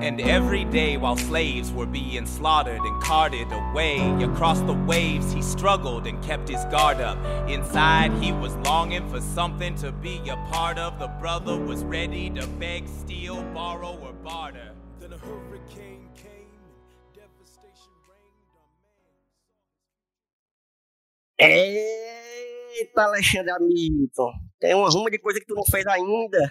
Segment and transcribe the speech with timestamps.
[0.00, 5.42] And every day while slaves were being slaughtered and carted away across the waves, he
[5.42, 7.18] struggled and kept his guard up.
[7.48, 11.00] Inside, he was longing for something to be a part of.
[11.00, 14.70] The brother was ready to beg, steal, borrow, or barter.
[15.00, 18.70] Then a hurricane came and devastation reigned on
[21.40, 21.50] man.
[22.80, 24.32] Eita, Alexandre Hamilton.
[24.60, 26.50] Tem uma ruma de coisa que tu não fez ainda.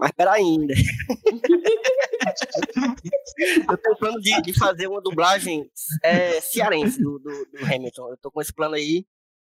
[0.00, 0.72] Mas pera ainda.
[3.68, 5.70] eu tenho plano de, de fazer uma dublagem
[6.02, 8.08] é, cearense do, do, do Hamilton.
[8.08, 9.04] Eu tô com esse plano aí.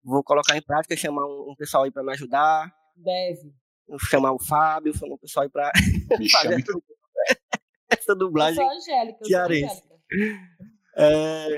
[0.04, 2.74] Vou colocar em prática, chamar um, um pessoal aí pra me ajudar.
[2.96, 3.54] Deve.
[3.88, 5.72] Vou chamar o Fábio, chamar um pessoal aí pra
[6.18, 6.74] Me fazer essa,
[7.92, 8.56] essa Eu dublagem.
[8.56, 9.20] sou Angélica.
[9.22, 9.84] Eu sou Cearense.
[10.12, 10.42] Angélica.
[10.98, 11.56] É,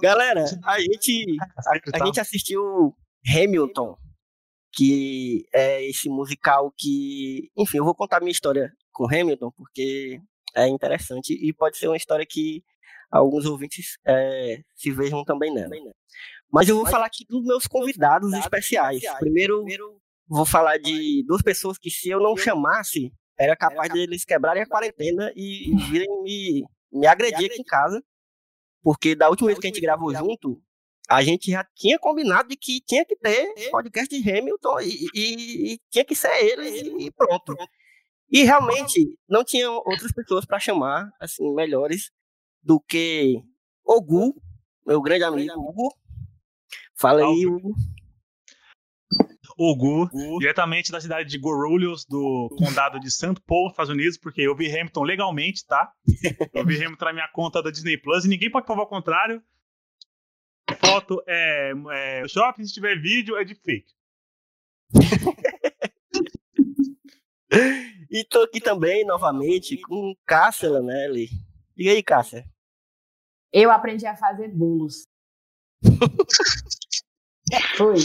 [0.00, 1.36] galera, a gente,
[1.66, 2.94] a, a gente assistiu
[3.28, 3.98] Hamilton,
[4.72, 7.50] que é esse musical que.
[7.56, 10.20] Enfim, eu vou contar minha história com Hamilton, porque
[10.54, 12.62] é interessante e pode ser uma história que
[13.10, 15.70] alguns ouvintes é, se vejam também nela.
[16.52, 19.02] Mas eu vou falar aqui dos meus convidados especiais.
[19.18, 19.64] Primeiro,
[20.28, 24.66] vou falar de duas pessoas que, se eu não chamasse, era capaz deles quebrarem a
[24.66, 28.02] quarentena e, e virem me, me agredir aqui em casa.
[28.82, 30.60] Porque da última vez que a gente gravou junto,
[31.10, 35.72] a gente já tinha combinado de que tinha que ter podcast de Hamilton e, e-
[35.74, 37.54] e tinha que ser eles e pronto.
[38.30, 42.10] E realmente não tinha outras pessoas para chamar, assim, melhores
[42.62, 43.42] do que
[43.84, 44.40] o Gu,
[44.86, 45.92] meu grande amigo Hugo.
[46.96, 47.72] Fala aí, Hugo.
[49.58, 53.34] O Gu, diretamente da cidade de Guarulhos, do condado de St.
[53.46, 55.92] Paul, Estados Unidos, porque eu vi Hamilton legalmente, tá?
[56.54, 59.42] Eu vi Hamilton na minha conta da Disney Plus e ninguém pode provar o contrário.
[60.84, 63.92] Foto é, é shopping, se tiver vídeo é de fake.
[68.12, 71.28] E tô aqui também, novamente, com Cássia Lanelli.
[71.76, 72.44] Diga aí, Cássia.
[73.52, 75.06] Eu aprendi a fazer bolos.
[77.76, 77.96] Foi.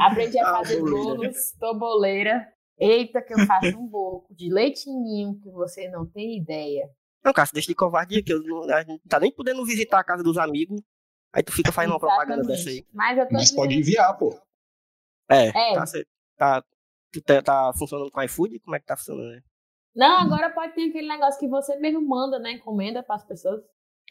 [0.00, 1.02] Aprendi a Ah, fazer boleira.
[1.16, 2.52] bolos, tô boleira.
[2.78, 6.88] Eita, que eu faço um bolo de leitinho que você não tem ideia.
[7.24, 9.98] Não, Cássia, deixa de covardia, que eu não, a gente não tá nem podendo visitar
[9.98, 10.80] a casa dos amigos.
[11.32, 12.86] Aí tu fica fazendo uma propaganda dessa aí.
[12.92, 14.38] Mas eu tô Mas pode enviar, pô.
[15.30, 15.74] É, É.
[16.36, 16.62] Tá,
[17.12, 18.60] tu tá, tá funcionando com iFood?
[18.60, 19.30] Como é que tá funcionando?
[19.30, 19.42] né?
[19.94, 22.52] Não, agora pode ter aquele negócio que você mesmo manda, né?
[22.52, 23.62] Encomenda pras pessoas.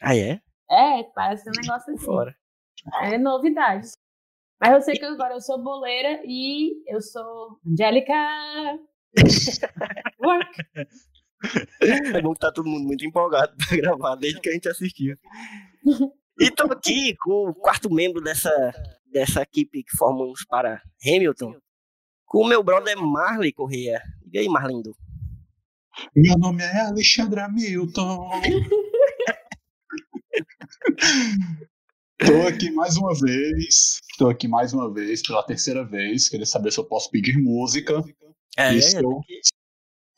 [0.02, 0.40] Ah, é?
[0.70, 2.04] É, parece um negócio assim.
[2.04, 2.36] Fora.
[3.00, 3.88] É novidade.
[4.60, 8.12] Mas eu sei que agora eu sou boleira e eu sou Angélica.
[10.20, 10.62] Work.
[11.80, 15.16] É bom que tá todo mundo muito empolgado pra gravar, desde que a gente assistiu.
[16.38, 18.52] E tô aqui com o quarto membro dessa,
[19.10, 21.56] dessa equipe que formamos para Hamilton,
[22.24, 24.00] com o meu brother Marley Correia.
[24.32, 24.96] E aí, Marlindo?
[26.14, 28.30] Meu nome é Alexandre Hamilton.
[32.18, 34.00] Tô aqui mais uma vez.
[34.16, 36.28] Tô aqui mais uma vez, pela terceira vez.
[36.28, 38.00] Queria saber se eu posso pedir música.
[38.56, 38.78] É, E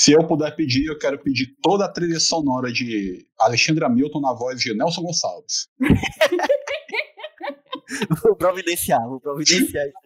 [0.00, 4.32] se, eu, puder pedir, eu quero pedir toda a trilha sonora de Alexandre Hamilton na
[4.32, 5.68] voz de Nelson Gonçalves.
[8.22, 9.98] vou providenciar, vou providenciar isso.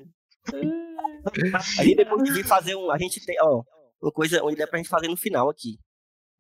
[1.79, 1.95] aí.
[1.95, 2.91] Depois de fazer um.
[2.91, 3.63] A gente tem, ó,
[4.03, 5.79] uma coisa onde dá pra gente fazer no final aqui.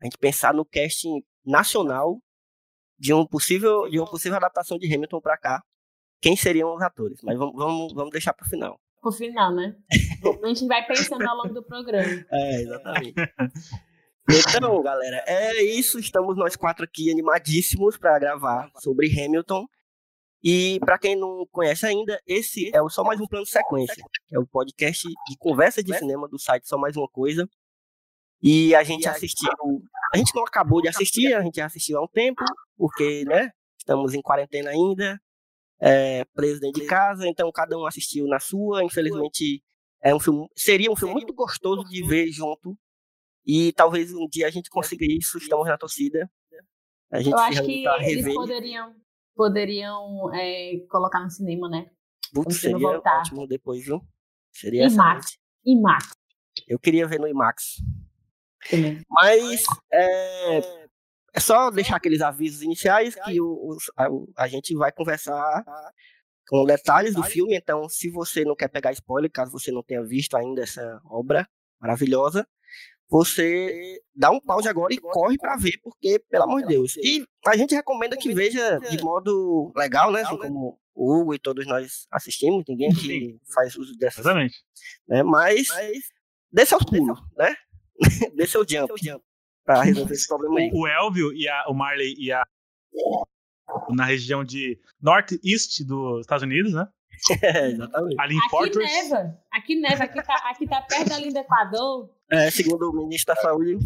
[0.03, 2.21] A gente pensar no casting nacional
[2.99, 5.63] de um possível, de uma possível adaptação de Hamilton pra cá.
[6.21, 7.21] Quem seriam os atores?
[7.23, 8.81] Mas vamos, vamos, vamos deixar pro final.
[9.05, 9.77] Pro final, né?
[10.43, 12.25] A gente vai pensando ao longo do programa.
[12.33, 13.15] É, exatamente.
[14.31, 15.99] Então, galera, é isso.
[15.99, 19.67] Estamos nós quatro aqui animadíssimos para gravar sobre Hamilton.
[20.43, 24.03] E para quem não conhece ainda, esse é o Só Mais Um Plano Sequência,
[24.33, 27.47] é o podcast de conversa de cinema do site Só Mais Uma Coisa.
[28.43, 29.51] E a gente assistiu
[30.15, 32.43] a gente não acabou de assistir, a gente assistiu há um tempo,
[32.77, 35.21] porque, né, estamos em quarentena ainda,
[35.87, 38.83] é, preso dentro de casa, então cada um assistiu na sua.
[38.83, 39.63] Infelizmente,
[40.03, 42.75] é um filme, seria um filme muito gostoso de ver junto.
[43.47, 46.31] E talvez um dia a gente consiga isso, estamos na torcida.
[47.13, 48.95] A gente Eu acho que eles poderiam,
[49.37, 51.91] poderiam é, colocar no cinema, né?
[52.33, 53.21] Putz, seria voltar.
[53.21, 54.01] ótimo depois, viu?
[54.51, 55.27] Seria IMAX.
[55.27, 55.39] excelente.
[55.67, 56.11] E Max
[56.67, 57.77] Eu queria ver no IMAX.
[58.71, 59.03] também.
[59.11, 60.84] Mas é,
[61.35, 65.65] é só deixar aqueles avisos iniciais que o, os- a, o- a gente vai conversar
[66.49, 67.57] com detalhes do filme.
[67.57, 71.49] Então, se você não quer pegar spoiler, caso você não tenha visto ainda essa obra
[71.81, 72.47] maravilhosa,
[73.09, 76.97] você dá um pause agora e corre pra ver, porque, pelo amor de Deus.
[76.97, 80.23] E a gente recomenda que veja de modo legal, né?
[80.23, 84.57] Assim como o Hugo e todos nós assistimos, ninguém aqui faz uso dessas Exatamente.
[85.09, 85.23] né?
[85.23, 85.67] Mas
[86.53, 87.55] dê seus pulos, né?
[88.35, 88.93] dê seu jump
[89.65, 90.71] pra resolver esse problema aí.
[90.73, 92.43] O, o Elvio e a, o Marley e a.
[93.91, 96.87] Na região de Northeast dos Estados Unidos, né?
[97.43, 98.21] É, exatamente.
[98.21, 98.93] Ali em Aqui Fortress.
[98.93, 99.39] neva.
[99.51, 100.05] Aqui neva.
[100.05, 102.11] Aqui tá, aqui tá perto da linha do Equador.
[102.31, 103.79] É, segundo o ministro da Saúde,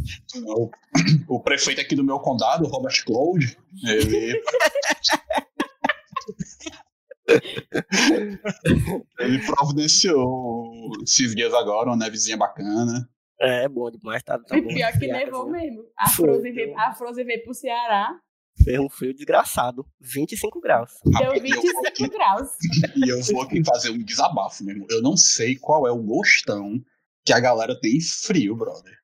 [0.45, 0.71] O,
[1.29, 4.43] o prefeito aqui do meu condado, Robert Cloud, ele.
[9.19, 10.73] ele providenciou
[11.03, 13.09] esses dias agora uma nevezinha bacana.
[13.41, 14.69] É, é bom demais, tá, tá E bom.
[14.69, 15.53] pior que nevou viu?
[15.53, 15.85] mesmo.
[15.97, 16.65] A Foi, Frozen, foi.
[16.65, 18.19] veio, a Frozen veio pro Ceará.
[18.65, 20.91] Fez um frio desgraçado, 25 graus.
[21.05, 22.49] Deu Rapaz, e eu vou 25 aqui- graus.
[22.97, 24.85] E eu vou aqui fazer um desabafo mesmo.
[24.91, 26.73] Eu não sei qual é o gostão
[27.25, 28.97] que a galera tem em frio, brother.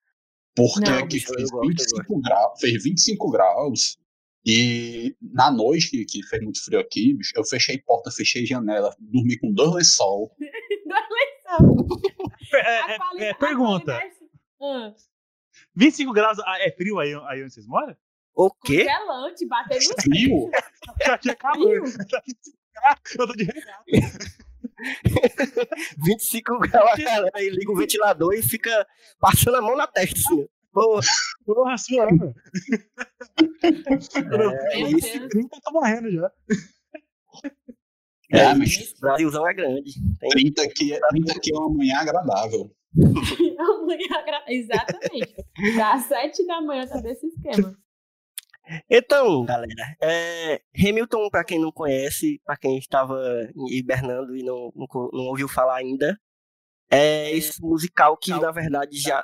[0.56, 3.96] Porque Não, aqui fez gosto, eu 25 graus, fez 25 graus.
[4.46, 9.38] E na noite, que- fez muito frio aqui, bicho, eu fechei porta, fechei janela, dormi
[9.38, 10.34] com dois lençol.
[10.88, 11.76] Da eleição.
[12.54, 14.00] É, é- é, pergunta:
[14.72, 15.04] qualidade- Ah,
[15.76, 17.96] 25 graus ah, é frio aí, aí onde vocês moram?
[18.34, 18.84] O quê?
[18.84, 20.50] Congelante, batendo no Frio?
[21.06, 21.86] Já tinha calor.
[21.86, 22.04] frio.
[23.18, 23.84] Eu tô de regata.
[26.04, 28.86] 25 graus, a galera aí liga o ventilador e fica
[29.20, 30.46] passando a mão na testa, assim.
[30.72, 30.98] Pô,
[31.46, 32.34] Porra, suando.
[33.62, 35.28] é.
[35.28, 36.30] 30 eu tô morrendo já.
[38.32, 38.92] É, É mas.
[38.96, 39.92] O Brasilzão é grande.
[40.18, 42.74] Tem 30 aqui, é- 30 aqui é uma manhã agradável.
[43.58, 45.34] Amanhã gra- Exatamente.
[45.76, 47.76] Das sete da manhã tá desse esquema.
[48.88, 53.14] Então, galera, é, Hamilton, para quem não conhece, para quem estava
[53.70, 56.18] hibernando e não, não, não ouviu falar ainda,
[56.90, 59.22] é esse musical que, na verdade, já.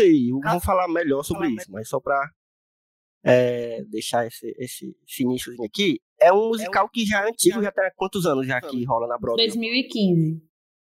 [0.00, 2.28] e eu vou falar melhor sobre isso, mas só para
[3.90, 6.00] deixar esse, esse, esse iníciozinho aqui.
[6.20, 9.18] É um musical que já é antigo, já tem quantos anos já que rola na
[9.18, 9.46] Broadway?
[9.46, 10.42] 2015.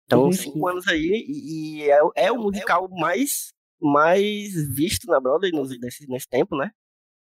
[0.05, 0.43] Então, 2015.
[0.53, 5.51] cinco anos aí, e, e é, o- é o musical mais, mais visto na Broadway
[5.51, 6.71] nos- nesse, nesse tempo, né?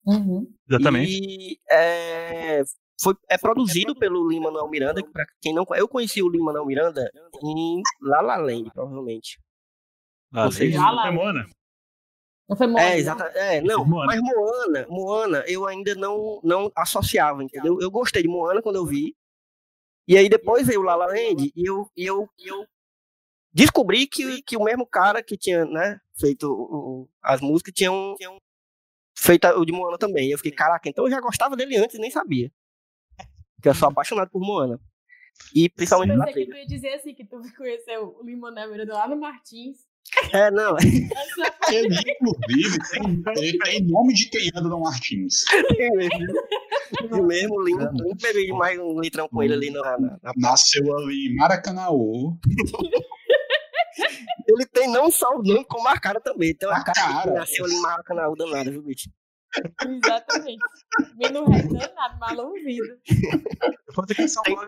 [0.06, 0.54] Uhum.
[0.69, 1.12] Exatamente.
[1.12, 2.62] E é,
[3.02, 6.66] foi, é produzido pelo Lin-Manuel Miranda, que pra quem não conhece, eu conheci o Lin-Manuel
[6.66, 7.10] Miranda
[7.44, 9.40] em La La Land, provavelmente.
[10.34, 11.46] Ah, Ou seja, desde lá- a Moana.
[12.50, 12.98] Não foi Moana, É, não?
[13.00, 14.06] exata, é, não, Moana.
[14.06, 17.78] mas Moana, Moana, eu ainda não, não associava, entendeu?
[17.81, 19.13] Eu gostei de Moana quando eu vi,
[20.07, 22.65] e aí depois veio o La La Land, e eu, e eu, e eu
[23.54, 28.15] descobri que, que o mesmo cara que tinha, né, feito o- as músicas tinha um,
[29.18, 30.30] feito o de Moana também.
[30.30, 32.51] Eu fiquei, caraca, então eu já gostava dele antes e nem sabia.
[33.55, 34.79] Porque eu sou apaixonado por Moana.
[35.53, 39.08] E principalmente Eu pensei que tu ia dizer assim, que tu conheceu o Miranda lá
[39.08, 39.77] no Martins.
[40.34, 45.44] É, não, Ele, inclusive, tem, ele tem nome de quem anda no Martins.
[45.78, 46.26] é mesmo.
[47.12, 47.84] Eu mesmo, lindo.
[47.84, 52.38] Eu peguei mais um litrão com ele ali na, na, na Nasceu ali em Maracanãú.
[54.48, 56.52] Ele tem não só o nome, como a cara também.
[56.52, 57.34] Então a cara, cara.
[57.34, 59.10] nasceu ali em Maracanã, danada, viu, bicho?
[59.86, 60.64] Exatamente.
[61.16, 62.98] Menino recanado, mal ouvido.
[63.88, 64.68] Eu falei que em São Paulo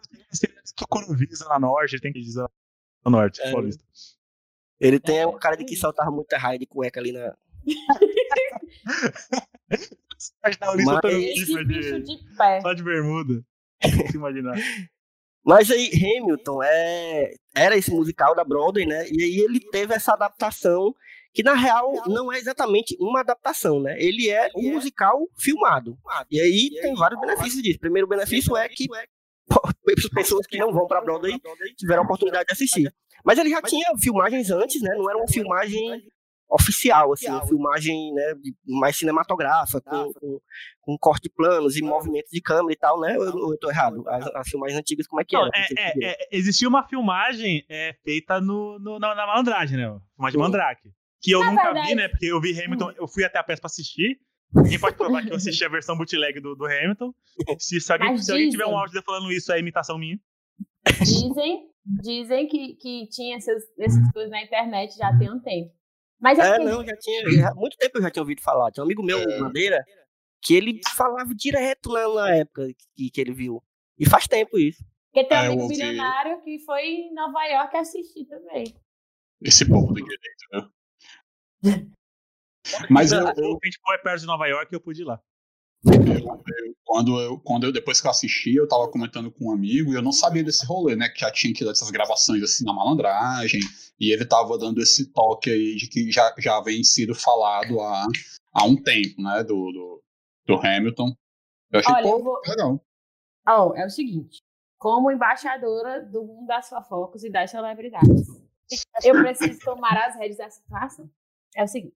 [0.75, 2.49] tocou no Visa lá norte, ele tem que dizer lá
[3.05, 3.51] no norte, É.
[3.51, 3.83] paulista.
[4.79, 7.35] Ele tem a cara de que soltava muita raia de cueca ali na.
[10.71, 12.61] O Lins Mas- Esse bicho de, de pé.
[12.61, 13.43] só de bermuda.
[13.81, 14.55] Se imaginar.
[15.43, 17.33] Mas aí, Hamilton é...
[17.55, 19.07] era esse musical da Broadway, né?
[19.09, 20.93] E aí ele teve essa adaptação,
[21.33, 23.95] que na real não é exatamente uma adaptação, né?
[23.99, 25.97] Ele é um musical filmado.
[26.29, 27.77] E aí tem vários benefícios disso.
[27.77, 31.39] O primeiro benefício é que as pessoas que não vão pra Broadway
[31.77, 32.93] tiveram a oportunidade de assistir.
[33.23, 34.95] Mas ele já tinha filmagens antes, né?
[34.95, 36.03] Não era uma filmagem
[36.51, 38.33] oficial, assim, uma filmagem né,
[38.65, 40.39] mais cinematográfica, com, com,
[40.81, 43.15] com corte de planos e movimentos de câmera e tal, né?
[43.19, 44.03] Ou eu, eu tô errado?
[44.09, 45.51] As, as filmagens antigas, como é que Não, era?
[45.55, 49.83] é, é, é, existia uma filmagem é, feita no, no- na, na malandragem, né?
[50.15, 50.37] Filmagem de Sim.
[50.39, 50.89] Mandrake.
[51.21, 52.07] que eu Na nunca verdade- vi, né?
[52.07, 54.17] Porque eu vi Hamilton, eu fui até a peça pra assistir.
[54.51, 57.13] Ninguém pode provar que eu assisti a versão bootleg do, do Hamilton.
[57.59, 60.19] Se, se alguém, Mas se alguém tiver um áudio falando isso, é imitação minha.
[60.99, 61.67] Dizem,
[62.01, 65.73] dizem que, que tinha essas, essas coisas na internet já tem um tempo.
[66.19, 67.31] Mas é, É, porque- não, já tinha.
[67.31, 68.71] já- muito tempo eu já tinha ouvido falar.
[68.71, 69.39] Tinha um amigo meu, É.
[69.39, 69.83] Bandeira,
[70.41, 73.63] que ele falava direto na, na época que, que ele viu.
[73.97, 74.83] E faz tempo isso.
[75.11, 75.75] porque tem um É, eu amigo ouvi.
[75.75, 78.75] bilionário que foi em Nova York assistir também.
[79.41, 80.69] Esse povo do direito, né?
[82.89, 85.19] Mas eu, eu, O paintball é perto de Nova York e eu pude ir lá.
[86.83, 89.95] Quando eu, quando eu, depois que eu assisti, eu tava comentando com um amigo e
[89.95, 91.09] eu não sabia desse rolê, né?
[91.09, 93.59] Que já tinha tido essas gravações assim na malandragem,
[93.99, 98.07] e ele tava dando esse toque aí de que já, já vem sido falado há,
[98.53, 99.43] há um tempo, né?
[99.43, 100.03] Do, do,
[100.45, 101.13] do Hamilton.
[101.71, 102.85] Eu achei, Olha, pô, eu vou- legal.
[103.47, 104.39] Ó, é o seguinte.
[104.77, 108.27] Como embaixadora do mundo das fofocas e das celebridades,
[109.03, 111.09] eu preciso tomar as rédeas da situação.
[111.55, 111.95] É o seguinte.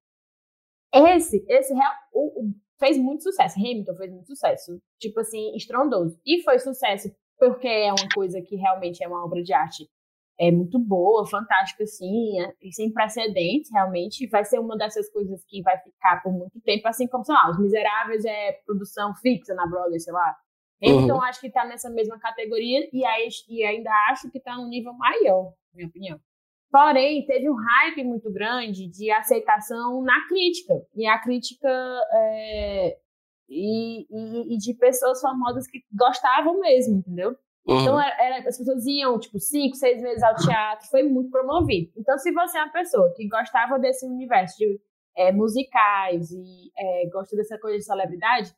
[0.93, 1.73] Esse, esse
[2.13, 2.53] o-
[2.83, 3.57] fez muito sucesso.
[3.57, 4.77] Hamilton fez muito sucesso.
[4.99, 6.19] Tipo assim, estrondoso.
[6.25, 7.09] E foi sucesso
[7.39, 9.87] porque é uma coisa que realmente é uma obra de arte
[10.39, 14.27] é muito boa, fantástica, assim, é- e sem precedentes, realmente.
[14.27, 17.51] Vai ser uma dessas coisas que vai ficar por muito tempo, assim como, sei lá,
[17.51, 20.35] Os Miseráveis é produção fixa na Broadway, sei lá.
[20.81, 24.67] Então, acho que tá nessa mesma categoria e, aí, e ainda acho que tá num
[24.67, 26.19] nível maior, na minha opinião.
[26.73, 30.73] Porém, teve um hype muito grande de aceitação na crítica.
[30.95, 31.69] E a crítica
[32.11, 32.97] é,
[33.47, 37.35] e, e- e de pessoas famosas que gostavam mesmo, entendeu?
[37.63, 38.01] Então, Uhum.
[38.01, 41.91] era- era- as pessoas iam, tipo, cinco, seis vezes ao teatro, foi muito promovido.
[41.95, 44.79] Então, se você é uma pessoa que gostava desse universo de
[45.15, 48.51] é, musicais e é, gosta dessa coisa de celebridade,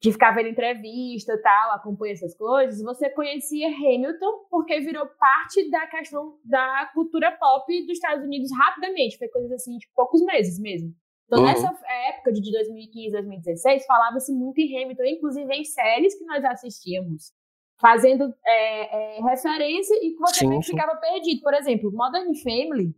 [0.00, 5.68] de ficar vendo entrevista e tal, acompanha essas coisas, você conhecia Hamilton porque virou parte
[5.70, 9.18] da questão da cultura pop dos Estados Unidos rapidamente.
[9.18, 10.94] Foi coisa assim, de poucos meses mesmo.
[11.26, 11.46] Então, Uhum.
[11.46, 11.76] nessa
[12.10, 17.32] época de 2015, 2016, falava-se muito em Hamilton, inclusive em séries que nós assistíamos,
[17.80, 20.70] fazendo é, é, referência e que você Sim, sim.
[20.72, 21.42] ficava perdido.
[21.42, 22.94] Por exemplo, Modern Family,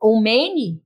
[0.00, 0.83] o Manny,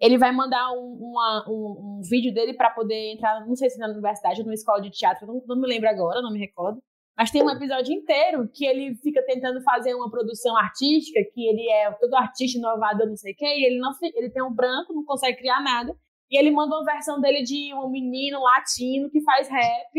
[0.00, 3.78] ele vai mandar um, uma- um- um vídeo dele para poder entrar, não sei se
[3.78, 6.80] na universidade ou numa escola de teatro, não, não me lembro agora, não me recordo.
[7.16, 11.68] Mas tem um episódio inteiro que ele fica tentando fazer uma produção artística, que ele
[11.68, 14.94] é todo artista inovador, não sei o quê, e ele, não, ele tem um branco,
[14.94, 15.94] não consegue criar nada.
[16.30, 19.90] E ele manda uma versão dele de um menino latino que faz rap,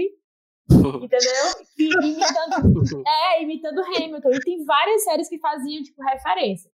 [0.70, 1.46] entendeu?
[1.78, 4.30] E, imitando, é, imitando Hamilton.
[4.32, 6.72] E tem várias séries que faziam, tipo, referência.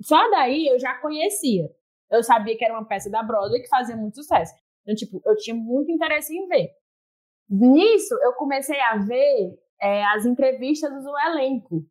[0.00, 1.68] Só daí eu já conhecia.
[2.12, 4.52] Eu sabia que era uma peça da Broadway que fazia muito sucesso.
[4.82, 6.70] Então, tipo, eu tinha muito interesse em ver.
[7.48, 11.84] Nisso, eu comecei a ver é, as entrevistas do elenco.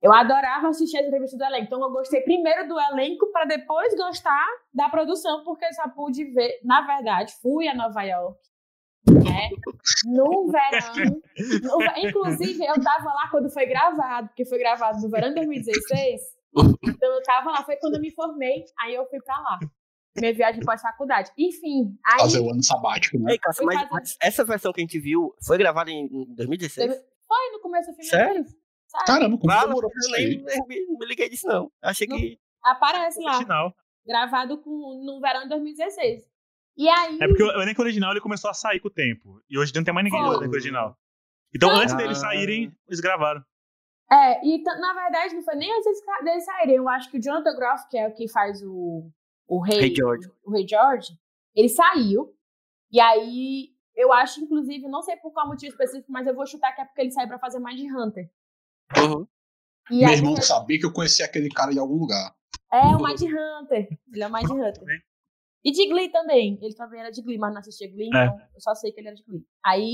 [0.00, 1.64] Eu adorava assistir as entrevistas do elenco.
[1.66, 6.24] Então, eu gostei primeiro do elenco para depois gostar da produção, porque eu só pude
[6.32, 6.60] ver.
[6.64, 8.38] Na verdade, fui a Nova York.
[9.08, 9.48] Né?
[10.06, 11.20] No verão.
[11.62, 15.34] no ve- inclusive, eu tava lá quando foi gravado, porque foi gravado no verão de
[15.36, 16.20] 2016.
[16.82, 18.64] Então, eu tava lá, foi quando eu me formei.
[18.80, 19.58] Aí eu fui pra lá.
[20.16, 21.30] Minha viagem pós-faculdade.
[21.38, 22.18] Enfim, aí.
[22.20, 23.32] Fazer o ano sabático, né?
[23.32, 26.34] Ei, Cássio, mas, fazer- mas essa versão que a gente viu foi gravada em em
[26.34, 26.92] 2016?
[27.26, 28.10] Foi no começo do filme.
[28.10, 28.44] Sério?
[28.88, 29.04] sabe?
[29.06, 31.70] Caramba, como Fala, demorou pra eu isso nem, me, não me liguei disso, não.
[31.82, 32.16] Achei Não.
[32.16, 32.38] que.
[32.64, 33.74] Aparece lá, Original.
[34.06, 36.24] gravado com, no verão de 2016.
[36.76, 37.18] E aí.
[37.20, 39.40] É porque o elenco original ele começou a sair com o tempo.
[39.48, 40.36] E hoje não tem mais ninguém no Foi.
[40.38, 40.96] elenco original.
[41.54, 41.80] Então, Ah.
[41.82, 43.42] antes deles saírem, eles gravaram.
[44.10, 46.76] É, e na verdade não foi nem antes deles saírem.
[46.76, 49.10] Eu acho que o Jonathan Groff, que é o que faz o,
[49.46, 50.30] o rei, Rei George.
[50.44, 51.12] O, rei George,
[51.54, 52.34] ele saiu.
[52.90, 56.74] E aí, eu acho, inclusive, não sei por qual motivo específico, mas eu vou chutar
[56.74, 58.30] que é porque ele saiu pra fazer Mind Hunter.
[58.96, 59.26] Uhum.
[59.90, 62.34] E Meu aí, irmão sabia que eu conhecia aquele cara de algum lugar.
[62.72, 63.88] É o Mind Hunter.
[64.12, 65.02] Ele é o Mind Hunter.
[65.64, 66.58] E de Glee também.
[66.62, 68.26] Ele também era de Glee, mas não assistia Glee, É.
[68.26, 69.44] então eu só sei que ele era de Glee.
[69.64, 69.92] Aí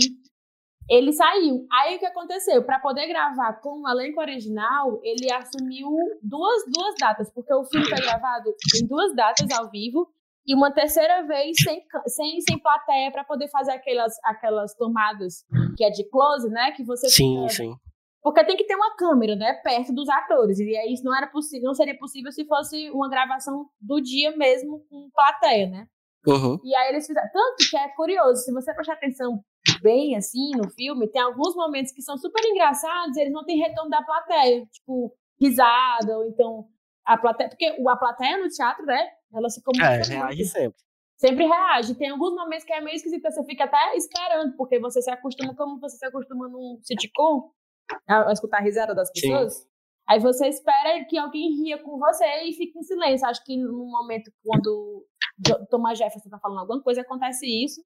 [0.88, 1.66] ele saiu.
[1.72, 2.62] Aí o que aconteceu?
[2.64, 5.88] Pra poder gravar com o elenco original, ele assumiu
[6.22, 10.06] duas, duas datas, porque o filme foi gravado em duas datas ao vivo
[10.46, 15.44] e uma terceira vez sem, sem, sem plateia pra poder fazer aquelas, aquelas tomadas
[15.76, 16.72] que é de close, né?
[16.72, 17.74] Que você Sim, fica- sim.
[18.22, 20.58] porque tem que ter uma câmera, né, perto dos atores.
[20.58, 24.36] E aí isso não era possível, não seria possível se fosse uma gravação do dia
[24.36, 25.86] mesmo com plateia, né?
[26.26, 26.58] Uhum.
[26.62, 27.28] E aí eles fizeram.
[27.32, 29.42] Tanto que é curioso, se você prestar atenção
[29.82, 33.90] bem assim no filme, tem alguns momentos que são super engraçados, eles não têm retorno
[33.90, 36.68] da plateia, tipo, risada, ou então
[37.04, 37.48] a plateia.
[37.48, 39.08] Porque a plateia no teatro, né?
[39.32, 40.12] Ela se comunica.
[40.12, 40.78] É, reage sempre.
[41.16, 41.94] Sempre reage.
[41.94, 45.54] Tem alguns momentos que é meio esquisito, você fica até esperando, porque você se acostuma
[45.54, 47.50] como você se acostuma num sitcom,
[48.08, 49.30] a, a escutar a risada das Sim.
[49.30, 49.66] pessoas.
[50.06, 53.26] Aí você espera que alguém ria com você e fica em silêncio.
[53.26, 55.06] Acho que no momento quando
[55.70, 57.82] Thomas Jefferson tá falando alguma coisa, acontece isso.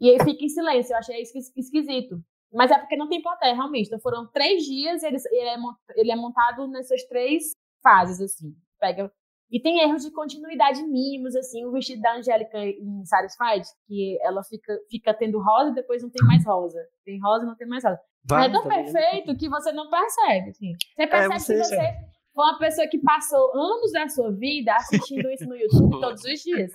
[0.00, 0.92] E aí fica em silêncio.
[0.94, 2.16] Eu achei isso esqui- esquisito.
[2.52, 3.86] Mas é porque não tem plateia, realmente.
[3.88, 5.56] Então foram três dias e ele, ele, é,
[5.96, 7.52] ele é montado nessas três
[7.82, 8.54] fases, assim.
[8.80, 9.10] Pega.
[9.50, 11.64] E tem erros de continuidade mínimos, assim.
[11.64, 16.10] O vestido da Angélica em Satisfied, que ela fica, fica tendo rosa e depois não
[16.10, 16.78] tem mais rosa.
[17.04, 17.98] Tem rosa e não tem mais rosa.
[18.30, 18.74] Mas é tão né?
[18.82, 20.50] perfeito que você não percebe.
[20.50, 20.72] Assim.
[20.96, 21.92] Você percebe você- que você
[22.34, 26.40] foi uma pessoa que passou anos da sua vida assistindo isso no YouTube todos os
[26.42, 26.70] dias.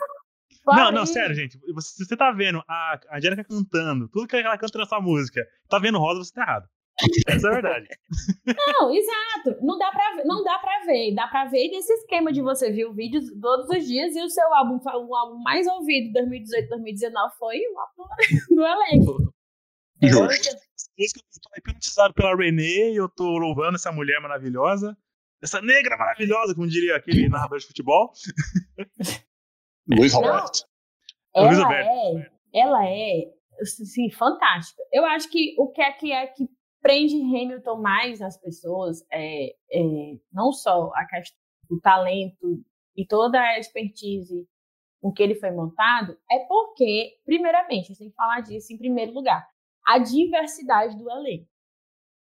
[0.66, 1.60] Não, não, sério, gente.
[1.74, 5.42] Você- Se você tá vendo a a Angélica cantando, tudo que ela canta nessa música,
[5.70, 6.68] tá vendo rosa, você tá errado.
[7.28, 7.88] Essa é a verdade.
[8.80, 9.58] Não, exato.
[9.66, 11.16] Não dá pra ver, não dá pra ver.
[11.16, 14.30] Dá pra ver nesse esquema de você ver o vídeo todos os dias e o
[14.30, 19.34] seu álbum, o álbum mais ouvido de 2018, 2019 foi o álbum do elenco.
[20.04, 20.56] Justo.
[20.98, 21.08] Eu
[21.42, 24.96] tô hipnotizado pela Renee e eu tô louvando essa mulher maravilhosa.
[25.42, 28.12] Essa negra maravilhosa, como diria aquele narrador de futebol.
[29.88, 30.66] Luiz Roberto.
[31.36, 34.82] Luiz Ela é, ela é, assim, fantástica.
[34.92, 36.48] Eu acho que o que é que é que
[36.82, 42.64] prende Hamilton mais nas pessoas é, é não só a questão do talento
[42.96, 44.48] e toda a expertise
[45.02, 49.14] com que ele foi montado, é porque, primeiramente, você tem que falar disso em primeiro
[49.14, 49.46] lugar,
[49.86, 51.48] a diversidade do elenco.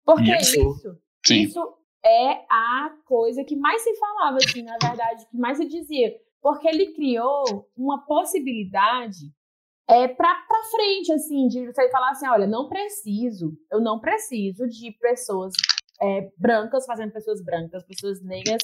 [0.06, 0.60] Porque Isso.
[0.60, 0.98] isso,
[1.30, 6.16] isso é a coisa que mais se falava, assim, na verdade, que mais se dizia.
[6.42, 7.44] Porque ele criou
[7.76, 9.34] uma possibilidade
[9.90, 14.92] é, para frente, assim, de você falar assim, olha, não preciso, eu não preciso de
[15.00, 15.54] pessoas
[16.02, 18.62] é, brancas fazendo pessoas brancas, pessoas negras.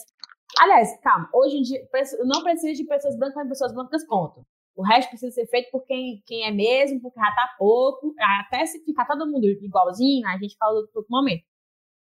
[0.59, 1.87] Aliás, calma, hoje em dia,
[2.19, 4.45] eu não preciso de pessoas brancas fazendo pessoas brancas, ponto.
[4.75, 8.65] O resto precisa ser feito por quem, quem é mesmo, porque já tá pouco, até
[8.65, 11.43] se ficar todo mundo igualzinho, a gente fala outro momento.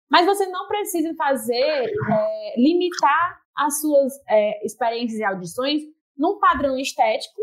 [0.09, 5.81] Mas você não precisa fazer, é, limitar as suas é, experiências e audições
[6.17, 7.41] num padrão estético,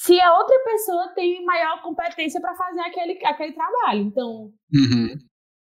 [0.00, 4.00] se a outra pessoa tem maior competência para fazer aquele, aquele trabalho.
[4.00, 5.14] Então, Uhum.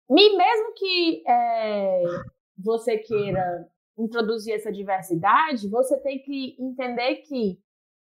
[0.09, 2.03] me- mesmo que é,
[2.57, 7.59] você queira introduzir essa diversidade, você tem que entender que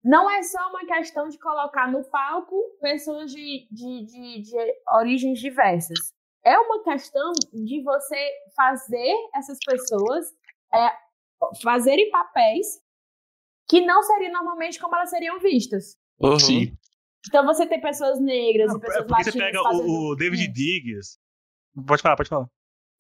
[0.04, 4.56] não é só uma questão de colocar no palco pessoas de, de, de, de
[4.94, 6.14] origens diversas.
[6.46, 10.28] É uma questão de você fazer essas pessoas
[10.74, 10.92] é,
[11.62, 12.80] fazerem papéis
[13.68, 15.98] que não seriam normalmente como elas seriam vistas.
[16.20, 16.40] Uhum.
[16.40, 16.78] Sim.
[17.28, 19.90] Então você tem pessoas negras Não, e pessoas é você latinas pega fazendo...
[19.90, 20.48] o, David.
[20.48, 21.18] Diggs.
[21.88, 22.48] Pode falar, pode falar.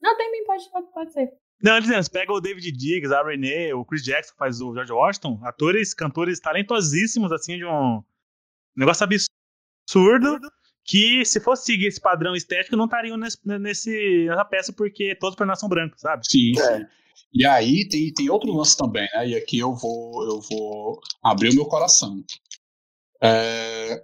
[0.02, 1.32] Não, tem mim, pode, pode, pode ser.
[1.62, 4.74] Não, dizendo, você pega o David Diggs, a Renee, o Chris Jackson que faz o
[4.74, 8.04] George Washington, atores, cantores talentosíssimos, assim, de um
[8.76, 10.40] negócio absurdo,
[10.86, 15.34] que se fosse seguir esse padrão estético, não estariam nesse, nesse- nessa peça, porque todos
[15.34, 16.26] os personagens são brancos, sabe?
[16.28, 16.78] Sim, É.
[16.78, 16.86] sim.
[17.34, 19.28] E aí tem, tem outro lance também, né?
[19.30, 22.24] E aqui eu vou, eu vou abrir o meu coração.
[23.21, 24.04] É,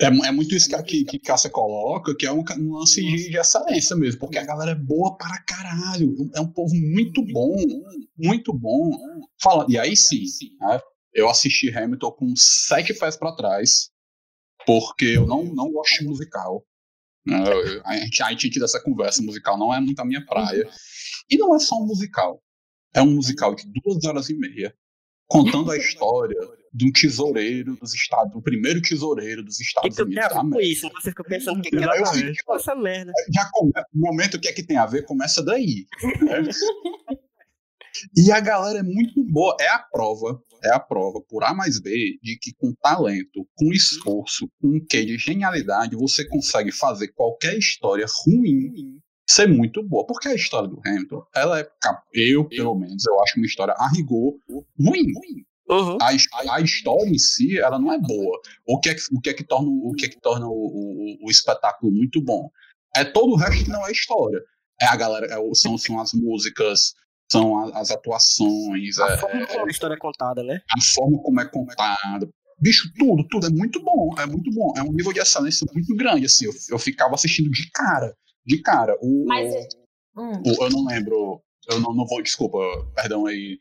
[0.00, 3.30] é, é muito isso que, a- que, Cássia coloca, que é um, um lance de,
[3.30, 6.14] de excelência mesmo, porque a galera é boa para caralho.
[6.34, 7.56] É um povo muito bom,
[8.16, 8.90] muito bom.
[9.40, 10.24] Fala, e aí sim,
[10.60, 10.80] né?
[11.12, 13.90] eu assisti Hamilton com sete pés para trás,
[14.64, 16.64] porque eu não, não gosto de musical.
[17.26, 17.36] né?
[17.84, 20.68] A gente, a gente tido essa conversa, musical não é muito a minha praia.
[21.28, 22.42] E não é só um musical.
[22.94, 24.74] É um musical de duas horas e meia,
[25.28, 26.38] contando a história
[26.72, 30.60] de um tesoureiro dos Estados, do primeiro tesoureiro dos Estados Unidos a da ver com
[30.60, 30.88] isso?
[30.90, 33.12] Você fica pensando o que, que fico, com essa merda.
[33.34, 35.86] já come, o momento que é que tem a ver começa daí.
[36.22, 36.42] né?
[38.16, 39.56] e a galera é muito boa.
[39.58, 43.72] É a prova, é a prova, por A mais B, de que com talento, com
[43.72, 50.06] esforço, com um quê de genialidade, você consegue fazer qualquer história ruim ser muito boa.
[50.06, 51.68] Porque a história do Hamilton, ela é,
[52.14, 54.34] eu, pelo menos, eu acho uma história a rigor
[54.78, 55.12] ruim.
[55.68, 55.98] Uhum.
[56.00, 56.08] A,
[56.54, 58.40] a história em si, ela não é boa.
[58.66, 60.52] O que é que, o que, é que torna, o, que é que torna o,
[60.52, 62.48] o, o espetáculo muito bom?
[62.94, 64.40] É todo o resto que não é história.
[64.80, 66.94] É a galera, é são, são as músicas,
[67.30, 70.60] são as atuações, A é, forma como a história é contada, né?
[70.70, 72.28] a forma como é contada.
[72.58, 74.72] Bicho, tudo, tudo é muito bom, é muito bom.
[74.76, 76.46] É um nível de excelência muito grande, assim.
[76.46, 78.14] Eu, eu ficava assistindo de cara,
[78.46, 78.96] de cara.
[79.02, 79.52] O, Mas,
[80.16, 82.58] hum, o- eu não lembro, eu não, não vou, desculpa,
[82.94, 83.58] perdão aí,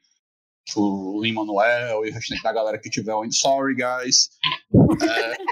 [0.78, 3.36] o Lin Manuel e o restante da galera que tiver ouvindo.
[3.36, 4.30] Sorry, guys.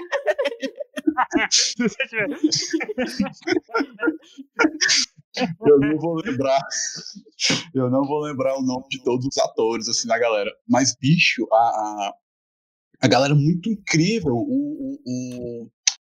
[1.50, 2.28] Se você tiver-
[5.66, 6.60] Eu não vou lembrar.
[7.74, 10.50] Eu não vou lembrar o nome de todos os atores, assim, da galera.
[10.68, 12.14] Mas, bicho, a, a,
[13.02, 14.34] a galera é muito incrível.
[14.34, 15.70] O, o, o,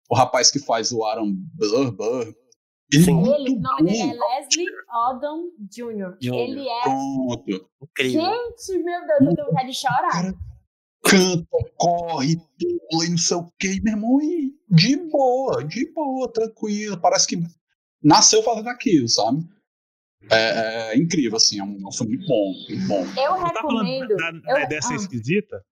[0.09, 2.35] o rapaz que faz o Aaron Burr, Burr
[2.91, 3.13] Ele é Sim.
[3.13, 4.19] muito Ele, o nome dele é bom.
[4.35, 4.67] Leslie
[5.09, 6.17] Odom Jr.
[6.19, 6.33] Jr.
[6.33, 6.81] Ele é.
[6.83, 7.69] Pronto.
[7.83, 8.21] Incrível.
[8.21, 10.11] Gente, meu Deus, eu tenho vontade de chorar.
[10.11, 10.33] Cara,
[11.03, 11.47] canta,
[11.77, 16.99] corre, pula e não sei o que, meu irmão, e de boa, de boa, tranquilo.
[16.99, 17.37] Parece que
[18.05, 19.39] nasceu fazendo aquilo, sabe?
[20.31, 22.99] É, é incrível, assim, é um nossa, muito bom, muito bom.
[23.01, 23.05] Eu
[23.37, 24.15] Você tá recomendo.
[24.15, 24.95] da, da- eu- dessa ah.
[24.95, 25.63] esquisita?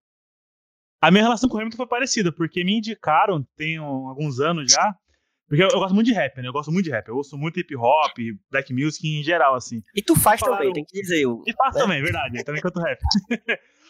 [1.01, 4.71] A minha relação com o Hamilton foi parecida, porque me indicaram, tem um- alguns anos
[4.73, 4.95] já,
[5.49, 6.49] porque eu, eu gosto muito de rap, né?
[6.49, 7.09] Eu gosto muito de rap.
[7.09, 8.17] Eu ouço muito hip hop,
[8.51, 9.83] black music em geral, assim.
[9.95, 11.27] E tu faz Falaram- também, tem que dizer.
[11.27, 11.83] o- E faço É.
[11.83, 12.39] também, verdade.
[12.39, 12.99] Eu também canto rap.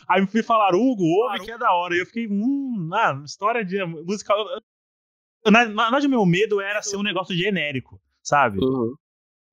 [0.09, 1.94] Aí me fui falar, Hugo, ouve que é da hora.
[1.94, 4.38] E eu fiquei, hum, ah, história de musical.
[4.38, 8.59] Eu- Na, na verdade, o meu medo era ser um negócio genérico, sabe?
[8.63, 8.95] Uhum.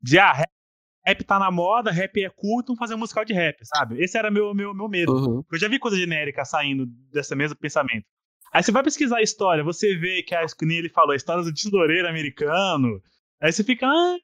[0.01, 0.49] De, ah, rap,
[1.05, 4.01] rap tá na moda, rap é culto, vamos fazer um musical de rap, sabe?
[4.01, 5.13] Esse era meu, meu, meu medo.
[5.13, 5.43] Uhum.
[5.51, 8.05] Eu já vi coisa genérica saindo desse mesmo pensamento.
[8.51, 11.43] Aí você vai pesquisar a história, você vê que, a, que ele falou, a história
[11.43, 13.01] do tesoureiro americano.
[13.39, 14.17] Aí você fica, ah,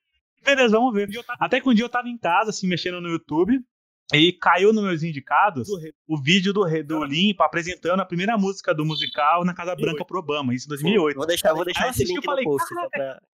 [0.44, 1.10] beleza, vamos ver.
[1.40, 3.60] Até que um dia eu tava em casa, assim, mexendo no YouTube,
[4.14, 5.68] e caiu nos meus indicados
[6.08, 10.20] o vídeo do, do Limpa apresentando a primeira música do musical na Casa Branca pro
[10.20, 11.18] Obama, isso em 2008.
[11.18, 12.74] Vou deixar, vou deixar Aí esse link eu falei, no post.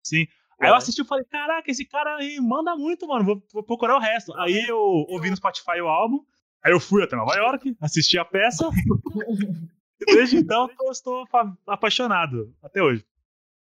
[0.04, 0.28] Sim.
[0.60, 3.26] Aí eu assisti e falei, caraca, esse cara aí manda muito, mano.
[3.26, 4.34] Vou, vou procurar o resto.
[4.38, 6.20] Aí eu ouvi no Spotify o álbum.
[6.64, 8.68] Aí eu fui até Nova York, assisti a peça.
[10.02, 11.26] e desde então eu estou
[11.68, 13.06] apaixonado até hoje.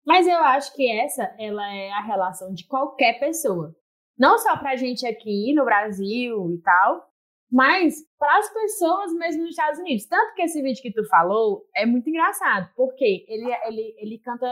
[0.06, 3.76] Mas eu acho que essa, ela é a relação de qualquer pessoa.
[4.18, 7.10] Não só pra gente aqui no Brasil e tal,
[7.52, 10.06] mas para as pessoas mesmo nos Estados Unidos.
[10.06, 14.48] Tanto que esse vídeo que tu falou é muito engraçado, porque ele, ele, ele canta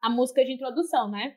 [0.00, 1.36] a música de introdução, né?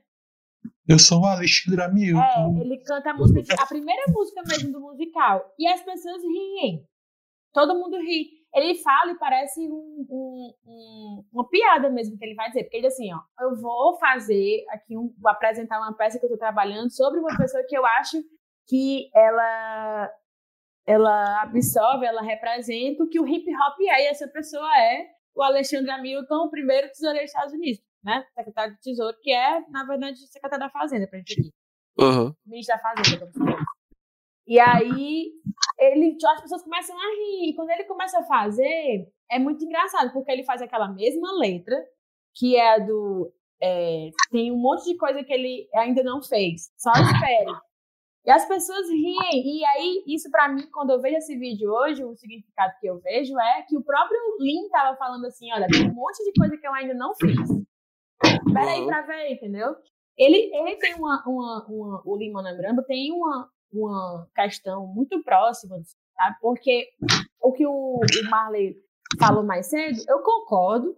[0.88, 2.58] Eu sou o Alexandre É, Hamilton.
[2.62, 5.54] ele canta a música, de- a primeira música mesmo do musical.
[5.58, 6.86] E as pessoas riem.
[7.54, 8.42] Todo mundo ri.
[8.54, 12.64] Ele fala e parece um- um- um- uma piada mesmo que ele vai dizer.
[12.64, 16.26] Porque ele diz assim, ó, eu vou fazer aqui, um, vou apresentar uma peça que
[16.26, 18.18] eu tô trabalhando sobre uma pessoa que eu acho
[18.68, 20.12] que ela,
[20.86, 24.04] ela absorve, ela representa o que o hip hop é.
[24.04, 28.26] E essa pessoa é o Alexandre Hamilton, o primeiro tesoureiro dos Estados Unidos, né?
[28.34, 31.52] Secretário de Tesouro, que é, na verdade, secretário da Fazenda, pra gente aqui
[32.00, 32.34] Uhum.
[32.46, 33.20] ministro da Fazenda.
[33.32, 33.64] como fosse.
[34.48, 35.32] E aí,
[35.80, 37.50] ele, as pessoas começam a rir.
[37.50, 41.76] E quando ele começa a fazer, é muito engraçado, porque ele faz aquela mesma letra,
[42.36, 43.32] que é a do.
[43.62, 46.72] é, tem um monte de coisa que ele ainda não fez.
[46.78, 47.52] Só espere.
[48.26, 49.60] E as pessoas riem.
[49.60, 53.00] E aí, isso pra mim, quando eu vejo esse vídeo hoje, o significado que eu
[53.00, 56.58] vejo é que o próprio Lin tava falando assim: olha, tem um monte de coisa
[56.58, 57.50] que eu ainda não fiz.
[58.54, 59.76] Peraí pra ver, entendeu?
[60.18, 62.02] Ele, ele tem uma, uma, uma.
[62.06, 65.78] O Lin Manuel Miranda tem uma, uma questão muito próxima,
[66.16, 66.36] sabe?
[66.42, 66.90] Porque
[67.42, 68.76] o que o, o Marley
[69.20, 70.96] falou mais cedo, eu concordo,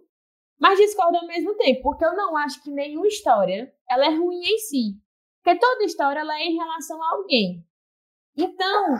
[0.60, 4.40] mas discordo ao mesmo tempo, porque eu não acho que nenhuma história ela é ruim
[4.42, 4.92] em si.
[5.42, 7.64] Porque toda história ela é em relação a alguém.
[8.36, 8.94] Então,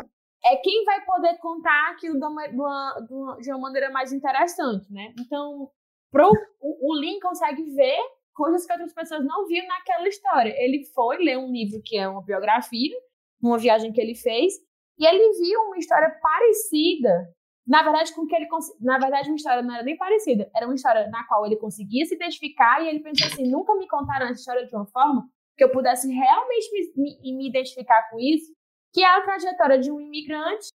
[0.44, 3.90] é quem vai poder contar aquilo de uma, de uma, de uma- de uma maneira
[3.90, 5.12] mais interessante, né?
[5.18, 5.70] Então,
[6.10, 7.98] pro, o, o Lin consegue ver
[8.34, 10.54] coisas que outras pessoas não viram naquela história.
[10.56, 12.94] Ele foi ler um livro que é uma biografia,
[13.42, 14.54] uma viagem que ele fez,
[14.98, 17.32] e ele viu uma história parecida.
[17.66, 18.46] Na verdade, com que ele
[18.80, 22.04] na verdade uma história não era nem parecida, era uma história na qual ele conseguia
[22.04, 25.64] se identificar e ele pensou assim, nunca me contaram essa história de uma forma que
[25.64, 28.52] eu pudesse realmente me, me, me identificar com isso,
[28.92, 30.68] que é a trajetória de um imigrante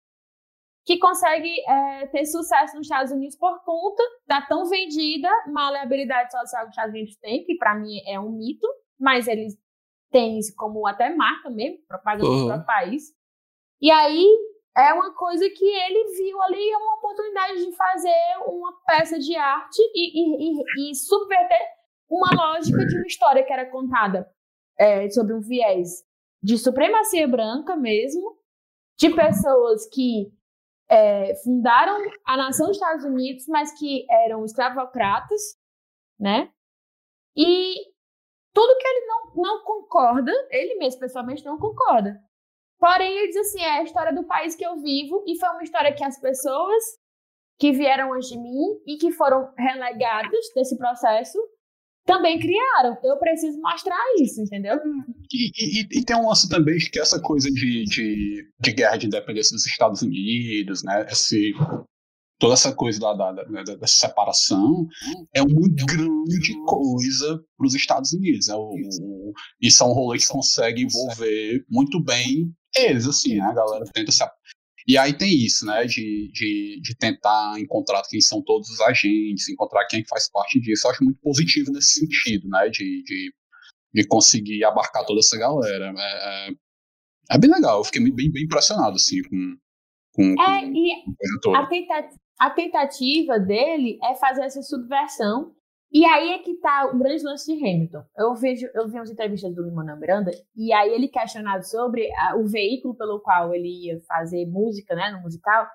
[0.88, 6.62] que consegue é, ter sucesso nos Estados Unidos por conta da tão vendida maleabilidade social
[6.62, 8.66] que os Estados Unidos têm, que para mim é um mito,
[8.98, 9.55] mas eles
[10.11, 12.46] têm isso como até marca mesmo, propaganda do Uhum.
[12.46, 13.03] próprio país.
[13.83, 14.27] E aí
[14.79, 19.37] é uma coisa que ele viu ali, é uma oportunidade de fazer uma peça de
[19.37, 21.66] arte e, e, e, e subverter
[22.09, 24.27] uma lógica de uma história que era contada
[24.79, 26.03] é, sobre um viés
[26.42, 28.38] de supremacia branca mesmo,
[28.96, 30.33] de pessoas que
[30.90, 35.57] é, fundaram a nação dos Estados Unidos, mas que eram escravocratas,
[36.18, 36.51] né?
[37.37, 37.74] E
[38.55, 42.20] tudo que ele não, não concorda, ele mesmo pessoalmente não concorda.
[42.79, 45.62] Porém, ele diz assim: é a história do país que eu vivo, e foi uma
[45.62, 46.83] história que as pessoas
[47.59, 51.38] que vieram antes de mim e que foram relegadas desse processo
[52.09, 52.97] também criaram.
[53.05, 54.77] Eu preciso mostrar isso, entendeu?
[55.31, 55.51] E,
[55.83, 59.55] e- e tem um lance também que essa coisa de, de, de guerra de independência
[59.55, 61.07] dos Estados Unidos, né?
[61.11, 61.53] Esse,
[62.40, 64.87] toda essa coisa da, da, da- da- dessa separação
[65.35, 68.49] é uma grande coisa para os Estados Unidos.
[68.49, 73.42] É o, o- isso é um rolê que consegue envolver muito bem eles, assim, né?
[73.44, 74.25] A galera tenta se.
[74.88, 75.85] E aí tem isso, né?
[75.85, 80.87] De, de, de tentar encontrar quem são todos os agentes, encontrar quem faz parte disso.
[80.87, 82.68] Eu acho muito positivo nesse sentido, né?
[82.70, 83.33] De, de
[83.90, 85.92] de conseguir abarcar toda essa galera.
[85.96, 86.53] É, é,
[87.33, 89.57] é bem legal, eu fiquei bem, bem impressionado, assim, com,
[90.12, 91.59] com, com É, coisa toda.
[91.59, 95.55] a, tenta- a tentativa dele é fazer essa subversão.
[95.90, 98.05] E aí é que tá o grande lance de Hamilton.
[98.16, 102.37] Eu vejo, eu vi umas entrevistas do Lin-Manuel Miranda, e aí ele questionado sobre a-
[102.37, 105.66] o veículo pelo qual ele ia fazer música, né, no musical.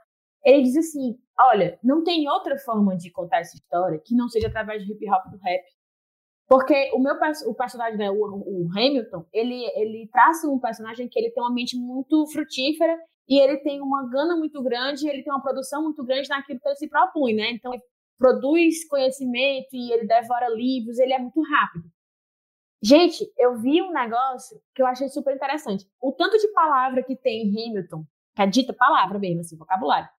[0.46, 4.48] Ele diz assim: olha, não tem outra forma de contar essa história que não seja
[4.48, 5.64] através do hip hop do rap.
[6.48, 7.16] Porque o meu
[7.48, 11.54] o personagem, né, o, o Hamilton, ele, ele traça um personagem que ele tem uma
[11.54, 12.96] mente muito frutífera
[13.28, 16.68] e ele tem uma gana muito grande, ele tem uma produção muito grande naquilo que
[16.68, 17.50] ele se propõe, né?
[17.52, 17.72] Então,
[18.18, 21.86] produz conhecimento e ele devora livros, ele é muito rápido.
[22.82, 25.88] Gente, eu vi um negócio que eu achei super interessante.
[26.02, 30.10] O tanto de palavra que tem em Hamilton, que é dita palavra mesmo, assim, vocabulário.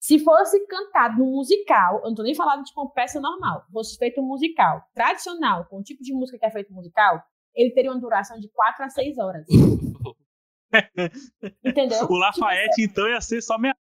[0.00, 3.96] Se fosse cantado num musical, eu não tô nem falando de uma peça normal, fosse
[3.96, 7.22] feito um musical tradicional, com o tipo de música que é feito musical,
[7.54, 9.46] ele teria uma duração de 4 a 6 horas.
[11.64, 12.06] Entendeu?
[12.08, 13.74] O Lafayette, então, ia ser só meia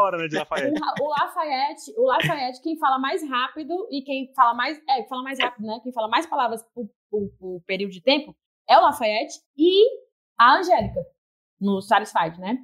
[0.00, 0.80] hora, né, de Lafayette.
[1.00, 4.80] O Lafayette, o Lafayette, quem fala mais rápido e quem fala mais.
[4.88, 5.80] É, fala mais rápido, né?
[5.82, 8.34] Quem fala mais palavras por, por- por período de tempo
[8.68, 9.84] é o Lafayette e
[10.38, 11.00] a Angélica,
[11.60, 12.56] no Satisfied, né?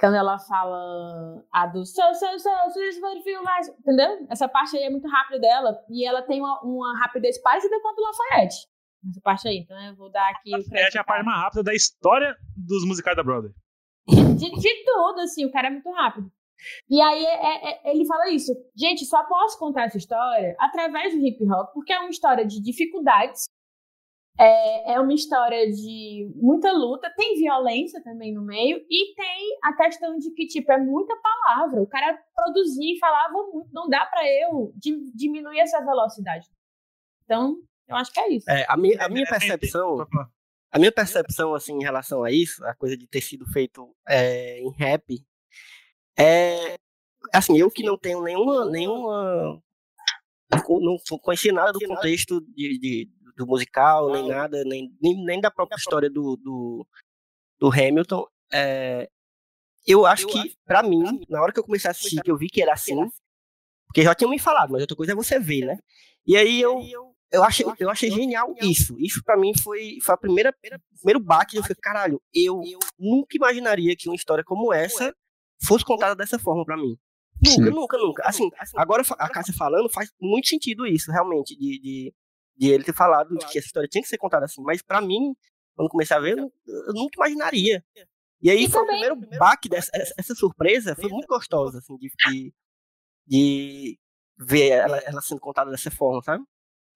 [0.00, 3.40] Quando ela fala a do so, so, so, so this would feel.
[3.78, 4.26] Entendeu?
[4.28, 7.88] Essa parte aí é muito rápida dela e ela tem uma, uma rapidez parecida com
[7.88, 8.56] a do Lafayette.
[9.08, 10.96] Essa parte aí, então eu vou dar aqui o Lafayette crédito.
[10.96, 13.52] é a parte mais rápida da história dos musicais da Brother.
[14.36, 16.30] De, de tudo, assim, o cara é muito rápido.
[16.88, 18.52] E aí é- é- é- ele fala isso.
[18.76, 22.60] Gente, só posso contar essa história através do hip hop, porque é uma história de
[22.62, 23.44] dificuldades,
[24.38, 29.72] é, é uma história de muita luta, tem violência também no meio, e tem a
[29.76, 31.82] questão de que, tipo, é muita palavra.
[31.82, 36.46] O cara produzia e falava muito, não dá pra eu di- diminuir essa velocidade.
[37.24, 37.56] Então,
[37.88, 38.50] eu acho que é isso.
[38.50, 40.06] É, a minha, a minha É, é, percepção.
[40.74, 44.58] A minha percepção assim em relação a isso, a coisa de ter sido feito é,
[44.58, 45.24] em rap,
[46.18, 46.74] é
[47.32, 49.62] assim, eu que não tenho nenhuma nenhuma
[50.50, 55.50] não, conheci nada do contexto de, de- do musical, nem nada, nem, nem, nem da
[55.50, 56.86] própria história do, do,
[57.58, 58.26] do Hamilton.
[58.52, 59.08] é,
[59.86, 62.48] eu acho que, pra mim, na hora que eu comecei a assistir, que eu vi
[62.48, 62.96] que era assim,
[63.86, 65.78] porque já tinham me falado, mas outra coisa é você ver, né?
[66.26, 68.94] E aí eu, eu achei, eu achei genial isso.
[68.98, 70.52] Isso pra mim foi, foi a primeira,
[70.98, 71.56] primeiro baque.
[71.56, 72.60] Eu falei, caralho, eu
[72.98, 75.14] nunca imaginaria que uma história como essa
[75.64, 76.96] fosse contada dessa forma pra mim.
[77.42, 77.70] Nunca, Sim.
[77.70, 78.22] nunca, nunca.
[78.24, 82.14] Assim, agora fa- a Cássia falando faz muito sentido isso, realmente, de, de,
[82.56, 84.62] de ele ter falado que essa história tinha que ser contada assim.
[84.62, 85.34] Mas pra mim,
[85.74, 87.84] quando comecei a ver, eu, eu nunca imaginaria.
[88.40, 91.78] E aí E foi também- o primeiro baque dessa essa, essa surpresa, foi muito gostosa,
[91.78, 92.52] assim, de, de,
[93.26, 93.98] de
[94.38, 96.44] ver ela, ela sendo contada dessa forma, sabe?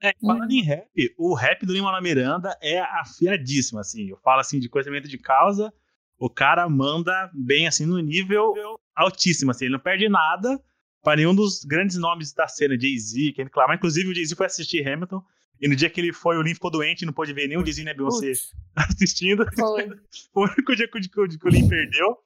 [0.00, 4.08] É, falando em rap, o rap do Lima Miranda é afiadíssimo, assim.
[4.08, 5.72] Eu falo assim de conhecimento de causa,
[6.18, 8.52] o cara manda bem assim no nível
[8.94, 9.64] altíssimo, assim.
[9.66, 10.60] Ele não perde nada
[11.02, 13.76] para nenhum dos grandes nomes da cena, Jay-Z, Kendrick Lamar.
[13.76, 15.22] Inclusive o Jay-Z foi assistir Hamilton.
[15.60, 17.64] E no dia que ele foi, o Lin ficou doente e não pôde ver o
[17.64, 18.30] Jay-Z nem a Beyoncé
[18.76, 19.44] assistindo.
[19.56, 19.88] Foi.
[20.34, 22.16] O único dia que, o- que, o- que o Lin perdeu.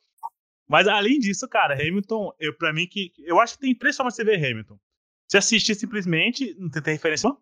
[0.69, 3.13] Mas além disso, cara, Hamilton, eu, pra mim, que.
[3.19, 4.79] Eu acho que tem três formas de você ver Hamilton.
[5.29, 7.39] Você assistir simplesmente, não tem, tem referência, não?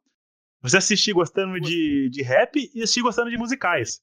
[0.63, 4.01] Você assistir gostando de, de rap e assistir gostando de musicais.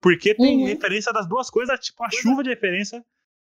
[0.00, 0.66] Porque tem Uhum.
[0.66, 3.04] referência das duas coisas, tipo, a chuva de referência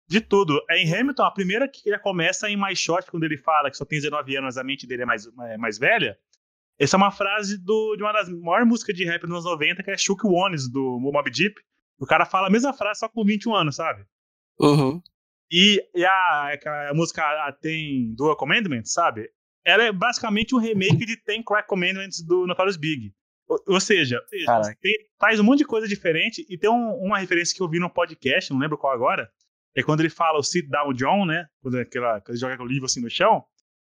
[0.08, 0.60] de tudo.
[0.68, 3.76] É em Hamilton, a primeira que já começa em mais short, quando ele fala que
[3.76, 6.18] só tem 19 anos, a mente dele é mais, é mais velha.
[6.78, 9.82] Essa é uma frase do, de uma das maiores músicas de rap dos anos 90,
[9.82, 11.54] que é Shook Ones, do Mob Deep.
[11.98, 14.04] O cara fala a mesma frase, só com 21 anos, sabe?
[14.58, 15.00] Uhum.
[15.50, 16.58] E, e a,
[16.90, 19.30] a música a, tem Dual Commandments, sabe?
[19.64, 23.14] Ela é basicamente um remake de Ten Crack Commandments do Notorious Big.
[23.48, 24.20] Ou, ou seja,
[24.80, 27.78] tem- faz um monte de coisa diferente e tem um- uma referência que eu vi
[27.78, 29.30] no podcast, não lembro qual agora,
[29.76, 31.46] é quando ele fala o Sit Down John, né?
[31.62, 33.44] Quando, é aquela, quando ele joga o livro assim no chão.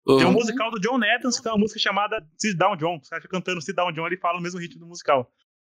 [0.05, 0.33] Tem um Uhum.
[0.33, 2.97] musical do John Adams que tem uma música chamada Sit Down John.
[3.01, 5.29] Os caras ficam cantando Sit Down John, ele fala o mesmo ritmo do musical.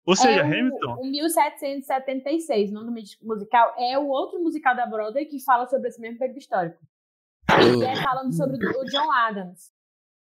[0.05, 0.95] Ou seja, é o, Hamilton.
[0.99, 5.87] o 1776, o nome do musical, é o outro musical da Broadway que fala sobre
[5.89, 6.79] esse mesmo período histórico.
[7.49, 9.71] E é falando sobre o John Adams.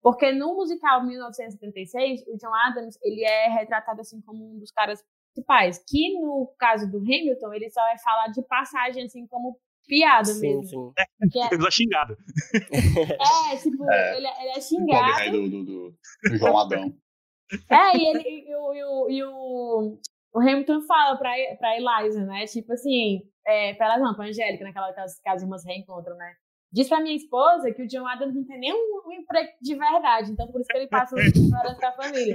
[0.03, 5.03] Porque no musical 1976, o John Adams, ele é retratado assim como um dos caras
[5.35, 5.83] principais.
[5.87, 10.41] Que no caso do Hamilton, ele só é falar de passagem assim como piada Sim,
[10.59, 10.93] mesmo.
[10.99, 11.05] sim.
[11.33, 12.17] Que é, Ele tá xingado.
[12.55, 14.17] é, tipo, É.
[14.17, 15.19] Ele, é- ele é Pobre xingado.
[15.19, 15.95] rei do, do, do,
[16.31, 16.95] do João Adão.
[17.71, 19.99] É, e, ele, e, o, e, o, e o,
[20.35, 22.45] o Hamilton fala pra, pra Eliza, né?
[22.47, 25.69] Tipo assim, é, pra ela não, pra Angélica, naquela que as, que as irmãs se
[25.69, 26.35] reencontram, né?
[26.71, 28.77] Diz pra minha esposa que o John Adams não tem nenhum
[29.07, 32.35] um emprego de verdade, então por isso que ele passa os ignorantes da família.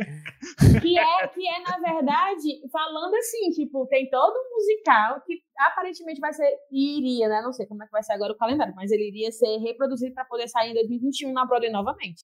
[0.82, 6.20] Que é, que é, na verdade, falando assim, tipo, tem todo um musical que aparentemente
[6.20, 7.42] vai ser, iria, né?
[7.44, 10.16] Não sei como é que vai ser agora o calendário, mas ele iria ser reproduzido
[10.16, 12.24] para poder sair em 2021 na Broadway novamente.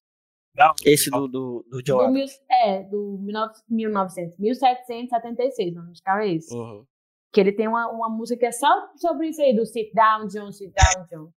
[0.83, 2.15] Esse do, do, do John Do Adams.
[2.15, 3.19] mil, é, do
[3.69, 6.57] 1900, 1776, não ficava isso.
[6.57, 6.85] Uhum.
[7.31, 8.67] Que ele tem uma, uma música que é só
[8.97, 11.31] sobre isso aí, do sit down, John, sit down, John.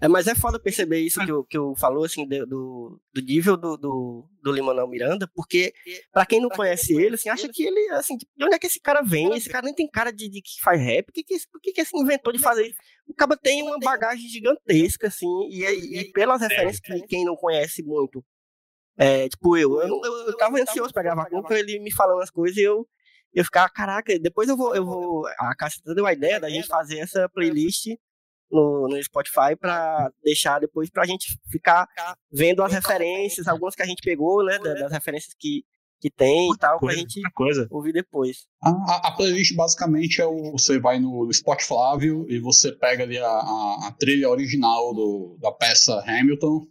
[0.00, 3.56] É, mas é foda perceber isso que eu, que eu falou, assim, do, do, nível
[3.56, 5.72] do, do, do Limanel Miranda, porque
[6.12, 8.80] pra quem não conhece ele, assim, acha que ele, assim, de onde é que esse
[8.80, 9.34] cara vem?
[9.34, 11.72] Esse cara nem tem cara de, de que faz rap, por que que, por que
[11.72, 12.78] que esse inventou de fazer isso?
[13.06, 15.64] O cara tem uma bagagem gigantesca, assim, e,
[16.00, 18.24] e, pelas referências que quem não conhece muito,
[18.96, 22.30] é, tipo eu, eu, eu, eu tava ansioso pra gravar com ele me falando as
[22.30, 22.86] coisas e eu,
[23.34, 26.68] eu ficava, caraca, depois eu vou, eu vou, a Cássia deu a ideia da gente
[26.68, 27.88] fazer essa playlist
[28.50, 31.86] no, no Spotify pra deixar depois pra gente ficar
[32.32, 35.64] vendo as referências, algumas que a gente pegou, né, da- das referências que,
[36.00, 37.66] que tem e tal, pra Coisa, gente coisa.
[37.70, 38.46] ouvir depois.
[38.62, 40.52] A, a- a playlist basicamente é o.
[40.52, 45.36] Você vai no Spotify Flávio e você pega ali a, a- a trilha original do,
[45.40, 46.66] da peça Hamilton.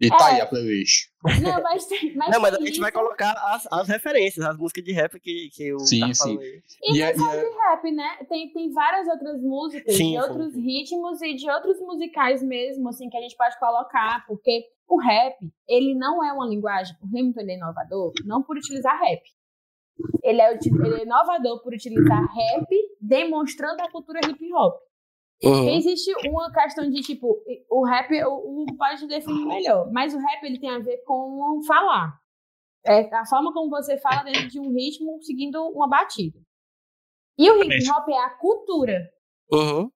[0.00, 0.34] E tá É.
[0.34, 1.08] aí a playlist.
[1.42, 1.86] Não, mas
[2.16, 5.50] mas Não, mas a gente vai colocar as, as referências, as músicas de rap que,
[5.52, 6.22] que eu Sim, tava sim.
[6.22, 6.62] falando aí.
[6.82, 8.16] E, E não é- só e é- de rap, né?
[8.28, 10.60] Tem, tem várias outras músicas, Sim, de sim, outros sim.
[10.62, 15.36] ritmos e de outros musicais mesmo, assim, que a gente pode colocar, porque o rap,
[15.68, 19.22] ele não é uma linguagem, o Hamilton ele é inovador, não por utilizar rap.
[20.24, 22.66] Ele é, ele é inovador por utilizar rap,
[23.00, 24.80] demonstrando a cultura hip hop.
[25.42, 25.68] Uhum.
[25.70, 30.42] Existe uma questão de, tipo, o rap, o, o pode definir melhor, mas o rap
[30.44, 32.18] ele tem a ver com falar.
[32.84, 36.38] É a forma como você fala dentro de um ritmo seguindo uma batida.
[37.38, 39.10] E o hip hop é a cultura.
[39.52, 39.90] Uhum.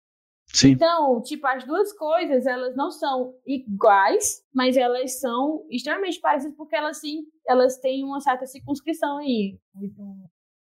[0.46, 0.70] Sim.
[0.72, 6.76] Então, tipo, as duas coisas, elas não são iguais, mas elas são extremamente parecidas porque
[6.76, 9.58] elas sim, elas têm uma certa circunscrição aí.
[9.74, 10.26] um-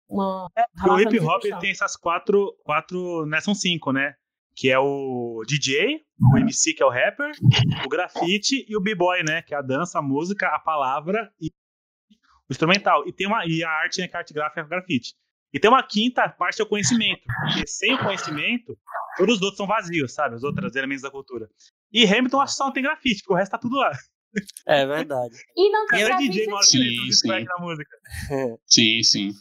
[0.10, 4.14] Uma Porque o hip hop tem essas quatro, quatro, né, são cinco, né?
[4.62, 7.32] Que é o DJ, o MC que é o rapper,
[7.84, 9.42] o grafite e o b-boy, né?
[9.42, 13.08] Que é a dança, a música, a palavra e o instrumental.
[13.08, 15.16] E tem uma e a arte, né, que é a arte gráfica é o grafite.
[15.52, 18.78] E tem uma quinta parte é o conhecimento, porque sem o conhecimento,
[19.18, 20.36] todos os outros são vazios, sabe?
[20.36, 21.50] Os outros elementos da cultura.
[21.92, 23.92] E Hamilton acho que só não tem grafite, porque o resto tá tudo lá.
[24.68, 25.38] É verdade.
[25.58, 27.28] E não tem grafite DJ que Sim, sim.
[27.46, 27.98] na música.
[28.68, 29.32] Sim, sim.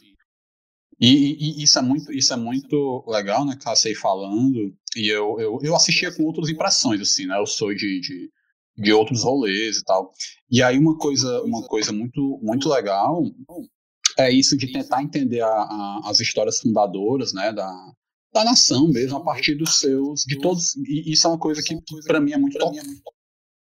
[1.01, 4.73] E, e- isso, é muito, isso é muito legal, né, Cássia aí falando.
[4.95, 7.37] E eu, eu, eu assistia com outras impressões, assim, né?
[7.39, 8.31] Eu sou de, de,
[8.77, 10.11] de outros rolês e tal.
[10.51, 13.23] E aí uma coisa, uma coisa muito, muito legal
[14.17, 17.71] é isso de tentar entender a- a- as histórias fundadoras, né, da,
[18.33, 20.75] da nação mesmo, a partir dos seus, de todos.
[20.77, 22.57] E isso é uma coisa que, que para mim é muito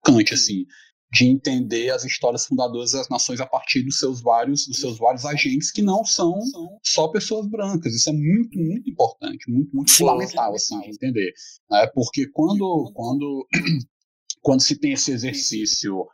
[0.02, 0.66] tocante, assim,
[1.10, 5.24] de entender as histórias fundadoras das nações a partir dos seus vários, dos seus vários
[5.24, 6.38] agentes que não são
[6.82, 7.94] só pessoas brancas.
[7.94, 9.98] Isso é muito, muito importante, muito, muito Sim.
[9.98, 11.32] fundamental, assim, de entender.
[11.70, 11.86] né?
[11.94, 13.46] Porque quando, quando,
[14.42, 16.06] quando se tem esse exercício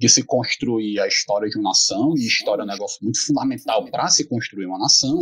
[0.00, 3.84] de se construir a história de uma nação, e história é um negócio muito fundamental
[3.90, 5.20] para se construir uma nação,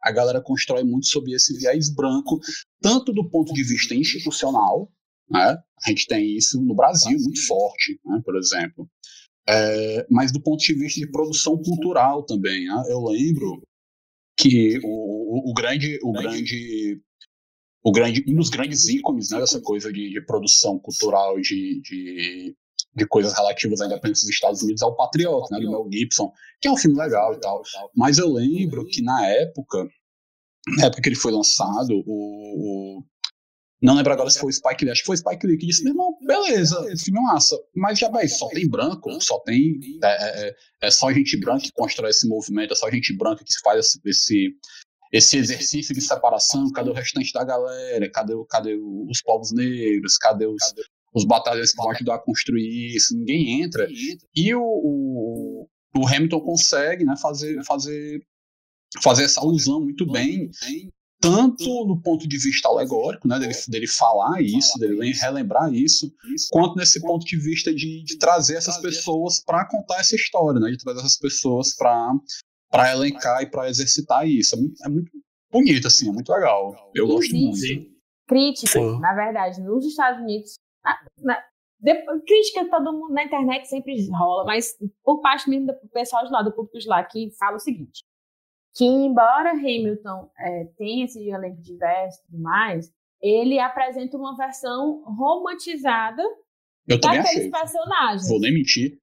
[0.00, 2.38] a galera constrói muito sob esse viés branco,
[2.80, 4.88] tanto do ponto de vista institucional,
[5.30, 5.56] né?
[5.84, 8.20] a gente tem isso no Brasil muito forte, né?
[8.24, 8.88] por exemplo,
[9.48, 12.66] É, mas do ponto de vista de produção cultural também.
[12.66, 12.84] né?
[12.88, 13.62] Eu lembro
[14.38, 17.00] que o, o, o grande, o grande,
[17.82, 22.54] o grande, um dos grandes ícones né, dessa coisa de, de produção cultural de, de,
[22.94, 26.32] de coisas relativas à independência dos Estados Unidos é o Patriota, né, do Mel Gibson,
[26.60, 27.62] que é um filme legal e tal.
[27.96, 29.88] Mas eu lembro que na época,
[30.76, 33.04] na época que ele foi lançado, o, o-
[33.82, 35.66] não lembro agora se foi o Spike Lee, acho que foi o Spike Lee que
[35.66, 39.80] disse, meu irmão, beleza, filme é massa, mas já vai, só tem branco, só tem,
[40.04, 43.52] é, é- é só gente branca que constrói esse movimento, é só gente branca que
[43.62, 44.54] faz esse,
[45.12, 50.46] esse, exercício de separação, cadê o restante da galera, cadê, cadê os povos negros, cadê
[50.46, 50.62] os,
[51.14, 53.88] os batalhões que vão ajudar a construir isso, ninguém entra,
[54.36, 58.20] e o, o, o Hamilton consegue né, fazer, fazer,
[59.02, 60.50] fazer essa alusão muito bem,
[61.20, 66.10] tanto no ponto de vista alegórico, né, dele, dele falar isso, dele relembrar isso,
[66.50, 70.70] quanto nesse ponto de vista de, de trazer essas pessoas para contar essa história, né,
[70.70, 74.54] de trazer essas pessoas para elencar e para exercitar isso.
[74.54, 75.10] É muito, é muito
[75.52, 76.90] bonito, assim, é muito legal.
[76.94, 77.56] Eu gosto muito.
[77.56, 77.90] Existe
[78.28, 79.00] crítica, Sim.
[79.00, 80.54] na verdade, nos Estados Unidos.
[80.84, 81.44] na- na-
[81.78, 86.30] depois- crítica todo mundo na internet sempre rola, mas por parte mesmo do pessoal de
[86.32, 88.00] lá, do público de lá, que fala o seguinte:
[88.74, 95.02] que embora Hamilton é, tenha esse elenco diverso e tudo mais, ele apresenta uma versão
[95.04, 96.22] romantizada
[96.88, 98.28] Eu também daqueles personagens.
[98.28, 98.98] Vou nem mentir.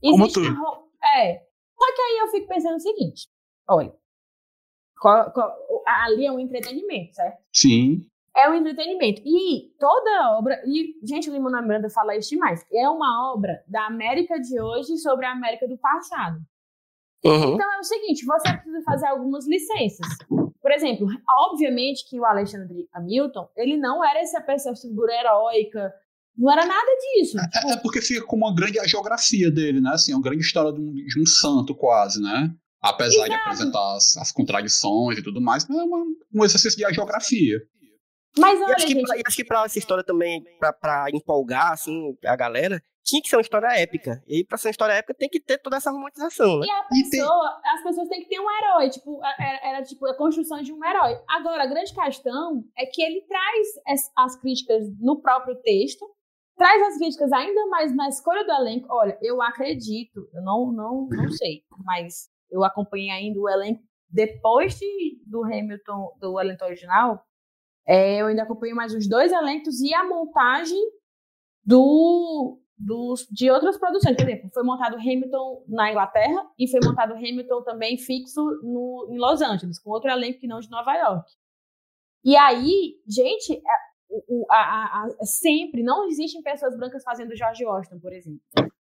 [0.00, 1.38] Como Existe ro- É.
[1.78, 3.28] Só que aí eu fico pensando o seguinte:
[3.68, 3.92] olha,
[5.00, 5.56] qual- qual-
[5.86, 7.42] ali é um entretenimento, certo?
[7.52, 8.06] Sim.
[8.36, 9.20] É um entretenimento.
[9.24, 10.62] E toda obra.
[10.66, 12.64] E, gente, o Limona Miranda fala isso demais.
[12.72, 16.40] É uma obra da América de hoje sobre a América do passado.
[17.24, 17.54] Uhum.
[17.54, 20.06] Então é o seguinte: você precisa fazer algumas licenças.
[20.28, 21.06] Por exemplo,
[21.50, 25.92] obviamente que o Alexandre Hamilton, ele não era essa pessoa, figura heróica.
[26.36, 27.36] Não era nada disso.
[27.36, 29.90] Tipo, É, é porque fica com uma grande a geografia dele, né?
[29.92, 32.50] Assim, uma grande história de um, de um santo, quase, né?
[32.80, 33.48] Apesar de Exato.
[33.48, 36.04] apresentar as, as contradições e tudo mais, é uma,
[36.34, 37.60] um exercício de geografia.
[38.38, 40.72] Mas E olha, acho que, gente, pra, e acho que pra essa história também, pra,
[40.72, 44.22] pra empolgar, assim, a galera, tinha que ser uma história épica.
[44.26, 46.66] E pra ser uma história épica tem que ter toda essa romantização, né?
[46.66, 49.82] E a E tem- pessoa, as pessoas têm que ter um herói, tipo, era, era,
[49.82, 51.18] tipo a construção de um herói.
[51.28, 56.06] Agora, a grande questão é que ele traz as, as críticas no próprio texto,
[56.56, 58.86] traz as críticas ainda mais na escolha do elenco.
[58.90, 64.78] Olha, eu acredito, eu não, não, não sei, mas eu acompanhei ainda o elenco depois
[64.78, 67.22] de, do Hamilton, do elenco original.
[67.86, 70.78] É, eu ainda acompanhei mais os dois elencos e a montagem
[71.64, 74.16] do, dos, de outras produções.
[74.16, 79.18] Por exemplo, foi montado Hamilton na Inglaterra e foi montado Hamilton também fixo no, em
[79.18, 81.30] Los Angeles, com outro elenco que não de Nova York.
[82.24, 83.92] E aí, gente, é-
[84.50, 88.40] a- a- a- sempre não existem pessoas brancas fazendo George Washington, por exemplo.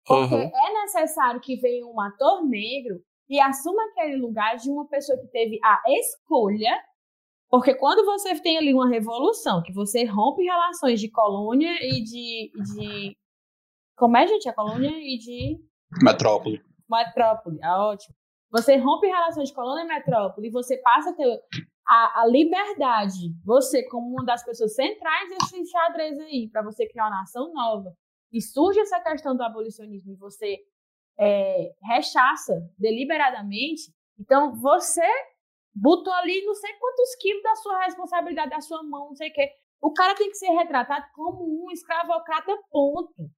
[0.06, 0.42] Porque Uhum.
[0.54, 5.28] é necessário que venha um ator negro e assuma aquele lugar de uma pessoa que
[5.28, 6.76] teve a escolha.
[7.52, 12.52] Porque quando você tem ali uma revolução, que você rompe relações de colônia e de.
[12.74, 13.18] de
[13.98, 14.48] como é, gente?
[14.48, 15.60] A colônia e de
[16.02, 16.64] Metrópole.
[16.90, 17.60] metrópole.
[17.62, 18.16] É ótimo.
[18.52, 21.42] Você rompe relações de colônia e metrópole e você passa a ter
[21.88, 27.06] a, a liberdade, você como uma das pessoas centrais desse xadrez aí, para você criar
[27.06, 27.94] uma nação nova.
[28.32, 30.58] E surge essa questão do abolicionismo e você
[31.20, 33.94] é, rechaça deliberadamente.
[34.18, 35.06] Então, você
[35.74, 39.34] botou ali não sei quantos quilos da sua responsabilidade, da sua mão, não sei o
[39.34, 39.50] quê.
[39.82, 43.30] O cara tem que ser retratado como um escravocrata, ponto.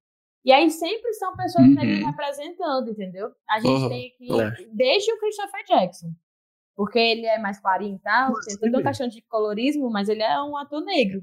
[0.44, 1.74] E aí sempre são pessoas Uhum.
[1.74, 3.30] negras representando, entendeu?
[3.48, 3.88] A gente Uhum.
[3.88, 4.30] tem que.
[4.40, 4.50] É.
[4.74, 6.08] Desde o Christopher Jackson.
[6.76, 10.22] Porque ele é mais clarinho e tal, tem toda uma questão de colorismo, mas ele
[10.22, 11.22] é um ator negro.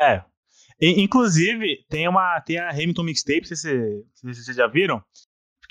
[0.00, 0.24] É.
[0.80, 5.00] E, inclusive, tem uma tem a Hamilton Mixtape, se vocês já viram.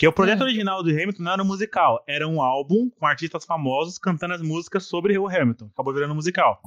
[0.02, 0.46] Porque o projeto Hum.
[0.46, 4.42] original do Hamilton não era um musical, era um álbum com artistas famosos cantando as
[4.42, 5.70] músicas sobre o Hamilton.
[5.72, 6.60] Acabou virando um musical.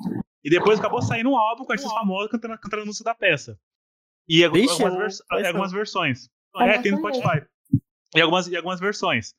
[0.45, 3.59] E depois acabou saindo um álbum com artistas famosos cantando, cantando a música da peça.
[4.29, 6.29] E algumas, vers- conheço, algumas versões.
[6.59, 6.99] É, não tem no.
[6.99, 7.45] Spotify.
[8.15, 9.35] E algumas, e algumas versões.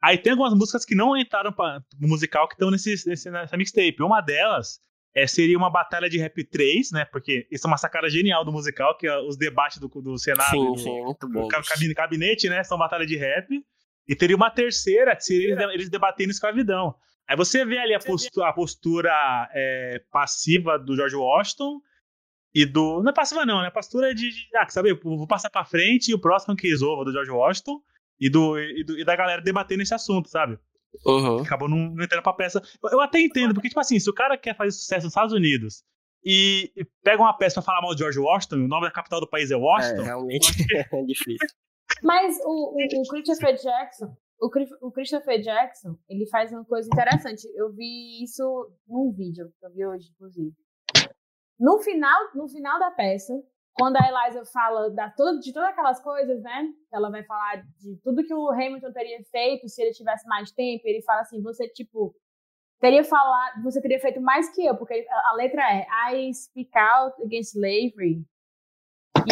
[0.00, 3.56] Aí tem algumas músicas que não entraram para o musical que estão nesse, nesse- nessa
[3.56, 4.00] mixtape.
[4.00, 4.80] Uma delas
[5.14, 7.04] é, seria uma batalha de rap 3, né?
[7.04, 10.50] Porque isso é uma sacada genial do musical, que é os debates do, do Senado,
[10.50, 12.62] Sim, do, sim, muito do ca- cabi- gabinete, né?
[12.62, 13.48] São batalha de rap.
[14.08, 16.94] E teria uma terceira, que seria eles, eles debatendo escravidão.
[17.28, 21.80] Aí você vê ali a postura, a postura é, passiva do George Washington
[22.54, 23.02] e do.
[23.02, 23.68] Não é passiva, não, né?
[23.68, 24.28] A postura de.
[24.30, 27.30] de ah, sabe, eu vou passar pra frente e o próximo que resolva do George
[27.30, 27.80] Washington
[28.18, 30.58] e, do, e, do- e da galera debatendo esse assunto, sabe?
[31.06, 31.38] Uhum.
[31.38, 32.62] Acabou não, entrando pra peça.
[32.82, 35.32] Eu, eu até entendo, porque, tipo assim, se o cara quer fazer sucesso nos Estados
[35.32, 35.84] Unidos
[36.24, 36.72] e,
[37.02, 39.50] pega uma peça pra falar mal de George Washington, o nome da capital do país
[39.50, 41.48] é É, Washington, realmente é difícil.
[42.02, 47.46] Mas o, o, o Christopher Jackson, o, o Christopher Jackson, ele faz uma coisa interessante.
[47.54, 50.54] Eu vi isso num vídeo que eu vi hoje, inclusive.
[51.58, 53.34] No final, no final da peça,
[53.74, 55.06] quando a Eliza fala da,
[55.40, 56.68] de todas aquelas coisas, né?
[56.92, 60.82] Ela vai falar de tudo que o Hamilton teria feito se ele tivesse mais tempo.
[60.84, 62.14] Ele fala assim: você, tipo,
[62.80, 67.22] teria falado, você teria feito mais que eu, porque a, letra é I speak out
[67.22, 68.24] against slavery.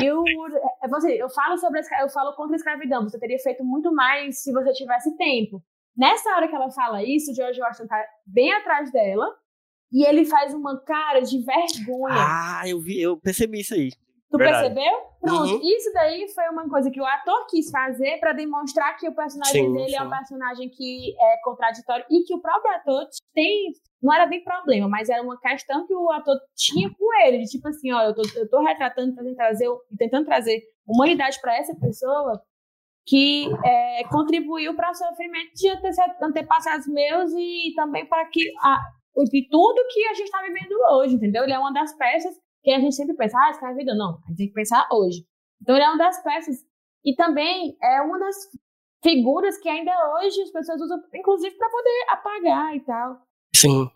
[0.00, 3.02] You would, é, você, eu falo sobre eu falo contra a escravidão.
[3.02, 5.62] Você teria feito muito mais se você tivesse tempo.
[5.96, 9.26] Nessa hora que ela fala isso, o George Washington tá bem atrás dela
[9.90, 12.14] e ele faz uma cara de vergonha.
[12.14, 13.90] Ah, eu vi, eu percebi isso aí.
[14.30, 14.74] Tu verdade.
[14.74, 14.98] percebeu?
[15.20, 15.52] Pronto.
[15.54, 15.60] Uhum.
[15.62, 19.66] Isso daí foi uma coisa que o ator quis fazer pra demonstrar que o personagem
[19.66, 20.10] Sim, dele é um sim.
[20.16, 23.72] personagem que é contraditório e que o próprio ator tem.
[24.02, 27.38] Não era nem problema, mas era uma questão que o ator tinha com ele.
[27.38, 29.68] De tipo assim, ó, eu tô, eu tô retratando, tentando trazer,
[29.98, 32.40] tentando trazer humanidade pra essa pessoa
[33.06, 38.78] que é, contribuiu para o sofrimento de ante- antepassados meus e também para que a,
[39.16, 41.44] o- de tudo que a gente está vivendo hoje, entendeu?
[41.44, 43.96] Ele é uma das peças que a gente sempre pensa, ah, escravidão.
[43.96, 45.24] Não, a gente tem que pensar hoje.
[45.62, 46.56] Então, ele é uma das peças.
[47.04, 48.36] E também é uma das
[49.02, 53.22] figuras que ainda hoje as pessoas usam, inclusive, para poder apagar e tal.
[53.54, 53.90] Sim.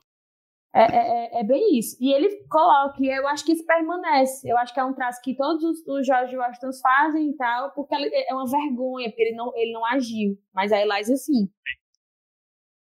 [0.75, 1.97] É, é, é- é bem isso.
[2.01, 4.49] E ele coloca, e eu acho que isso permanece.
[4.49, 7.73] Eu acho que é um traço que todos os, os George Washingtons fazem e tal,
[7.73, 10.39] porque ele- é uma vergonha, porque ele não, ele não agiu.
[10.55, 11.51] Mas a Eliza, sim.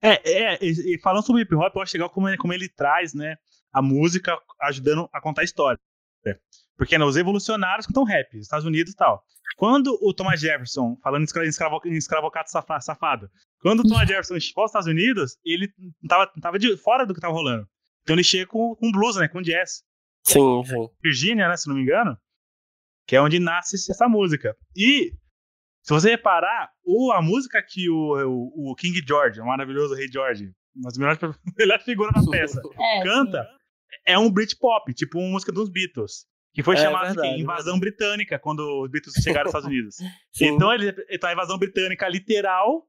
[0.03, 2.67] É, é, e, e falando sobre hip hop, eu acho legal como ele, como ele
[2.69, 3.35] traz, né,
[3.73, 5.79] a música ajudando a contar a história.
[6.77, 9.23] Porque né, os evolucionários cantam rap, Estados Unidos e tal.
[9.57, 13.83] Quando o Thomas Jefferson, falando em escra- em escravo, em escravocato safa- safado, quando o
[13.87, 15.71] Thomas Jefferson foi aos Estados Unidos, ele
[16.07, 17.67] tava, tava de, fora do que tava rolando.
[18.03, 19.83] Então ele chega com, com blues, né, com jazz.
[20.25, 20.87] Sim, sim.
[21.03, 22.17] Virgínia, né, se não me engano,
[23.07, 24.55] que é onde nasce essa música.
[24.75, 25.11] E,
[25.83, 27.95] se você reparar, o, a música que o,
[28.27, 31.19] o, o King George, o maravilhoso Rei George, uma das melhores,
[31.57, 33.47] melhores figuras da peça, É, canta,
[34.05, 36.25] é um Britpop, tipo uma música dos Beatles.
[36.53, 39.95] Que foi É chamada de verdade, Invasão Britânica, quando os Beatles chegaram aos Estados Unidos.
[40.41, 42.85] Então ele, ele tá a invasão britânica literal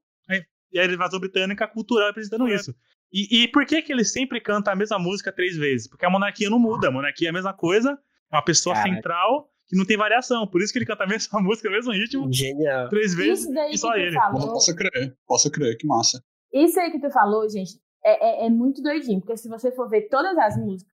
[0.71, 2.75] e a invasão britânica cultural representando isso.
[3.11, 5.87] E, e por que que ele sempre canta a mesma música três vezes?
[5.87, 7.91] Porque a monarquia não muda, a monarquia é a mesma coisa,
[8.31, 8.95] é uma pessoa Caraca.
[8.95, 10.45] central que não tem variação.
[10.47, 12.89] Por isso que ele canta a mesma música, o mesmo ritmo, Genial.
[12.89, 14.13] três vezes e só ele.
[14.13, 14.53] falou.
[14.53, 16.21] Posso crer, posso crer, que massa.
[16.51, 19.87] Isso aí que tu falou, gente, é, é, é muito doidinho, porque se você for
[19.89, 20.92] ver todas as músicas,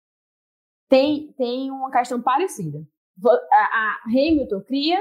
[0.91, 2.78] tem, tem uma questão parecida.
[3.24, 4.99] A, a Hamilton cria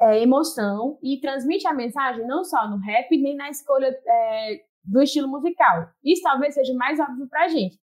[0.00, 5.02] é, emoção e transmite a mensagem não só no rap, nem na escolha é, do
[5.02, 5.88] estilo musical.
[6.04, 7.80] Isso talvez seja mais óbvio pra gente.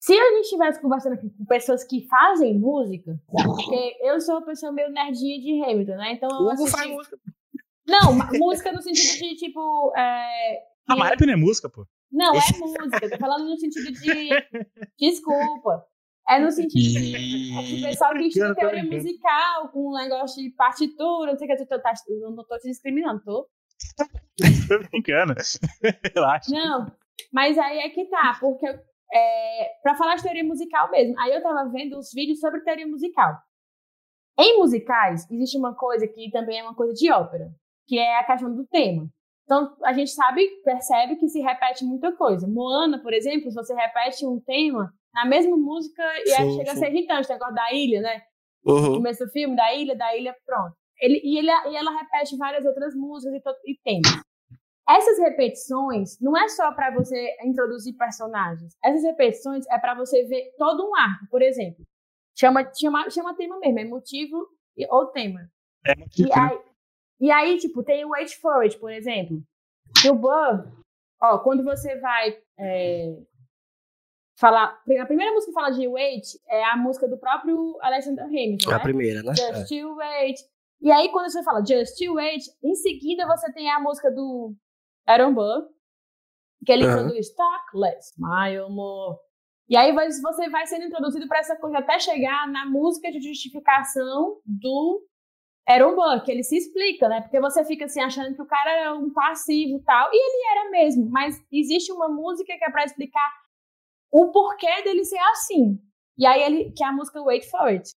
[0.00, 4.44] Se a gente estivesse conversando aqui com pessoas que fazem música, porque eu sou uma
[4.44, 6.12] pessoa meio nerdinha de Hamilton, né?
[6.12, 7.18] Então eu assisti- faz música.
[7.86, 9.92] Não, música no sentido de, tipo...
[9.96, 10.58] É,
[10.88, 11.86] Ah, mas rap não é música, pô.
[12.10, 13.10] não, é música.
[13.10, 14.28] Tô falando no sentido de.
[14.98, 15.86] Desculpa.
[16.28, 17.12] É no sentido de.
[17.12, 19.02] Que o pessoal que estuda teoria brincando.
[19.02, 22.58] musical, com um negócio de partitura, não sei o que, eu tô, tá, não tô
[22.58, 23.48] te discriminando, tô?
[24.68, 25.34] Tô brincando.
[26.14, 26.50] Relaxa.
[26.50, 26.90] Não,
[27.32, 31.42] mas aí é que tá, porque é, pra falar de teoria musical mesmo, aí eu
[31.42, 33.38] tava vendo os vídeos sobre teoria musical.
[34.38, 37.54] Em musicais, existe uma coisa que também é uma coisa de ópera,
[37.86, 39.08] que é a questão do tema.
[39.44, 42.46] Então, a gente sabe, percebe que se repete muita coisa.
[42.48, 46.74] Moana, por exemplo, se você repete um tema na mesma música e Sim, chega a
[46.74, 46.80] sim.
[46.80, 48.22] ser irritante, o negócio da ilha, né?
[48.64, 48.94] Uhum.
[48.94, 50.74] começo do filme, da ilha, da ilha, pronto.
[50.98, 53.34] Ele, e, ele, e ela repete várias outras músicas
[53.64, 54.22] e, e temas.
[54.88, 58.74] Essas repetições não é só para você introduzir personagens.
[58.82, 61.26] Essas repetições é para você ver todo um arco.
[61.30, 61.84] Por exemplo,
[62.38, 65.40] chama, chama, chama tema mesmo, é motivo e, ou tema.
[65.86, 66.30] É muito E né?
[66.34, 66.58] aí,
[67.20, 69.42] e aí, tipo, tem o Wait for It, por exemplo.
[70.00, 70.70] Que o Bob,
[71.20, 73.16] ó, quando você vai é,
[74.38, 74.80] falar.
[75.00, 78.70] A primeira música que fala de Wait é a música do próprio Alexander Hamilton.
[78.70, 78.82] A né?
[78.82, 79.34] primeira, né?
[79.34, 80.40] Just You Wait.
[80.80, 84.54] E aí, quando você fala Just You Wait, em seguida você tem a música do
[85.06, 85.68] Aaron Burr,
[86.64, 89.18] que ele introduz Talk Less, Smile More.
[89.68, 94.40] E aí você vai sendo introduzido para essa coisa até chegar na música de justificação
[94.44, 95.02] do
[95.68, 97.20] Aaron Burr, que ele se explica, né?
[97.22, 100.58] Porque você fica assim achando que o cara era um passivo e tal, e ele
[100.58, 103.32] era mesmo, mas existe uma música que é para explicar
[104.12, 105.78] o porquê dele ser assim.
[106.18, 107.90] E aí ele, que é a música Wait For It.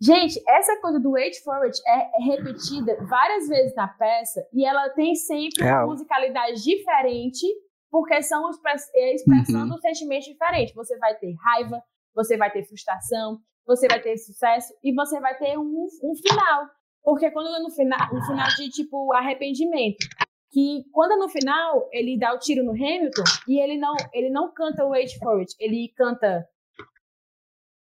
[0.00, 4.88] Gente, essa coisa do Wait For It é repetida várias vezes na peça e ela
[4.90, 5.86] tem sempre uma Real.
[5.88, 7.44] musicalidade diferente,
[7.90, 9.68] porque são express- é a expressão Uhum.
[9.70, 10.72] dos sentimentos diferentes.
[10.74, 11.82] Você vai ter raiva,
[12.14, 16.66] você vai ter frustração, você vai ter sucesso e você vai ter um, um final.
[17.04, 20.08] Porque quando é no final, um final de tipo arrependimento,
[20.50, 24.30] que quando é no final ele dá o tiro no Hamilton e ele não, ele
[24.30, 26.48] não canta Wait For It, ele canta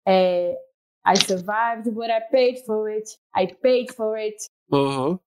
[0.08, 0.56] é,
[1.06, 3.10] I survived, but I paid for it.
[3.36, 4.38] I paid for it.
[4.72, 5.20] Uhum.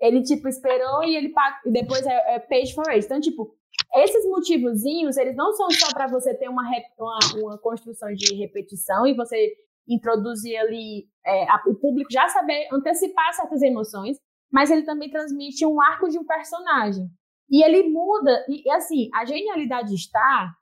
[0.00, 1.32] Ele, tipo, esperou e ele
[1.66, 3.04] e depois é, é paid for it.
[3.04, 3.54] Então, tipo,
[3.94, 6.62] esses motivozinhos, eles não são só para você ter uma,
[6.98, 9.56] uma, uma construção de repetição e você
[9.90, 14.16] introduzir ali é, a- o público já saber antecipar certas emoções,
[14.50, 17.06] mas ele também transmite um arco de um personagem.
[17.50, 20.52] E ele muda, e, e, assim, a genialidade está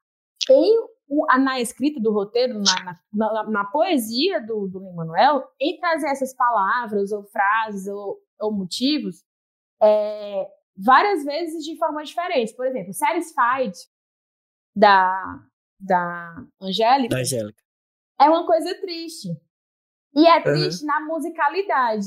[0.51, 0.99] em
[1.43, 7.12] na escrita do roteiro, na, na, na- poesia do, do Emmanuel, em trazer essas palavras,
[7.12, 9.24] ou frases, ou, ou motivos,
[9.83, 12.55] é, várias vezes de formas diferentes.
[12.55, 13.72] Por exemplo, Satisfied,
[14.76, 15.41] da,
[15.81, 17.59] da Angélica, Da Angélica.
[18.21, 19.29] É uma coisa triste.
[20.14, 22.07] E é triste na musicalidade.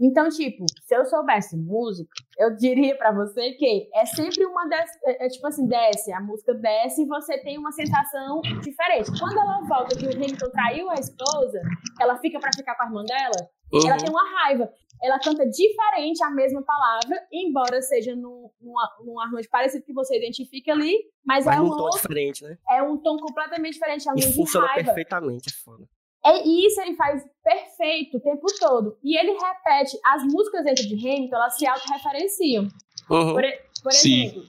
[0.00, 4.88] Então, tipo, se eu soubesse música, eu diria pra você que é sempre uma des...
[5.04, 9.10] é, é tipo assim, desce, a música desce e você tem uma sensação diferente.
[9.18, 11.60] Quando ela volta que o Hamilton traiu a esposa,
[12.00, 13.98] ela fica pra ficar com a irmã dela, ela Uhum.
[13.98, 14.70] tem uma raiva.
[15.02, 18.74] Ela canta diferente a mesma palavra, embora seja num, num,
[19.04, 22.58] num arranjo parecido que você identifica ali, mas, Mas é, um tom outro, diferente, né?
[22.70, 24.84] é um tom completamente diferente, é um E funciona raiva.
[24.84, 25.84] perfeitamente, é foda.
[26.24, 28.98] É, e isso ele faz perfeito o tempo todo.
[29.04, 32.64] E ele repete, as músicas dentro de Hamilton, elas se autorreferenciam.
[33.08, 33.34] Uhum.
[33.34, 33.42] Por,
[33.82, 34.42] por exemplo,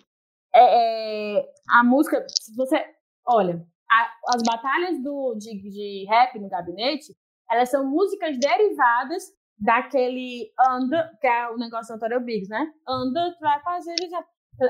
[0.53, 2.83] é, é, a música, se você
[3.25, 7.15] olha, a- as batalhas do, de, de rap no gabinete,
[7.49, 9.23] elas são músicas derivadas
[9.59, 12.71] daquele anda, que é o negócio do Antônio Biggs, né?
[12.87, 13.95] Anda, tu vai fazer.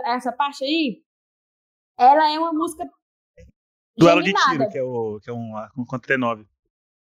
[0.06, 1.02] Essa parte aí,
[1.98, 2.88] ela é uma música
[4.00, 6.46] Duelo de tiro, que é, o, que é um, um contra T9.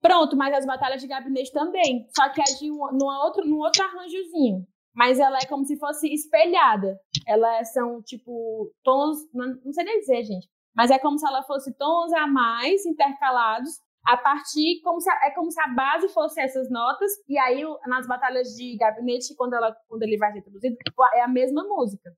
[0.01, 2.07] Pronto, mas as batalhas de gabinete também.
[2.15, 4.65] Só que é de um, numa outro, num outro arranjozinho.
[4.95, 6.97] Mas ela é como se fosse espelhada.
[7.27, 9.19] Elas são, tipo, tons.
[9.33, 10.49] Não, não sei nem dizer, gente.
[10.77, 13.73] Mas é como se ela fosse tons a mais intercalados
[14.05, 14.81] a partir.
[14.83, 17.11] Como se, a- é como se a base fosse essas notas.
[17.29, 20.77] E aí, nas batalhas de gabinete, quando, ela, quando ele vai ser introduzido,
[21.15, 22.13] é a mesma música.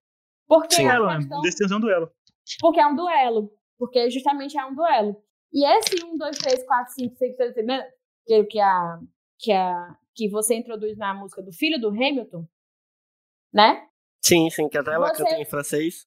[0.47, 0.87] Porque Sim.
[0.89, 1.17] a Duelo, né?
[1.43, 2.11] questão- é um duelo.
[2.61, 3.51] porque é um duelo.
[3.79, 5.17] Porque justamente é um duelo.
[5.53, 7.85] E esse 1, 2, 3, 4, 5, 6, 7, 8, 9,
[8.27, 8.99] que, que, a,
[9.39, 12.47] que, a, que você introduz na música do filho do Hamilton,
[13.53, 13.87] né?
[14.25, 16.07] Sim, sim, que até ela Você- canta em francês.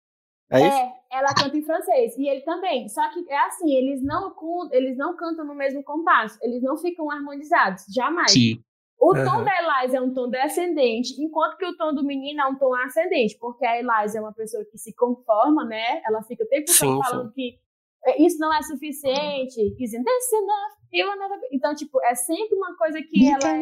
[0.52, 1.00] É isso?
[1.12, 2.16] ela canta em francês.
[2.18, 2.88] E ele também.
[2.89, 6.38] Só que é assim, eles não, com- eles não cantam no mesmo compasso.
[6.41, 7.84] Eles não ficam harmonizados.
[7.93, 8.32] Jamais.
[8.32, 8.62] Sim.
[9.00, 9.24] O Aham.
[9.26, 12.56] tom da Eliza é um tom descendente, enquanto que o tom do menino é um
[12.58, 16.02] tom ascendente, porque a Eliza é uma pessoa que se conforma, né?
[16.06, 17.58] Ela fica o tempo todo Sim, falando que
[18.06, 20.80] "É, isso não é suficiente, isn't this enough?
[20.91, 21.08] You
[21.39, 23.54] be-" Então, tipo, é sempre uma coisa que ela...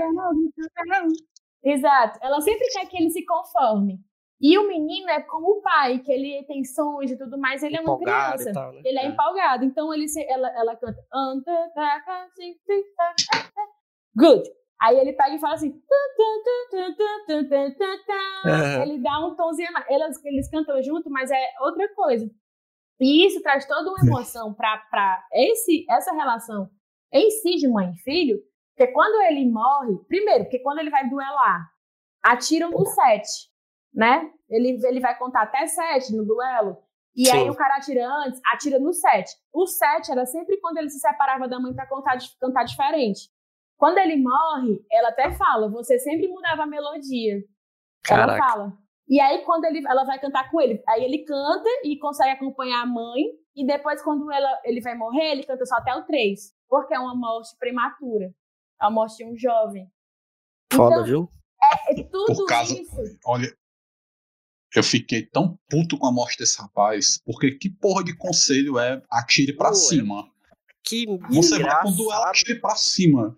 [1.64, 2.20] Exato.
[2.22, 4.00] Ela sempre quer que ele se conforme.
[4.40, 7.78] E o menino é como o pai, que ele tem sonhos e tudo mais, ele
[7.78, 8.54] empolgado é uma criança.
[8.54, 8.82] Tal, né?
[8.86, 9.66] Ele é, é, empolgado.
[9.66, 11.04] Então ele se, ela, ela canta.
[14.16, 14.48] Good.
[14.80, 15.82] Aí ele pega e fala assim.
[18.84, 19.70] Ele dá um tomzinho.
[19.90, 22.30] Eles, eles cantam junto, mas é outra coisa.
[23.00, 25.24] E isso traz toda uma emoção para
[25.90, 26.70] essa relação
[27.12, 28.38] em si de mãe e filho.
[28.76, 31.68] Porque quando ele morre, primeiro, porque quando ele vai duelar,
[32.24, 33.26] atiram no set
[33.94, 34.30] né?
[34.50, 36.78] Ele, ele vai contar até sete no duelo.
[37.16, 37.50] E aí Sim.
[37.50, 39.32] o cara atira antes, atira no sete.
[39.52, 43.30] O sete era sempre quando ele se separava da mãe para contar, cantar diferente.
[43.76, 47.38] Quando ele morre, ela até fala, você sempre mudava a melodia.
[48.10, 48.38] Ela Caraca.
[48.48, 48.74] fala.
[49.10, 52.82] E aí, quando ele, ela vai cantar com ele, aí ele canta e consegue acompanhar
[52.82, 53.24] a mãe.
[53.56, 56.40] E depois, quando ela, ele vai morrer, ele canta só até o 3.
[56.68, 58.26] Porque é uma morte prematura.
[58.82, 59.90] É a morte de um jovem.
[60.74, 61.30] Foda, Então, viu?
[61.90, 62.96] É tudo Por causa- isso.
[63.26, 63.48] Olha,
[64.78, 69.02] eu fiquei tão puto com a morte desse rapaz, porque que porra de conselho é
[69.12, 70.30] atire é cima?
[70.84, 72.30] Que Você vai com duelo, engraçado.
[72.30, 73.38] atire pra cima.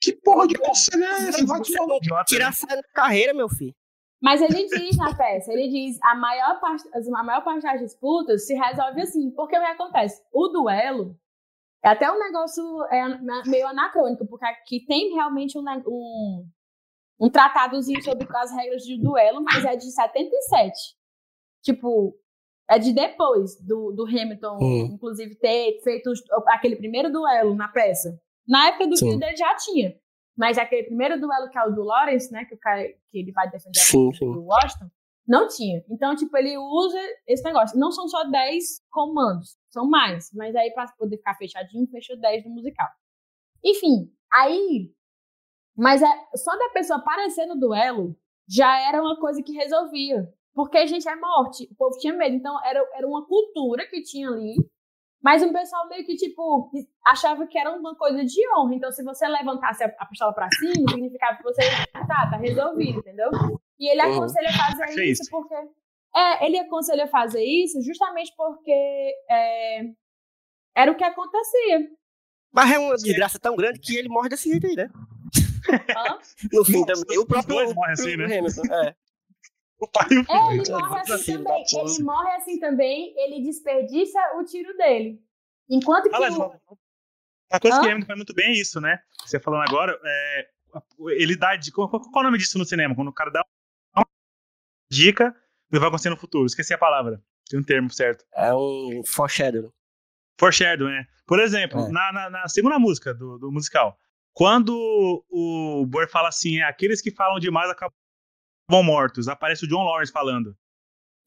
[0.00, 1.46] Que porra de conselho é esse?
[1.46, 2.50] Vai tomar não Idiota, tirar né?
[2.50, 3.74] essa carreira, meu filho.
[4.20, 8.46] Mas ele diz na peça, ele diz, a maior parte, a maior parte das disputas
[8.46, 9.30] se resolve assim.
[9.30, 10.22] Porque o que acontece?
[10.32, 11.14] O duelo
[11.84, 16.46] é até um negócio é, meio anacrônico, porque aqui tem realmente um, um,
[17.20, 20.72] um tratadozinho sobre as regras de duelo, mas é de 77.
[21.62, 22.16] Tipo,
[22.68, 24.88] é de depois do, do Hamilton, Hum.
[24.94, 26.10] inclusive, ter feito
[26.48, 28.18] aquele primeiro duelo na peça.
[28.46, 29.94] Na época do filho dele já tinha.
[30.36, 32.44] Mas aquele primeiro duelo que é o do Lawrence, né?
[32.44, 34.32] Que, o cara, que ele vai defender Sim, sim.
[34.32, 34.90] do Washington,
[35.26, 35.82] não tinha.
[35.88, 37.78] Então, tipo, ele usa esse negócio.
[37.78, 40.30] Não são só 10 comandos, são mais.
[40.34, 42.88] Mas aí, pra poder ficar fechadinho, fechou 10 no musical.
[43.64, 44.92] Enfim, aí.
[45.76, 46.06] Mas é,
[46.36, 48.16] só da pessoa aparecer no duelo
[48.48, 50.28] já era uma coisa que resolvia.
[50.54, 51.68] Porque, gente, é morte.
[51.72, 52.36] O povo tinha medo.
[52.36, 54.54] Então, era, era uma cultura que tinha ali.
[55.20, 56.70] Mas o pessoal meio que, tipo,
[57.04, 58.74] achava que era uma coisa de honra.
[58.74, 61.62] Então, se você levantasse a, a pistola pra cima, significava que você,
[61.92, 63.30] tá, tá resolvido, entendeu?
[63.80, 64.16] E ele Uhum.
[64.18, 65.30] aconselha fazer Achei isso isso.
[65.30, 65.54] porque...
[66.16, 69.80] É, ele aconselha fazer isso justamente porque é,
[70.76, 71.88] era o que acontecia.
[72.52, 74.88] Mas é uma desgraça tão grande que ele morre desse jeito aí, né?
[75.70, 76.18] Hã?
[76.52, 77.18] No fim também.
[77.18, 78.24] O os próprio dois morrem assim, né?
[78.38, 78.94] Hamilton, é.
[79.78, 80.26] O pai e o filho.
[80.30, 81.62] É, ele morre assim filho também.
[81.62, 81.90] da puta.
[81.92, 85.20] Ele morre assim também, ele desperdiça o tiro dele.
[85.68, 86.18] Enquanto que o...
[86.18, 87.88] uma, uma coisa que Hã?
[87.88, 89.00] o Hamilton faz muito bem é isso, né?
[89.24, 90.48] Você falando agora, é,
[91.10, 91.74] ele dá dica.
[91.76, 92.94] Qual, qual é o nome disso no cinema?
[92.94, 93.44] Quando o cara dá
[93.96, 94.06] uma
[94.90, 95.30] dica
[95.70, 96.46] do que vai acontecer no futuro.
[96.46, 97.22] Esqueci a palavra.
[97.48, 98.24] Tem um termo certo.
[98.34, 99.72] É um foreshadow.
[100.38, 101.06] Foreshadow, né?
[101.26, 101.88] Por exemplo, É.
[101.90, 103.98] na, na- na segunda música do, do musical,
[104.34, 107.94] quando o Boer fala assim, é, aqueles que falam demais acabam
[108.70, 110.56] mortos, aparece o John Lawrence falando.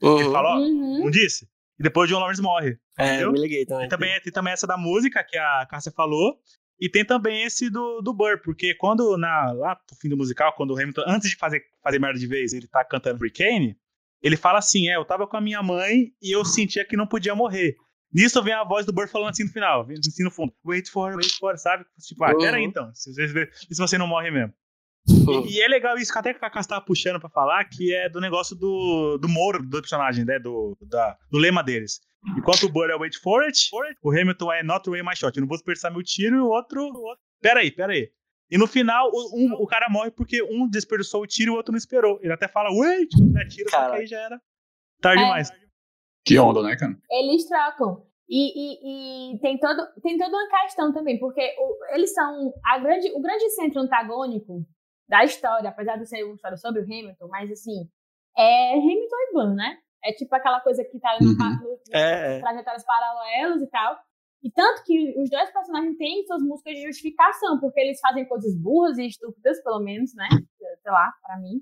[0.02, 0.32] Ele Uhum.
[0.32, 1.00] fala, ó, Uhum.
[1.06, 1.48] não disse?
[1.80, 2.78] E depois o John Lawrence morre.
[2.98, 3.28] É, entendeu?
[3.28, 3.86] eu me liguei também.
[3.86, 6.38] E também tem também essa da música que a Cássia falou.
[6.80, 10.54] E tem também esse do, do Burr, porque quando na, lá pro fim do musical,
[10.54, 13.76] quando o Hamilton, antes de fazer, fazer merda de vez, ele tá cantando Hurricane,
[14.22, 17.08] ele fala assim: é, eu tava com a minha mãe e eu sentia que não
[17.08, 17.76] podia morrer.
[18.14, 21.16] Nisso vem a voz do Burr falando assim no final, assim no fundo, wait for,
[21.16, 21.86] wait for, sabe?
[22.02, 22.70] Tipo, ah, peraí Uhum.
[22.70, 24.54] então, se você, se você não morre mesmo.
[25.10, 27.94] E, e é legal isso que até que a Cacá tava puxando pra falar, que
[27.94, 30.38] é do negócio do, do Moro, do personagem, né?
[30.40, 32.02] Do, da, do lema deles.
[32.38, 33.70] Enquanto o Burr é wait for it,
[34.04, 35.36] o Hamilton é not away my shot.
[35.38, 36.82] Eu não vou desperdiçar meu tiro e o outro.
[36.82, 38.10] o outro- Peraí, peraí.
[38.50, 41.58] E no final, o, um- o cara morre porque um desperdiçou o tiro e o
[41.58, 42.20] outro não esperou.
[42.22, 44.42] Ele até fala, wait, quando ele atira, só que aí já era
[45.02, 45.26] tarde É.
[45.26, 45.52] demais.
[46.28, 46.96] Que onda, né, cara?
[47.10, 48.06] Eles trocam.
[48.30, 48.52] E,
[49.32, 53.10] e, e tem, todo, tem toda uma questão também, porque o- eles são a grande,
[53.14, 54.66] o grande centro antagônico
[55.08, 57.88] da história, apesar de ser uma história sobre o Hamilton, mas assim,
[58.38, 59.78] é Hamilton e Burr, né?
[60.04, 61.36] É tipo aquela coisa que tá no, Uhum.
[61.62, 62.40] no, É, é.
[62.42, 63.98] trajetórias paralelas e tal.
[64.44, 68.54] E tanto que os dois personagens têm suas músicas de justificação, porque eles fazem coisas
[68.62, 70.28] burras e estúpidas, pelo menos, né?
[70.84, 71.62] Sei lá, pra mim.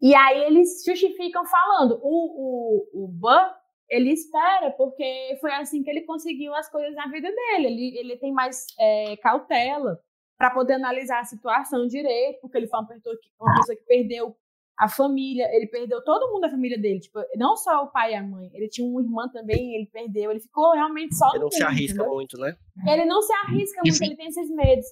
[0.00, 1.98] E aí eles justificam falando.
[2.02, 3.54] O, o, o Burr,
[3.92, 7.66] ele espera, porque foi assim que ele conseguiu as coisas na vida dele.
[7.68, 10.00] Ele, ele tem mais é, cautela
[10.38, 13.84] para poder analisar a situação direito, porque ele foi uma pessoa, que, uma pessoa que
[13.84, 14.34] perdeu
[14.78, 18.16] a família, ele perdeu todo mundo da família dele, tipo, não só o pai e
[18.16, 21.50] a mãe, ele tinha uma irmã também, ele perdeu, ele ficou realmente só Ele não
[21.50, 22.12] se arrisca entendeu?
[22.14, 22.56] muito, né?
[22.88, 24.86] Ele não se arrisca muito, ele tem esses medos.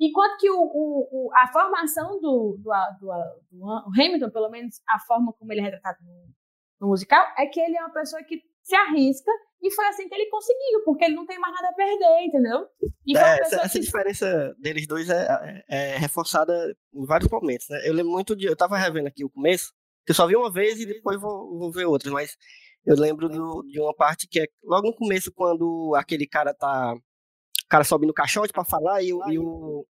[0.00, 3.12] Enquanto que o, o- o- a formação do, do, do,
[3.50, 6.12] do Hamilton, pelo menos a forma como ele é retratado no,
[6.84, 9.30] no musical, é que ele é uma pessoa que se arrisca
[9.62, 12.66] e foi assim que ele conseguiu, porque ele não tem mais nada a perder, entendeu?
[13.06, 15.26] E É, essa, essa que- diferença deles dois é,
[15.68, 16.52] é- é reforçada
[16.94, 17.80] em vários momentos, né?
[17.88, 18.46] Eu lembro muito de.
[18.46, 19.72] Eu tava revendo aqui o começo,
[20.06, 22.36] que eu só vi uma vez e depois vou, vou ver outras, mas
[22.86, 26.94] eu lembro do- de uma parte que é logo no começo, quando aquele cara tá.
[26.94, 29.86] O cara sobe no caixote pra falar e, o- e o.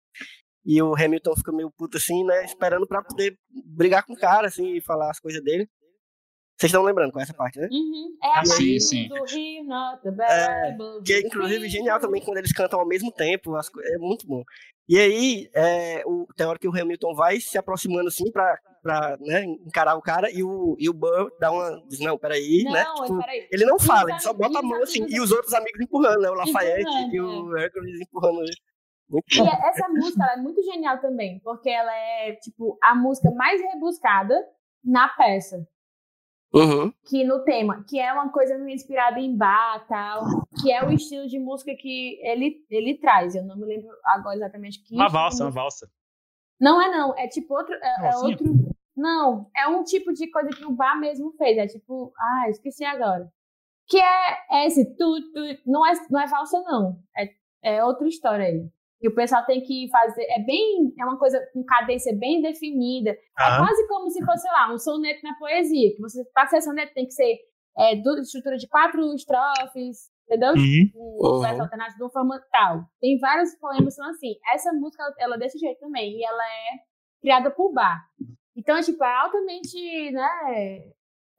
[0.64, 2.46] E o Hamilton fica meio puto assim, né?
[2.46, 3.36] Esperando pra poder
[3.66, 5.68] brigar com o cara, assim, e falar as coisas dele.
[6.58, 7.68] Vocês estão lembrando com essa parte, né?
[7.72, 9.08] Uhum, é a parte sim, do, sim.
[9.08, 13.12] do He Not the É, Que é inclusive genial também quando eles cantam ao mesmo
[13.12, 13.58] tempo.
[13.58, 14.44] é muito bom.
[14.88, 19.18] E aí, é, o, tem hora que o Hamilton vai se aproximando assim pra, pra
[19.22, 21.82] né, encarar o cara e o, e o Burr dá uma.
[21.88, 22.86] Diz, não, peraí, Não, né?
[23.02, 23.48] Tipo, peraí.
[23.52, 25.06] ele não fala, ele só bota a mão assim.
[25.08, 26.30] E os outros amigos empurrando, né?
[26.30, 28.56] O Lafayette Empurrando, e o Hercules empurrando ele.
[29.10, 29.48] Muito E bom.
[29.48, 34.36] essa música ela é muito genial também, porque ela é, tipo, a música mais rebuscada
[34.84, 35.66] na peça.
[36.54, 36.92] Uhum.
[37.06, 40.26] que no tema, que é uma coisa meio inspirada em bar, tal,
[40.62, 43.36] que é o estilo de música que ele, ele traz.
[43.36, 45.90] Eu não me lembro agora exatamente que Uma de valsa, uma valsa.
[46.60, 48.46] Não é não, é tipo outro, é, é outro.
[48.96, 52.84] Não, é um tipo de coisa que o bar mesmo fez, é tipo, ah, esqueci
[52.84, 53.32] agora.
[53.88, 57.30] Que é, é esse tu, tu, não é não é valsa não, é,
[57.64, 58.70] é outra história aí.
[59.02, 63.10] E o pessoal tem que fazer, é bem, é uma coisa com cadência bem definida,
[63.12, 63.66] é Aham.
[63.66, 65.96] quase como se fosse, sei lá, um soneto na poesia.
[65.96, 67.40] Que você, para ser soneto, tem que ser
[67.78, 70.54] é, estrutura de quatro estrofes, entendeu?
[70.54, 70.92] Uhum.
[70.96, 71.40] Um Uhum.
[71.42, 72.84] verso alternativo de uma forma tal.
[73.00, 74.36] Tem vários poemas que são assim.
[74.54, 76.18] Essa música, ela é desse jeito também.
[76.20, 76.80] E ela é
[77.22, 78.04] criada por Bar.
[78.56, 80.30] Então, é, tipo, é altamente, né?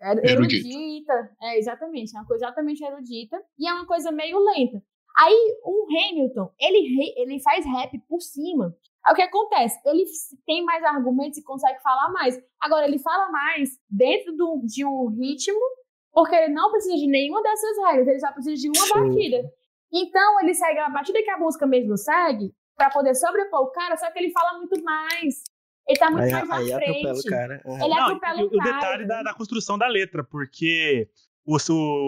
[0.01, 0.67] er- Erudito.
[0.67, 1.31] Erudita.
[1.43, 2.17] É, exatamente.
[2.17, 3.41] É uma coisa altamente erudita.
[3.59, 4.83] E é uma coisa meio lenta.
[5.19, 8.75] Aí, o Hamilton, ele, ele faz rap por cima.
[9.05, 9.81] Aí o que acontece?
[9.85, 10.05] Ele
[10.47, 12.41] tem mais argumentos e consegue falar mais.
[12.61, 15.59] Agora, ele fala mais dentro do- de um ritmo,
[16.13, 18.95] porque ele não precisa de nenhuma dessas regras, ele só precisa de uma Sim.
[18.95, 19.53] batida.
[19.93, 23.97] Então, ele segue a batida que a música mesmo segue, pra poder sobrepor o cara,
[23.97, 25.43] só que ele fala muito mais.
[25.87, 27.29] Ele tá muito Aí, mais na aí atropela o frente.
[27.29, 27.63] cara.
[27.65, 27.75] Uhum.
[27.85, 28.73] Ele Não, atropela o o, o cara.
[28.73, 31.09] detalhe da, da construção da letra, porque
[31.45, 31.57] o,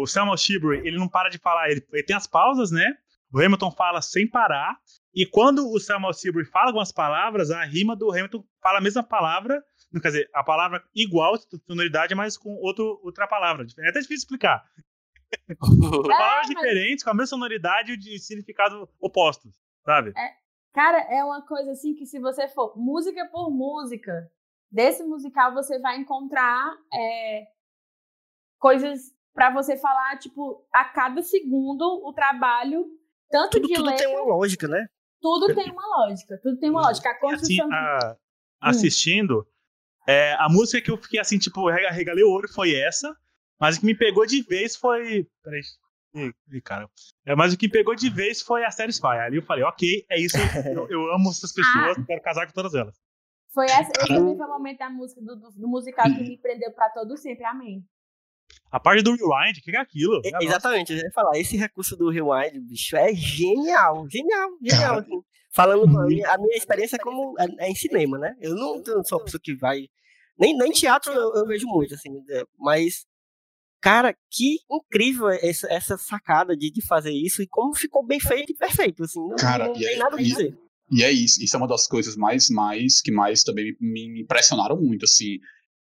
[0.02, 2.96] o Samuel Shibbury, ele não para de falar, ele, ele tem as pausas, né?
[3.32, 4.78] O Hamilton fala sem parar,
[5.14, 9.02] e quando o Samuel Shibbury fala algumas palavras, a rima do Hamilton fala a mesma
[9.02, 9.62] palavra,
[9.92, 11.34] não, quer dizer, a palavra igual,
[11.66, 13.64] sonoridade, mas com outro, outra palavra.
[13.78, 14.64] É até difícil explicar.
[15.64, 19.54] São palavras É, mas- diferentes, com a mesma sonoridade e de significado opostos,
[19.84, 20.12] sabe?
[20.72, 24.28] Cara, é uma coisa assim que se você for música por música,
[24.70, 27.46] desse musical você vai encontrar é,
[28.58, 32.86] coisas pra você falar, tipo, a cada segundo o trabalho,
[33.30, 34.86] tanto Tudo, de tudo letra, tem uma lógica, né?
[35.20, 36.38] tudo tem uma lógica.
[36.42, 37.08] Tudo tem uma lógica.
[37.08, 37.20] A assim,
[37.58, 37.68] construção.
[37.72, 38.16] a-
[38.60, 39.46] assistindo,
[40.06, 43.14] é, a música que eu fiquei assim, tipo, rega- regalei o olho foi essa,
[43.58, 45.26] mas o que me pegou de vez foi.
[45.42, 45.60] Peraí.
[46.52, 46.88] Ih, cara.
[47.26, 49.06] É, mas o que me pegou de vez foi a Satisfy.
[49.18, 50.36] Ali eu falei, ok, é isso.
[50.72, 51.52] Eu, eu amo essas
[51.96, 52.94] pessoas, quero casar com todas elas.
[53.52, 56.36] Foi esse, esse também foi o momento da música, do, do- do musical que me
[56.38, 57.44] prendeu pra todo sempre.
[57.44, 57.84] Amém.
[58.74, 60.20] A parte do rewind, o que é aquilo?
[60.24, 64.98] É, exatamente, eu ia falar, esse recurso do rewind, bicho, é genial, genial, genial.
[64.98, 65.20] Assim.
[65.52, 68.34] Falando a minha, a minha experiência é como é, é em cinema, né?
[68.40, 69.86] Eu não, eu não sou uma pessoa que vai.
[70.36, 73.06] Nem, nem teatro eu, eu vejo muito, assim, é, mas.
[73.80, 78.50] Cara, que incrível essa, essa sacada de, de fazer isso e como ficou bem feito
[78.50, 79.20] e perfeito, assim.
[79.20, 80.58] Não, Cara, não e tem aí- nada a e- dizer.
[80.90, 84.22] E é isso, isso é uma das coisas mais, mais que mais também me, me
[84.22, 85.38] impressionaram muito, assim,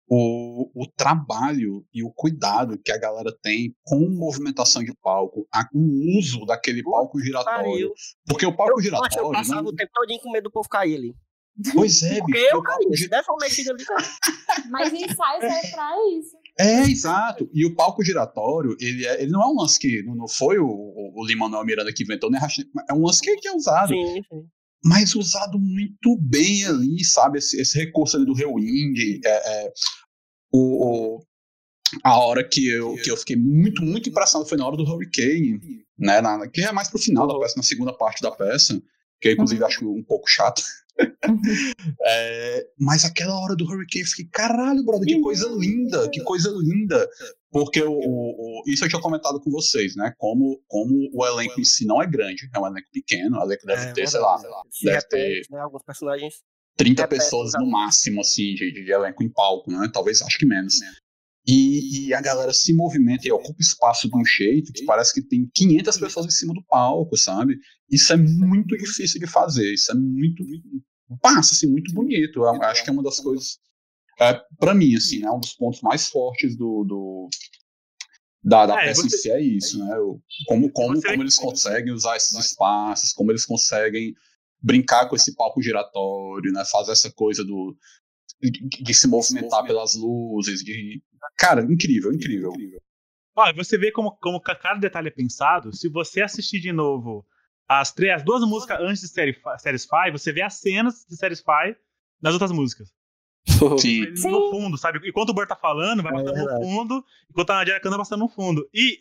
[0.08, 5.68] o, o trabalho e o cuidado que a galera tem com movimentação de palco, a-
[5.74, 7.94] o uso daquele palco giratório, Pariu.
[8.28, 9.70] porque o palco Eu, nossa, eu giratório, passava né?
[9.70, 11.16] o tempo todo com medo do povo cair ali.
[11.74, 12.62] pois é, Porque bicho, eu
[12.98, 14.04] gi- se desse uma mexida ali, cara.
[14.70, 16.38] Mas ensaio serve pra isso.
[16.60, 17.50] É, exato.
[17.54, 20.68] E o palco giratório, ele, é- ele não é um lance que não, foi o,
[20.68, 23.88] o, o Lin-Manuel Miranda que inventou, Rachel- é um lance que, que é usado.
[23.90, 24.46] Sim, sim.
[24.84, 27.38] Mas usado muito bem ali, sabe?
[27.40, 29.30] Esse, esse recurso ali do rewind, é,
[29.66, 29.74] é,
[30.54, 31.26] o, o-
[32.04, 35.60] a hora que eu, que eu fiquei muito, muito impressionado foi na hora do Hurricane,
[36.00, 36.22] né?
[36.22, 38.82] Na, que é mais pro final da peça, na segunda parte da peça,
[39.20, 40.64] que eu inclusive acho um pouco chato.
[42.04, 46.50] É, mas aquela hora do Hurricane, eu fiquei, caralho, brother, que coisa linda, que coisa
[46.50, 47.08] linda.
[47.52, 50.14] Porque o, o- isso eu tinha comentado com vocês, né?
[50.18, 53.66] Como, como o elenco em si não é grande, é um elenco pequeno, o elenco
[53.66, 54.68] deve É, ter, sei lá, verdade.
[54.72, 55.60] Se deve repete, né?
[55.60, 56.36] Alguns personagens.
[56.78, 59.90] 30 Repete, pessoas no máximo, assim, de, de elenco em palco, né?
[59.94, 60.76] Talvez, acho que menos.
[61.48, 65.22] E, e a galera se movimenta e ocupa espaço de um jeito que parece que
[65.24, 67.58] tem 500 pessoas em cima do palco, sabe?
[67.90, 70.44] Isso é muito difícil de fazer, isso é muito.
[71.22, 72.40] Passa, assim, muito bonito.
[72.44, 73.60] Eu acho que é uma das coisas.
[74.20, 75.32] É, para mim, assim, né?
[75.32, 76.84] Um dos pontos mais fortes do.
[76.84, 77.30] do
[78.44, 79.96] da, da É, peça você- em si é isso, né?
[80.48, 84.14] Como, como, Você como eles conseguem usar esses espaços, como eles conseguem
[84.62, 86.64] brincar com esse palco giratório, né?
[86.66, 87.76] Fazer essa coisa do
[88.42, 88.52] de,
[88.84, 91.02] de se movimentar pelas luzes, de
[91.38, 92.54] cara, incrível, incrível.
[93.36, 95.74] Olha, você vê como, como ca- cada detalhe é pensado.
[95.76, 97.26] Se você assistir de novo
[97.68, 101.76] as, três, as duas músicas antes de Série Satisfy, você vê as cenas de Satisfy
[102.22, 102.94] nas outras músicas.
[103.80, 104.16] Sim.
[104.16, 104.30] Sim.
[104.32, 105.00] No fundo, sabe?
[105.08, 106.64] Enquanto o Bert tá falando, vai É passando no verdade.
[106.66, 108.70] fundo, enquanto a Nadia canta, vai passando no fundo.
[108.74, 109.00] E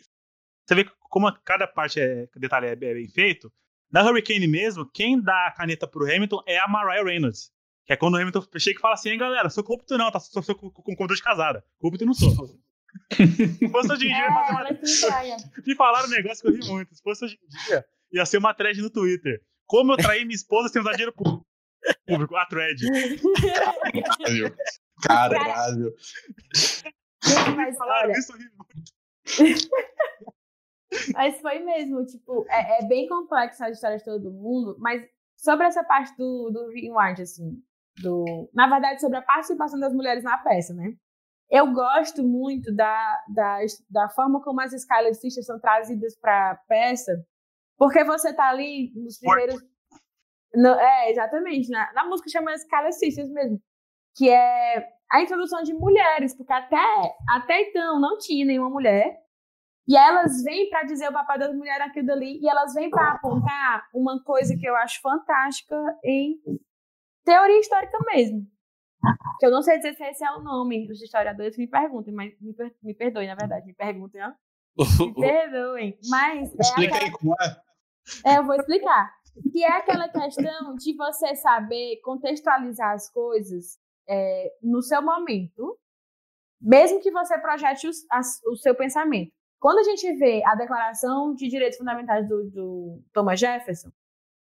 [0.65, 3.51] você vê como cada parte, é, detalhe é, é bem feito.
[3.91, 7.51] Na Hurricane mesmo, quem dá a caneta pro Hamilton é a Mariah Reynolds.
[7.91, 10.17] Que é quando o Hamilton chega e fala assim, hein, galera, sou corrupto não, tá?
[10.17, 11.61] Sou, sou com, com computador de casada.
[11.77, 12.31] Corrupto eu não sou.
[13.11, 14.63] Se fosse hoje em dia, É, uma
[15.67, 16.95] me falaram um negócio que eu ri muito.
[16.95, 19.41] Se fosse hoje em dia, ia ser uma thread no Twitter.
[19.65, 21.45] Como eu traí minha esposa sem usar dinheiro público.
[22.07, 22.79] Público, a thread.
[25.03, 25.37] Caralho.
[25.37, 25.93] Caralho.
[27.57, 29.69] Mas Falaram olha, isso, eu ri muito.
[31.13, 35.67] Mas foi mesmo, tipo, é, é bem complexo a história de todo mundo, mas sobre
[35.67, 37.61] essa parte do, do rewind, assim,
[38.01, 40.93] do, na verdade, sobre a participação das mulheres na peça, né?
[41.49, 43.57] Eu gosto muito da, da,
[43.89, 47.11] da forma como as Sisters são trazidas pra peça,
[47.77, 49.61] porque você tá ali nos primeiros.
[50.53, 53.61] No- é, exatamente, na, na música chama Scarlet Sisters mesmo,
[54.15, 56.77] que é a introdução de mulheres, porque até,
[57.29, 59.17] até então não tinha nenhuma mulher.
[59.87, 63.13] E elas vêm para dizer o papel das mulheres naquilo dali, e elas vêm para
[63.13, 65.75] apontar uma coisa que eu acho fantástica
[66.05, 66.39] em
[67.23, 68.45] teoria histórica mesmo.
[69.39, 72.33] Que eu não sei dizer se esse é o nome, os historiadores me perguntem, mas
[72.39, 74.31] me, per- me perdoem, na verdade, me perguntem, ó.
[74.77, 75.97] Me perdoem.
[76.09, 78.31] Mas é Explica aquela aí como é.
[78.33, 79.11] é, eu vou explicar.
[79.51, 85.79] Que é aquela questão de você saber contextualizar as coisas é, no seu momento,
[86.61, 89.31] mesmo que você projete os- as- o seu pensamento.
[89.59, 93.89] Quando a gente vê a Declaração de Direitos Fundamentais do, do Thomas Jefferson,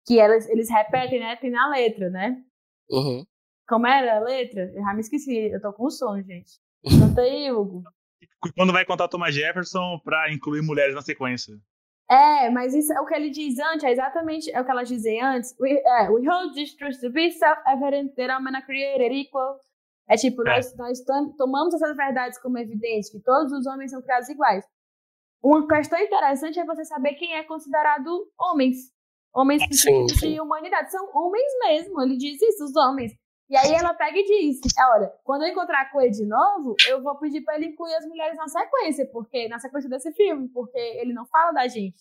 [0.06, 1.36] que elas, eles repetem, né?
[1.36, 2.42] Tem na letra, né?
[2.90, 3.24] Uhum.
[3.68, 4.70] Como era a letra?
[4.74, 6.52] Eu já me esqueci, eu tô com sono, gente.
[7.00, 7.82] Canta aí, Hugo.
[8.56, 11.54] Quando vai contar Thomas Jefferson pra incluir mulheres na sequência.
[12.08, 14.88] É, mas isso é o que ele diz antes, é exatamente é o que elas
[14.88, 15.56] dizem antes.
[15.58, 19.58] We, é, we hold this truth to be self-evident that all men are created equal.
[20.08, 20.54] É tipo, É.
[20.54, 24.64] nós, nós tom- tomamos essas verdades como evidentes, que todos os homens são criados iguais.
[25.42, 28.08] Uma questão interessante é você saber quem é considerado
[28.38, 28.76] homens.
[29.36, 30.32] Homens no Sim, sim.
[30.32, 30.90] de humanidade.
[30.90, 33.12] São homens mesmo, ele diz isso, os homens.
[33.50, 36.74] E aí ela pega e diz: "É, olha, quando eu encontrar com ele de novo,
[36.88, 40.48] eu vou pedir pra ele incluir as mulheres na sequência, porque na sequência desse filme,
[40.48, 41.98] porque ele não fala da gente.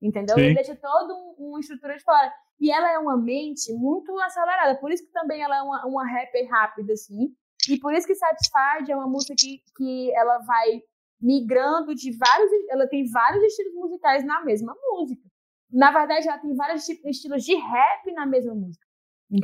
[0.00, 0.36] Entendeu?
[0.36, 0.42] Sim.
[0.42, 2.32] Ele deixa toda um, uma estrutura de fora.
[2.58, 4.78] E ela é uma mente muito acelerada.
[4.78, 7.34] Por isso que também ela é uma, uma rapper rápida, assim.
[7.68, 10.82] E por isso que Satisfied é uma música que, que ela vai
[11.20, 12.50] migrando de vários.
[12.70, 15.29] Ela tem vários estilos musicais na mesma música.
[15.72, 18.84] Na verdade, ela tem vários tipos- estilos de rap na mesma música.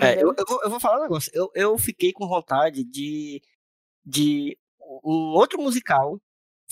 [0.00, 1.30] É, eu, eu vou, eu vou falar um negócio.
[1.34, 3.40] Eu, eu fiquei com vontade de,
[4.04, 4.58] de
[5.04, 6.20] um outro musical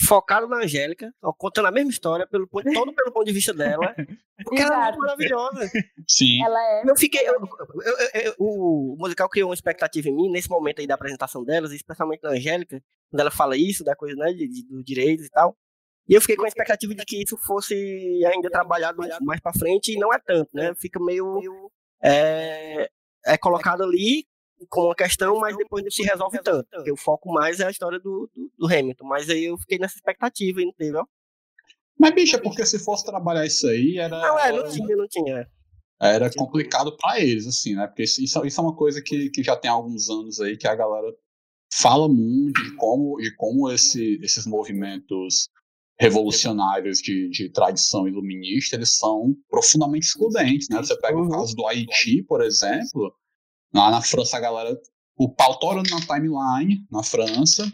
[0.09, 3.95] focado na Angélica, contando a mesma história, pelo, todo pelo ponto de vista dela,
[4.43, 5.71] porque ela é maravilhosa.
[6.09, 6.43] Sim.
[6.45, 6.83] Ela é.
[6.91, 7.21] Eu fiquei.
[7.29, 10.95] eu- eu- eu- eu- o musical criou uma expectativa em mim nesse momento aí da
[10.97, 14.85] apresentação delas, especialmente na Angélica, quando ela fala isso, da coisa, né, de, de, dos
[14.85, 15.57] direitos e tal.
[16.09, 17.75] E eu fiquei com a expectativa de que isso fosse
[18.27, 20.75] ainda trabalhado mais pra frente, e não é tanto, né?
[20.77, 21.71] Fica meio.
[22.03, 22.89] É,
[23.27, 24.27] é colocado ali
[24.69, 26.69] como uma questão, mas depois não se resolve tanto.
[26.71, 29.07] Porque o foco mais é a história do, do, do Hamilton.
[29.07, 31.07] Mas aí eu fiquei nessa expectativa, entendeu?
[31.99, 35.49] Mas, bicha, porque se fosse trabalhar isso aí, era, Não, é, não tinha, não tinha.
[36.01, 37.87] era complicado pra eles, assim, né?
[37.87, 40.67] Porque isso, isso isso é uma coisa que, que já tem alguns anos aí que
[40.67, 41.15] a galera
[41.73, 45.49] fala muito de como, de como esse, esses movimentos
[45.99, 50.79] revolucionários de, de tradição iluminista, eles são profundamente excludentes, né?
[50.79, 51.29] Você pega o Uhum.
[51.31, 53.13] caso do Haiti, por exemplo,
[53.73, 54.77] lá na França a galera,
[55.17, 57.73] o pau torando na timeline, na França,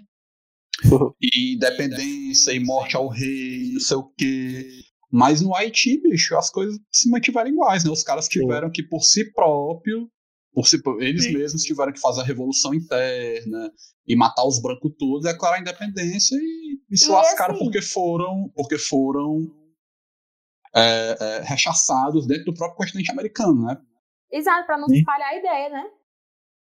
[1.20, 4.66] e independência e morte ao rei, não sei o quê.
[5.12, 7.90] Mas no Haiti, bicho, as coisas se mantiveram iguais, né?
[7.90, 10.08] Os caras tiveram que, por si próprio,
[10.64, 11.32] si, eles Sim.
[11.34, 13.72] mesmos tiveram que fazer a revolução interna
[14.06, 17.80] e matar os brancos todos, declarar a independência e, e se E lascaram assim- porque
[17.80, 19.50] foram, porque foram
[20.74, 23.80] é, é, rechaçados dentro do próprio continente americano, né?
[24.30, 25.90] Exato, pra não espalhar a ideia, né?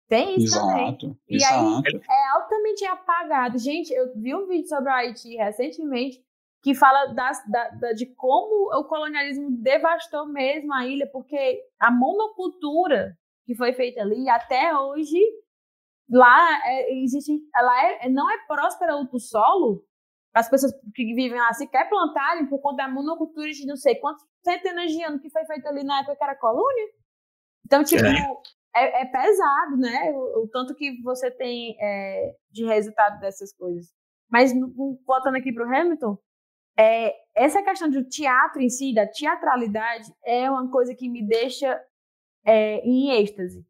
[0.08, 0.88] Tem isso também.
[0.90, 2.02] Exato, E exato.
[2.10, 3.58] É altamente apagado.
[3.58, 6.22] Gente, eu vi um vídeo sobre o Haiti recentemente
[6.64, 11.90] que fala das- da- da- de como o colonialismo devastou mesmo a ilha, porque a
[11.92, 13.18] monocultura
[13.52, 15.20] que foi feita ali, até hoje,
[16.10, 19.86] lá é, existe, ela é, não é próspera o solo,
[20.34, 24.24] as pessoas que vivem lá sequer plantarem por conta da monocultura de não sei quantas
[24.42, 26.88] centenas de anos que foi feita ali na época que era colônia.
[27.66, 28.06] Então, tipo,
[28.74, 30.12] é, é pesado, né?
[30.12, 33.92] O, o tanto que você tem é, de resultado dessas coisas.
[34.30, 34.54] Mas,
[35.06, 36.18] voltando aqui para o Hamilton,
[36.80, 41.78] é, essa questão do teatro em si, da teatralidade, é uma coisa que me deixa
[42.46, 43.66] é, em êxtase.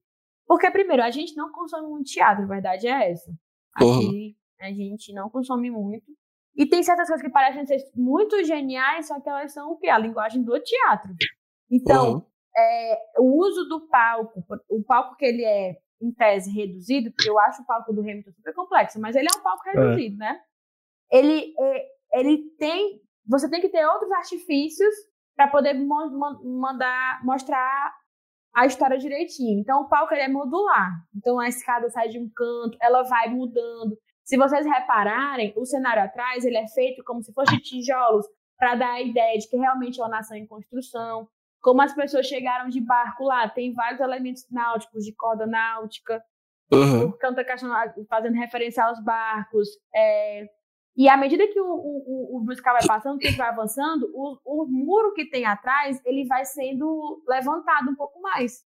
[0.48, 3.32] Porque, primeiro, a gente não consome muito teatro, a verdade é essa.
[3.76, 6.06] Aqui, a gente não consome muito.
[6.56, 9.88] E tem certas coisas que parecem ser muito geniais, só que elas são o quê?
[9.90, 11.12] A linguagem do teatro.
[11.72, 12.26] Então, Uhum.
[12.58, 17.40] é, o uso do palco, o palco que ele é, em tese, reduzido, porque eu
[17.40, 20.38] acho o palco do Hamilton super complexo, mas ele é um palco reduzido, né?
[21.10, 21.86] Ele, é,
[22.20, 23.02] ele tem.
[23.28, 24.94] Você tem que ter outros artifícios
[25.36, 25.74] para poder
[26.44, 27.96] mandar, mostrar
[28.54, 29.60] a história direitinho.
[29.60, 30.92] Então, o palco ele é modular.
[31.16, 33.98] Então, a escada sai de um canto, ela vai mudando.
[34.24, 38.26] Se vocês repararem, o cenário atrás ele é feito como se fosse tijolos
[38.58, 41.28] para dar a ideia de que realmente é uma nação em construção
[41.62, 43.48] como as pessoas chegaram de barco lá.
[43.48, 46.22] Tem vários elementos náuticos, de corda náutica,
[46.74, 47.12] Uhum.
[47.36, 47.70] da questão,
[48.10, 49.68] fazendo referência aos barcos.
[49.94, 50.48] é,
[50.96, 54.66] E à medida que o, o, o, vai passando, o tempo vai avançando, o, o
[54.68, 58.64] muro que tem atrás, ele vai sendo levantado um pouco mais.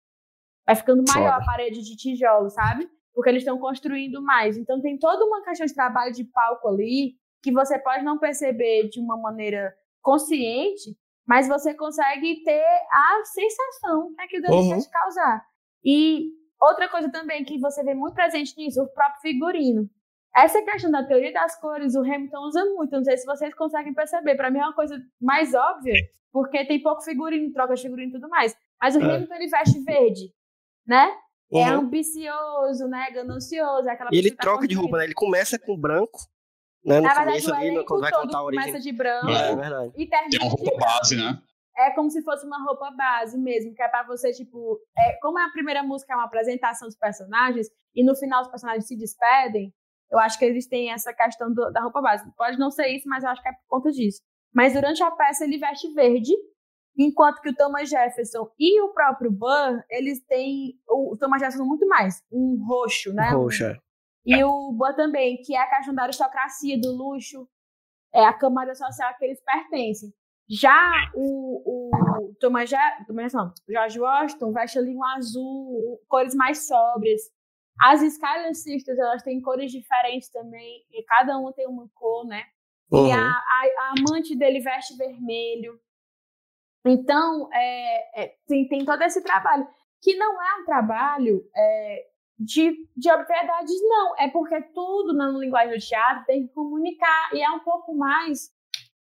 [0.66, 1.42] Vai ficando maior Foda.
[1.42, 2.88] a parede de tijolo, sabe?
[3.14, 4.56] Porque eles estão construindo mais.
[4.58, 8.88] Então tem toda uma questão de trabalho de palco ali, que você pode não perceber
[8.88, 10.96] de uma maneira consciente,
[11.26, 14.68] mas você consegue ter a sensação que aquilo Uhum.
[14.68, 15.46] vai te causar.
[15.82, 16.28] E
[16.60, 19.88] outra coisa também que você vê muito presente nisso, o próprio figurino.
[20.36, 22.92] Essa questão da teoria das cores, o Hamilton usa muito.
[22.92, 24.36] Não sei se vocês conseguem perceber.
[24.36, 25.94] Para mim é uma coisa mais óbvia,
[26.32, 28.56] porque tem pouco figurino, troca de figurino e tudo mais.
[28.80, 29.04] Mas o É.
[29.04, 30.32] Hamilton ele veste verde,
[30.86, 31.10] né?
[31.52, 31.80] É Uhum.
[31.80, 33.10] ambicioso, né?
[33.10, 33.88] Ganancioso.
[33.88, 35.04] É aquela E ele tá troca de roupa, né?
[35.04, 36.20] Ele começa com branco,
[36.84, 36.96] né?
[37.00, 38.66] No Na verdade, começo o elenco vai todo contar a origem.
[38.66, 39.50] começa de branco É.
[39.52, 39.92] É verdade.
[39.96, 41.42] e termina Tem uma roupa base, né?
[41.76, 44.78] É como se fosse uma roupa base mesmo, que é pra você, tipo.
[44.96, 48.86] É, como a primeira música é uma apresentação dos personagens, e no final os personagens
[48.86, 49.72] se despedem,
[50.10, 52.30] eu acho que eles têm essa questão do- da roupa base.
[52.36, 54.20] Pode não ser isso, mas eu acho que é por conta disso.
[54.52, 56.32] Mas durante a peça ele veste verde,
[56.98, 60.74] enquanto que o Thomas Jefferson e o próprio Burr, eles têm.
[60.88, 63.30] O, Thomas Jefferson muito mais, um roxo, né?
[63.30, 63.78] Roxa.
[64.26, 67.48] e o Boa também, que é a questão da aristocracia, do luxo,
[68.12, 70.12] é a camada social que eles pertencem.
[70.48, 70.74] Já
[71.14, 76.66] o, o Thomas, Je- Thomas não, o George Washington veste ali um azul, cores mais
[76.66, 77.22] sóbrias.
[77.78, 82.44] As Skyline Sisters, elas têm cores diferentes também, e cada uma tem uma cor, né?
[82.92, 83.12] E Uhum.
[83.12, 85.78] a, a- a amante dele veste vermelho.
[86.84, 89.66] Então, é, é, tem, tem todo esse trabalho,
[90.02, 92.06] que não é um trabalho é,
[92.38, 94.16] de, de obviedades, não.
[94.18, 98.50] É porque tudo na linguagem do teatro tem que comunicar, e é um pouco mais,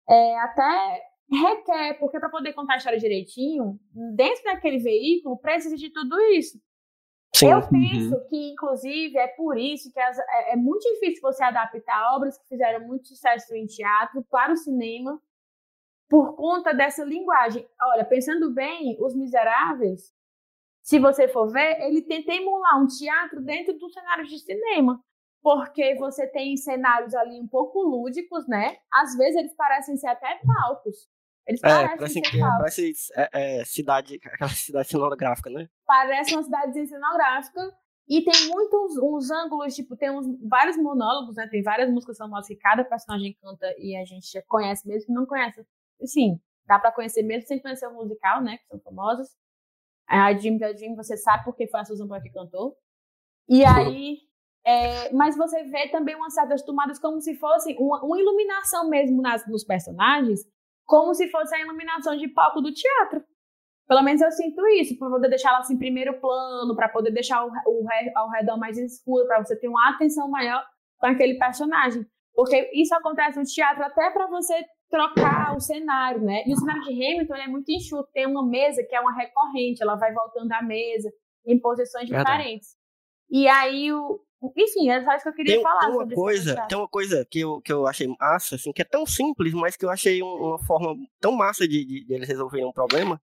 [0.08, 3.80] é, até requer, porque para poder contar a história direitinho,
[4.14, 6.60] dentro daquele veículo, precisa de tudo isso.
[7.34, 7.50] Sim.
[7.50, 12.14] Eu penso que, inclusive, é por isso que as- é, é muito difícil você adaptar
[12.14, 15.20] obras que fizeram muito sucesso em teatro para o cinema
[16.08, 17.66] por conta dessa linguagem.
[17.94, 20.12] Olha, pensando bem, Os Miseráveis,
[20.82, 25.02] se você for ver, ele tenta emular um teatro dentro do cenário de cinema.
[25.42, 28.76] Porque você tem cenários ali um pouco lúdicos, né?
[28.92, 31.08] Às vezes eles parecem ser até palcos.
[31.46, 35.68] Eles É, parecem parece, é, é, cidade, aquela cidade cenográfica, né?
[35.86, 37.60] parece uma cidadezinha cenográfica
[38.08, 41.48] e tem muitos uns ângulos, tipo, tem uns, vários monólogos, né?
[41.48, 45.26] Tem várias músicas famosas que cada personagem canta e a gente conhece mesmo que não
[45.26, 45.64] conhece.
[46.04, 48.58] Sim, dá pra conhecer mesmo sem conhecer o musical, né?
[48.58, 49.28] Que são famosas.
[50.06, 52.76] A Jim da Jim, você sabe porque foi a Susan Boyle que cantou.
[53.48, 54.18] E aí,
[54.64, 59.22] é, mas você vê também umas certas tomadas como se fosse uma, uma iluminação mesmo
[59.22, 60.40] nas, nos personagens,
[60.92, 63.24] como se fosse a iluminação de palco do teatro.
[63.88, 67.10] Pelo menos eu sinto isso, para poder deixar ela assim em primeiro plano, para poder
[67.10, 70.62] deixar o, o ao redor mais escuro, para você ter uma atenção maior
[70.98, 72.04] com aquele personagem.
[72.34, 74.54] Porque isso acontece no teatro até para você
[74.90, 76.42] trocar o cenário, né?
[76.46, 78.10] E o cenário de Hamilton é muito enxuto.
[78.12, 81.10] Tem uma mesa que é uma recorrente, ela vai voltando à mesa
[81.46, 82.76] em posições diferentes.
[83.30, 84.20] E aí, o...
[84.56, 87.26] enfim, é só isso que eu queria Tem, falar tem uma coisa, tem uma coisa
[87.30, 90.22] que eu, que eu achei massa, assim, que é tão simples, mas que eu achei
[90.22, 93.20] um- uma forma tão massa de, de, de eles resolverem um problema,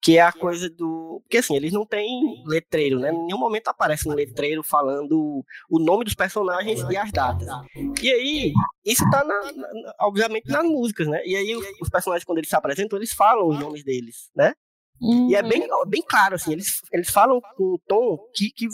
[0.00, 1.20] que é a coisa do.
[1.24, 3.10] Porque assim, eles não têm letreiro, né?
[3.10, 7.48] Em nenhum momento aparece um letreiro falando o nome dos personagens e as datas.
[8.00, 8.52] E aí,
[8.84, 11.20] isso tá, na, na- obviamente, nas músicas, né?
[11.26, 14.54] E aí, os, os personagens, quando eles se apresentam, eles falam os nomes deles, né?
[15.00, 18.66] E é bem, bem claro, assim, eles, eles falam com um tom que, que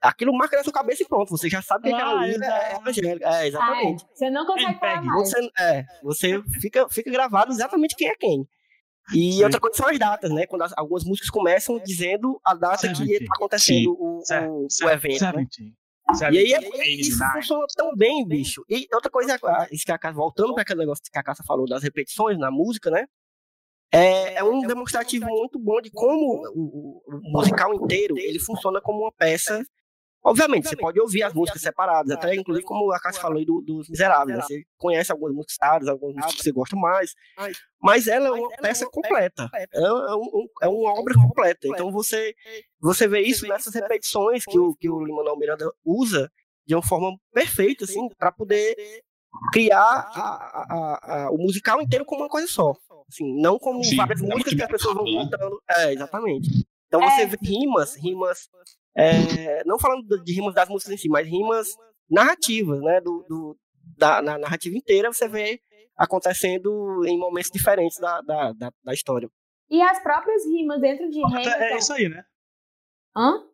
[0.00, 3.28] aquilo marca na sua cabeça e pronto, você já sabe que aquela líder é evangélica.
[3.28, 4.04] É, exatamente.
[4.14, 5.28] Você não consegue falar mais.
[5.30, 8.46] Você, é, você fica, fica gravado exatamente quem é quem.
[9.12, 9.44] E Sim.
[9.44, 10.46] outra coisa são as datas, né?
[10.46, 13.16] Quando as- algumas músicas começam dizendo a data que Seventeen.
[13.22, 15.46] está acontecendo o, o, o evento, né?
[16.30, 17.32] E aí, é- isso 89.
[17.40, 18.64] funciona tão bem, bicho.
[18.68, 19.36] E outra coisa,
[19.72, 22.90] isso que a voltando para aquele negócio que a Cássia falou das repetições na música,
[22.90, 23.06] né?
[23.92, 29.02] É, é um demonstrativo muito bom de como o, o- musical inteiro ele funciona como
[29.02, 29.62] uma peça.
[30.24, 33.60] Obviamente, você pode ouvir as músicas separadas, até inclusive como a Cássia falou aí do-
[33.60, 34.38] dos Miseráveis.
[34.38, 34.44] né?
[34.46, 37.12] Você conhece algumas músicas citadas, algumas músicas que você gosta mais,
[37.82, 39.50] mas ela é uma peça completa.
[39.52, 41.66] É, é um- é uma obra completa.
[41.74, 42.34] Então você,
[42.80, 46.30] você vê isso nessas repetições que o, que o Lin-Manuel Miranda usa
[46.64, 48.76] de uma forma perfeita, assim, para poder
[49.52, 52.74] criar a- a- a- o musical inteiro como uma coisa só.
[53.12, 55.62] Assim, não como Sim, várias é músicas que as pessoas vão rápido, contando.
[55.76, 56.48] É, exatamente.
[56.86, 57.26] Então você É.
[57.26, 58.48] vê rimas, rimas,
[58.96, 61.68] é, não falando de- de rimas das músicas em si, mas rimas
[62.10, 63.00] narrativas, né?
[63.00, 63.56] Do, do-
[63.98, 65.60] da na narrativa inteira você vê
[65.96, 69.28] acontecendo em momentos diferentes da, da, da, da história.
[69.70, 71.50] E as próprias rimas dentro de Hamilton.
[71.50, 72.24] É isso aí, né?
[73.16, 73.44] Hã?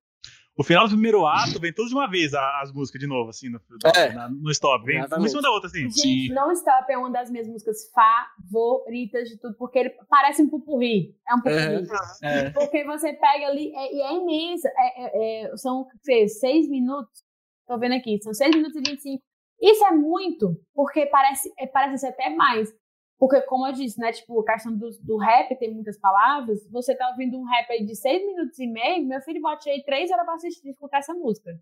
[0.59, 3.31] O final do primeiro ato vem tudo de uma vez a- as músicas de novo,
[3.31, 3.61] assim, no,
[3.95, 4.13] É.
[4.13, 4.85] na- no stop.
[4.85, 5.31] Vem uma em Exatamente.
[5.31, 5.89] cima da outra, assim.
[5.89, 10.49] Gente, Non Stop é uma das minhas músicas favoritas de tudo, porque ele parece um
[10.51, 11.15] pupurri.
[11.29, 11.87] É um pupurri.
[12.23, 12.51] É.
[12.51, 14.69] Porque você pega ali, é- e é, imensa.
[14.77, 17.23] é- é- é- são sei, seis minutos.
[17.67, 19.23] Tô vendo aqui, são seis minutos e 25.
[19.61, 22.73] Isso é muito, porque parece, é, parece ser até mais.
[23.19, 24.13] Porque, como eu disse, né?
[24.13, 26.69] Tipo, a questão do, do rap tem muitas palavras.
[26.71, 29.83] Você tá ouvindo um rap aí de seis minutos e meio, meu filho bote aí
[29.85, 31.59] três horas pra assistir escutar essa música.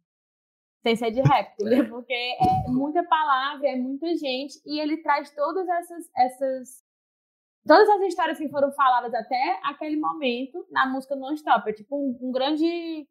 [0.82, 1.88] Sem ser de rap, entendeu?
[1.88, 6.86] Porque é muita palavra, é muita gente, e ele traz todas essas, essas
[7.66, 11.68] todas as histórias que foram faladas até aquele momento na música non-stop.
[11.68, 13.08] É tipo um, um grande.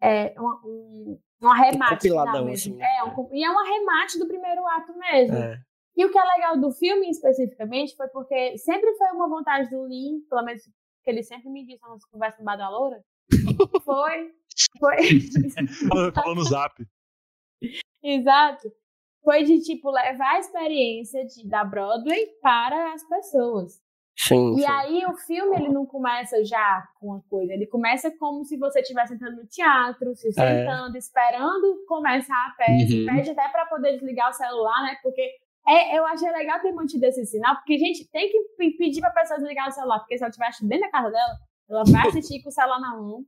[0.00, 1.94] É, um, um arremate.
[1.94, 2.74] compiladão, final mesmo.
[2.74, 2.86] assim, né?
[2.98, 5.36] É, um, e é um arremate do primeiro ato mesmo.
[5.36, 5.60] É.
[5.96, 9.86] E o que é legal do filme especificamente foi porque sempre foi uma vontade do
[9.86, 10.62] Lin, pelo menos
[11.04, 13.02] que ele sempre me disse nas conversas no Bar da Loura,
[13.84, 14.32] foi.
[14.78, 14.96] foi
[16.14, 16.74] Falou, no zap.
[18.02, 18.72] Exato.
[19.24, 23.80] Foi de, tipo, levar a experiência de, da Broadway para as pessoas.
[24.18, 24.66] Sim, E sim.
[24.66, 28.80] aí o filme ele não começa já com uma coisa, ele começa como se você
[28.80, 33.06] estivesse entrando no teatro, se sentando, esperando começar a peça, Uhum.
[33.06, 34.96] pede até para poder desligar o celular, né?
[35.02, 35.38] Porque
[35.68, 39.10] é, eu achei legal ter mantido esse sinal, porque gente tem que pe- pedir para
[39.10, 41.34] pessoa desligar o celular, porque se ela estiver dentro da casa dela,
[41.70, 43.24] ela vai assistir com o celular na mão.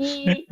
[0.00, 0.46] E,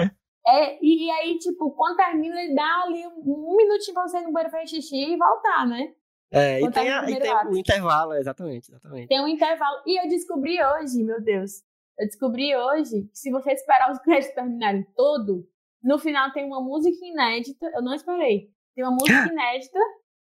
[0.47, 4.23] é, e, aí, tipo, quando termina, ele dá ali um, um minutinho pra você ir
[4.25, 5.93] no banheiro fazer xixi e voltar, né?
[6.31, 9.09] É, e Quando tem, a- e tem o intervalo, exatamente, exatamente.
[9.09, 9.83] Tem um intervalo.
[9.87, 11.63] E eu descobri hoje, meu Deus.
[11.99, 15.47] Eu descobri hoje que se você esperar os créditos terminarem todo,
[15.83, 17.71] no final tem uma música inédita.
[17.75, 18.49] Eu não esperei.
[18.75, 19.79] Tem uma música inédita,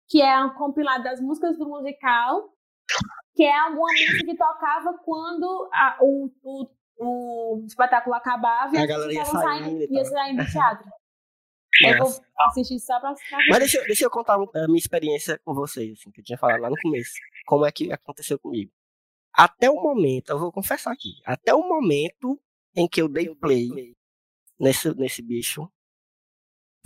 [0.08, 2.48] que é um compilado das músicas do musical,
[3.34, 6.68] que é uma música que tocava quando a- o, o,
[6.98, 10.88] o espetáculo acabava e A galera ia saindo ia saindo do teatro.
[11.80, 13.20] Eu vou assistir só pra ver.
[13.50, 16.36] Mas deixa, eu- deixa eu contar a minha experiência com vocês, assim, que eu tinha
[16.38, 17.12] falado lá no começo.
[17.46, 18.72] Como é que aconteceu comigo.
[19.32, 22.40] Até o momento, eu vou confessar aqui, até o momento
[22.74, 23.68] em que eu dei play
[24.58, 25.70] nesse, nesse bicho,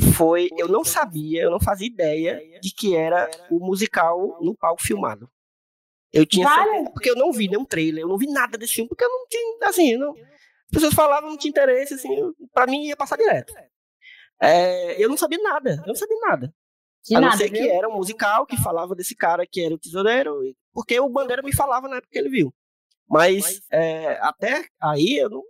[0.02, 0.48] foi.
[0.56, 5.30] Eu não sabia, eu não fazia ideia de que era o musical no palco filmado.
[6.12, 6.90] Eu tinha Vale.
[6.92, 9.26] porque eu não vi nenhum trailer, eu não vi nada desse filme, porque eu não
[9.28, 12.08] tinha, assim, não, as pessoas falavam, não tinha interesse, assim,
[12.52, 13.54] pra mim ia passar direto.
[14.40, 16.54] É, eu não sabia nada, eu não sabia nada.
[17.02, 17.72] De a não nada, ser que viu?
[17.72, 20.38] era um musical que falava desse cara que era o tesoureiro,
[20.72, 22.54] porque o Bandeira me falava na época que ele viu.
[23.08, 25.42] Mas é, até aí eu não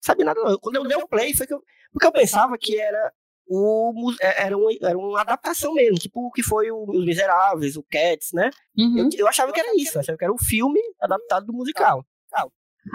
[0.00, 0.40] sabia nada.
[0.42, 0.58] Não.
[0.58, 1.62] Quando eu dei o play, foi que eu,
[1.92, 3.12] porque eu pensava que era
[3.48, 7.76] o é, era, um, era uma adaptação mesmo, tipo o que foi o, Os Miseráveis,
[7.76, 8.50] o Cats, né?
[8.76, 9.08] Uhum.
[9.12, 12.04] Eu, eu achava que era isso, eu achava que era o filme adaptado do musical.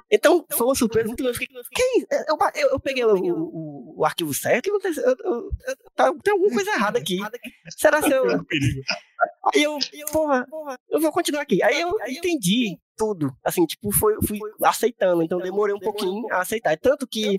[0.09, 1.37] Então, foi uma surpresa muito grande.
[1.37, 2.05] Eu fiquei, "Quem?
[2.29, 5.03] Eu, eu, eu peguei o, o, o arquivo certo e aconteceu.
[5.03, 7.19] Eu, eu, eu, tá- tem alguma coisa errada aqui.
[7.77, 8.23] Será que eu.
[8.33, 8.43] É um.
[9.53, 10.47] Aí eu, porra,
[10.89, 11.61] eu vou continuar aqui.
[11.61, 13.31] Aí eu entendi tudo.
[13.43, 15.21] Assim, tipo, foi, fui aceitando.
[15.23, 16.77] Então demorei um pouquinho a aceitar.
[16.77, 17.37] Tanto que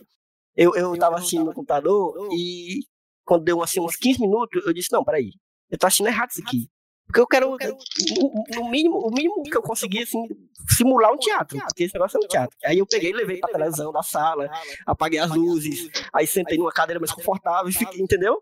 [0.54, 2.80] eu, eu tava assistindo no computador e
[3.24, 5.30] quando deu assim, uns 15 minutos, eu disse, não, peraí,
[5.70, 6.68] eu tô assistindo errado isso aqui.
[7.06, 10.18] Porque eu quero, no- no mínimo, o mínimo que eu consegui, assim,
[10.70, 11.58] simular um teatro.
[11.66, 12.56] Porque esse negócio é um teatro.
[12.64, 14.50] Aí eu peguei e levei pra televisão da sala,
[14.86, 18.40] apaguei as luzes, aí sentei numa cadeira mais confortável, fiquei, entendeu?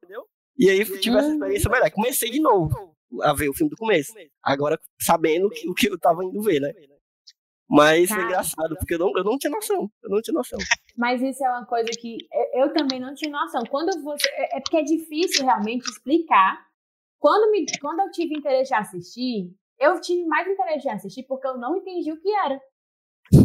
[0.59, 1.91] E aí tive essa experiência melhor.
[1.91, 4.13] Comecei de novo a ver o filme do começo.
[4.43, 6.73] Agora sabendo o que eu tava indo ver, né?
[7.71, 8.23] Mas Cara.
[8.25, 9.89] engraçado, porque eu não, eu não tinha noção.
[10.03, 10.59] Eu não tinha noção.
[10.99, 13.63] Mas isso é uma coisa que eu, eu também não tinha noção.
[13.71, 14.29] Quando você.
[14.31, 16.59] É é porque é difícil realmente explicar.
[17.21, 21.47] Quando, me, quando eu tive interesse em assistir, eu tive mais interesse em assistir porque
[21.47, 22.59] eu não entendi o que era.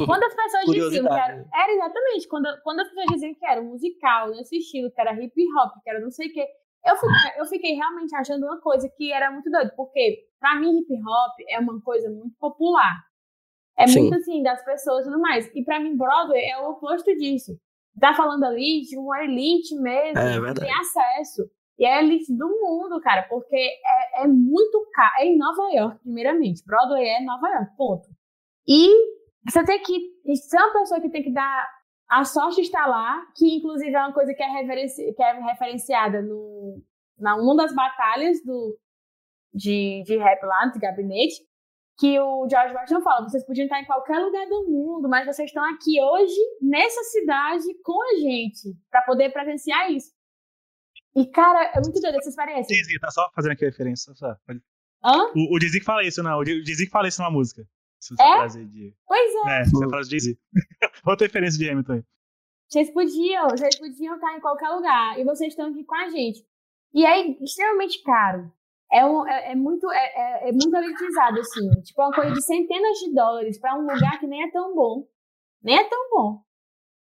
[0.08, 1.46] Quando as pessoas diziam que era.
[1.54, 5.14] Era exatamente, quando, quando as pessoas diziam que era um musical, nesse estilo, que era
[5.14, 6.48] hip hop, que era não sei o quê.
[6.84, 10.80] Eu fiquei, eu fiquei realmente achando uma coisa que era muito doido, porque pra mim
[10.80, 13.04] hip hop é uma coisa muito popular.
[13.78, 14.02] É Sim.
[14.02, 15.50] muito assim, das pessoas e tudo mais.
[15.54, 17.58] E pra mim, Broadway é o oposto disso.
[18.00, 21.50] Tá falando ali de uma elite mesmo, É que tem acesso.
[21.78, 25.14] E é a elite do mundo, cara, porque é, é muito caro.
[25.20, 26.64] É em Nova York, primeiramente.
[26.66, 28.08] Broadway é Nova York, ponto.
[28.68, 28.90] E
[29.46, 31.70] você tem que ser uma pessoa que tem que dar
[32.10, 34.64] a sorte de estar lá, que inclusive é uma coisa que é,
[35.14, 36.82] que é referenciada no,
[37.18, 38.78] na uma das batalhas do,
[39.54, 41.42] de, de rap lá, de gabinete,
[41.98, 45.50] que o George Washington fala, vocês podiam estar em qualquer lugar do mundo, mas vocês
[45.50, 50.14] estão aqui hoje, nessa cidade, com a gente, para poder presenciar isso.
[51.16, 52.76] E, cara, é muito doida essa experiência.
[52.76, 54.14] Dizzy, tá só fazendo aqui a referência.
[54.16, 54.36] Só.
[55.04, 55.32] Hã?
[55.34, 56.38] O, o Dizzy que fala isso, não.
[56.40, 57.66] O Dizzy que fala isso numa música.
[58.02, 58.34] Essa É?
[58.36, 58.94] frase de.
[59.08, 60.40] Pois é, É, essa frase de Dizzy.
[61.08, 62.04] Outra referência de Hamilton aí.
[62.68, 66.46] vocês podiam, vocês podiam estar em qualquer lugar, e vocês estão aqui com a gente.
[66.94, 68.52] E é extremamente caro.
[68.96, 71.70] É, um, é, é muito é, é, é muito elitizado, assim.
[71.82, 74.74] Tipo, é uma coisa de centenas de dólares para um lugar que nem é tão
[74.74, 75.06] bom.
[75.62, 76.42] Nem é tão bom.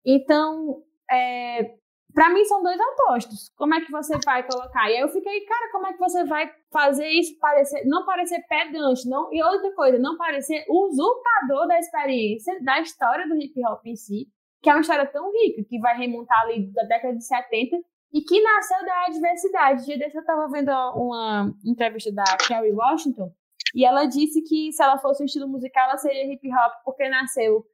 [0.03, 1.75] Então, é,
[2.15, 3.51] para mim são dois opostos.
[3.57, 4.91] Como é que você vai colocar?
[4.91, 8.43] E aí eu fiquei, cara, como é que você vai fazer isso parecer, não parecer
[8.49, 13.85] pedante, não, e outra coisa, não parecer usurpador da experiência, da história do hip hop
[13.85, 14.29] em si,
[14.63, 17.77] que é uma história tão rica, que vai remontar ali da década de 70
[18.13, 19.85] e que nasceu da adversidade.
[19.85, 23.33] Dia desse eu estava vendo uma entrevista da Kerry Washington
[23.75, 27.09] e ela disse que se ela fosse um estilo musical, ela seria hip hop porque
[27.09, 27.65] nasceu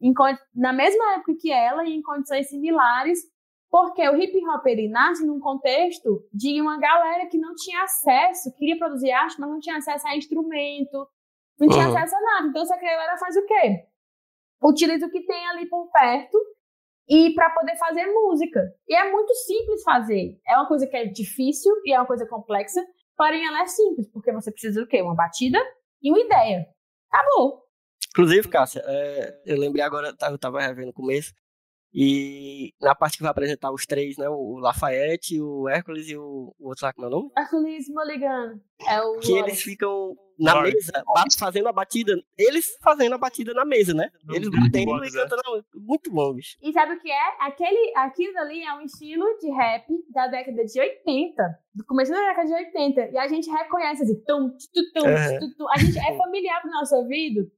[0.00, 0.12] em
[0.54, 3.18] na mesma época que ela e em condições similares,
[3.70, 8.54] porque o hip hop ele nasce num contexto de uma galera que não tinha acesso,
[8.56, 11.06] queria produzir arte, mas não tinha acesso a instrumento,
[11.58, 11.96] não tinha Uhum.
[11.96, 12.48] acesso a nada.
[12.48, 13.86] Então essa galera faz o quê?
[14.62, 16.38] Utiliza o que tem ali por perto
[17.08, 18.60] e para poder fazer música.
[18.88, 20.38] E é muito simples fazer.
[20.46, 22.84] É uma coisa que é difícil e é uma coisa complexa,
[23.16, 25.02] porém ela é simples, porque você precisa do quê?
[25.02, 25.58] Uma batida
[26.02, 26.66] e uma ideia.
[27.10, 27.64] Acabou.
[28.10, 31.32] Inclusive, Cássia, é, eu lembrei agora, tá, eu tava revendo o começo,
[31.94, 34.28] e na parte que vai apresentar os três, né?
[34.28, 37.30] O Lafayette, o Hércules e o, o outro lá, como é o nome?
[37.38, 40.90] Hercules Mulligan é o Que eles ficam na Lawrence.
[40.92, 41.04] mesa,
[41.38, 42.14] fazendo a batida.
[42.36, 44.10] Eles fazendo a batida na mesa, né?
[44.24, 45.22] Não, Eles muito batendo bom, e Zé.
[45.22, 45.64] cantando.
[45.74, 46.56] Muito bom, bicho.
[46.62, 47.36] E sabe o que é?
[47.40, 51.42] Aquele, aquilo ali é um estilo de rap da década de 80,
[51.74, 53.10] do começo da década de 80.
[53.12, 55.02] E a gente reconhece assim, tum, tu, tum,
[55.40, 55.66] tu, tum.
[55.70, 57.50] a gente é familiar pro nosso ouvido.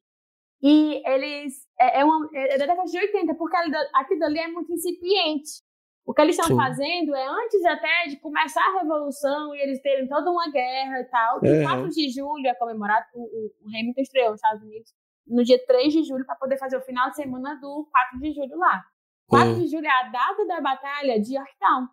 [0.62, 1.54] E eles.
[1.78, 3.56] É, é, uma, é da década de 80, porque
[3.94, 5.65] aquilo ali é muito incipiente.
[6.06, 6.62] O que eles estão Sim.
[6.62, 11.04] fazendo é antes até de começar a revolução e eles terem toda uma guerra e
[11.04, 11.44] tal.
[11.44, 11.62] E Uhum.
[11.64, 14.94] 4 de julho é comemorado, o, o, Hamilton estreou nos Estados Unidos
[15.26, 18.32] no dia 3 de julho para poder fazer o final de semana do 4 de
[18.32, 18.84] julho lá.
[19.26, 19.54] 4 Hum.
[19.60, 21.88] de julho é a data da batalha de Yorktown,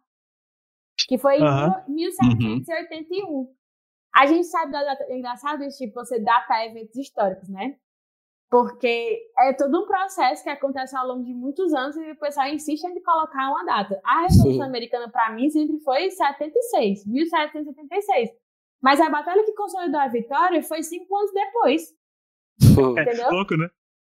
[1.08, 1.84] que foi em Aham.
[1.88, 3.52] 1781.
[4.16, 7.76] A gente sabe da data, é engraçado isso, tipo, você data eventos históricos, né?
[8.54, 12.48] Porque é todo um processo que acontece ao longo de muitos anos e o pessoal
[12.50, 14.00] insiste em colocar uma data.
[14.04, 14.62] A Revolução Sim.
[14.62, 18.30] Americana, para mim, sempre foi 76, 1776.
[18.80, 21.96] Mas a batalha que consolidou a vitória foi cinco anos depois,
[22.62, 23.32] entendeu?
[23.32, 23.68] Louco, né?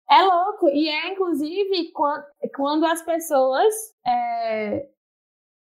[0.08, 0.70] É louco.
[0.70, 2.24] E é, inclusive, quan-
[2.56, 3.74] quando as pessoas
[4.06, 4.88] é,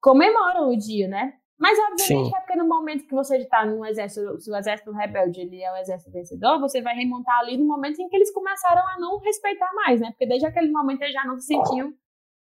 [0.01, 1.38] comemoram o dia, né?
[1.59, 2.36] Mas, obviamente, Sim.
[2.36, 5.72] é porque no momento que você está no exército, se o exército rebelde ele é
[5.72, 9.18] o exército vencedor, você vai remontar ali no momento em que eles começaram a não
[9.18, 10.10] respeitar mais, né?
[10.10, 11.93] Porque desde aquele momento eles já não se sentiam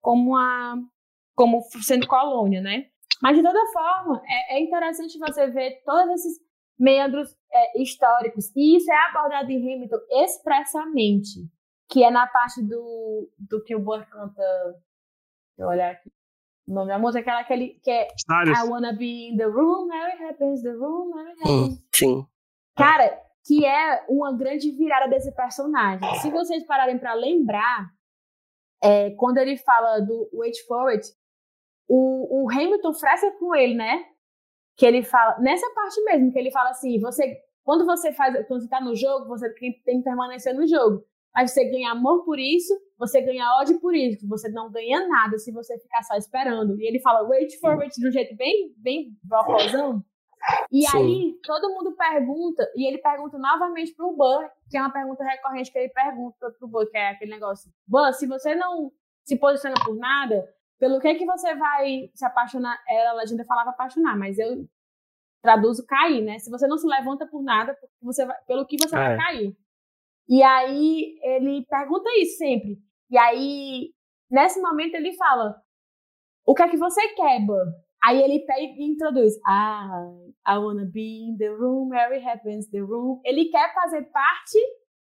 [0.02, 0.76] como, a,
[1.36, 2.88] como sendo colônia, né?
[3.22, 6.40] Mas, de toda forma, é, é interessante você ver todos esses
[6.80, 8.52] meandros é, históricos.
[8.56, 11.52] E isso é abordado em Hamilton expressamente
[11.94, 14.42] que é na parte do, do que o Burr canta.
[15.56, 16.12] Deixa eu olhar aqui.
[16.68, 18.58] O nome da música é aquela aquele, que é Cenários.
[18.58, 21.84] I wanna be in the room, it happens, the room, it Hum, happens.
[21.94, 22.28] Sim.
[22.76, 26.16] Cara, que é uma grande virada desse personagem.
[26.22, 27.92] Se vocês pararem pra lembrar,
[28.82, 31.06] é, quando ele fala do Wait for It,
[31.88, 34.06] o, o Hamilton fresca com ele, né?
[34.78, 38.62] Que ele fala, nessa parte mesmo, que ele fala assim, você, quando você faz, quando
[38.62, 41.06] você tá no jogo, você tem, tem que permanecer no jogo.
[41.36, 45.38] Mas você ganha amor por isso, você ganha ódio por isso, você não ganha nada
[45.38, 46.80] se você ficar só esperando.
[46.80, 50.04] E ele fala, wait for it, de um jeito bem, bem vocalzão.
[50.72, 50.98] E Sim.
[50.98, 55.72] aí, todo mundo pergunta, e ele pergunta novamente pro Burr, que é uma pergunta recorrente
[55.72, 57.72] que ele pergunta pro Burr, que é aquele negócio.
[57.88, 58.92] Burr, se você não
[59.26, 60.46] se posiciona por nada,
[60.78, 62.78] pelo que que você vai se apaixonar?
[62.90, 64.68] Era, a legenda falava apaixonar, mas eu
[65.42, 66.38] traduzo cair, né?
[66.40, 69.18] Se você não se levanta por nada, você vai- pelo que você vai É.
[69.18, 69.58] cair.
[70.30, 72.78] E aí, ele pergunta isso sempre.
[73.10, 73.90] E aí,
[74.32, 75.56] nesse momento, ele fala,
[76.46, 77.68] o que é que você quer, Burr?
[78.06, 79.34] Aí ele pega e introduz.
[79.48, 80.10] Ah,
[80.48, 83.22] I wanna be in the room it happens, the room.
[83.24, 84.58] Ele quer fazer parte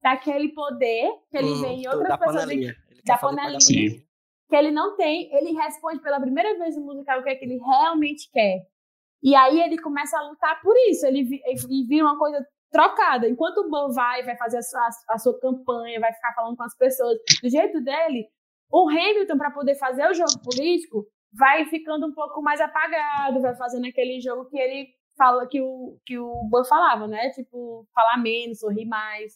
[0.01, 2.75] daquele poder que ele Hum, vê em do- outras da pessoas panelinha.
[2.91, 3.59] Ele da panelinha.
[3.59, 4.03] Sim.
[4.49, 5.33] que ele não tem.
[5.35, 8.59] Ele responde pela primeira vez no musical o que é que ele realmente quer.
[9.23, 11.07] E aí ele começa a lutar por isso.
[11.07, 13.29] Ele ele vira uma coisa trocada.
[13.29, 16.63] Enquanto o Bo vai, vai fazer a sua, a sua campanha, vai ficar falando com
[16.63, 18.27] as pessoas do jeito dele,
[18.71, 23.55] o Hamilton, para poder fazer o jogo político, vai ficando um pouco mais apagado, vai
[23.55, 27.29] fazendo aquele jogo que ele fala que o, que o Bo falava, né?
[27.29, 29.33] Tipo, falar menos, sorrir mais.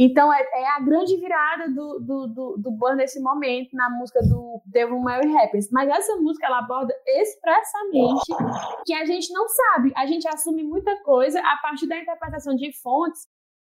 [0.00, 4.20] Então, é, é a grande virada do, do, do, do Burr nesse momento, na música
[4.22, 5.68] do Where It Happens.
[5.72, 8.26] Mas essa música, ela aborda expressamente
[8.86, 9.92] que a gente não sabe.
[9.96, 13.26] A gente assume muita coisa a partir da interpretação de fontes,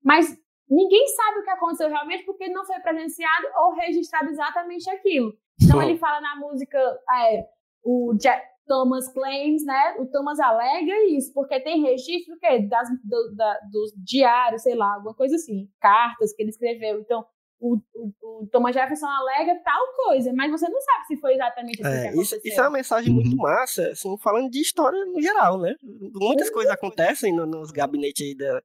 [0.02, 0.34] mas
[0.70, 5.34] ninguém sabe o que aconteceu realmente porque não foi presenciado ou registrado exatamente aquilo.
[5.62, 6.80] Então, ele fala na música,
[7.20, 7.46] é,
[7.84, 9.96] o Ja- Thomas claims, né?
[10.00, 12.60] O Thomas alega isso, porque tem registro do quê?
[12.68, 17.00] Das, do, da, dos diários, sei lá, alguma coisa assim, cartas que ele escreveu.
[17.00, 17.26] Então,
[17.60, 21.82] o, o, o Thomas Jefferson alega tal coisa, mas você não sabe se foi exatamente
[21.82, 22.38] assim que É, aconteceu.
[22.38, 23.16] isso, isso é uma mensagem Uhum.
[23.22, 25.76] muito massa, assim, falando de história no geral, né?
[26.14, 28.62] Muitas coisas acontecem no- nos gabinetes aí da,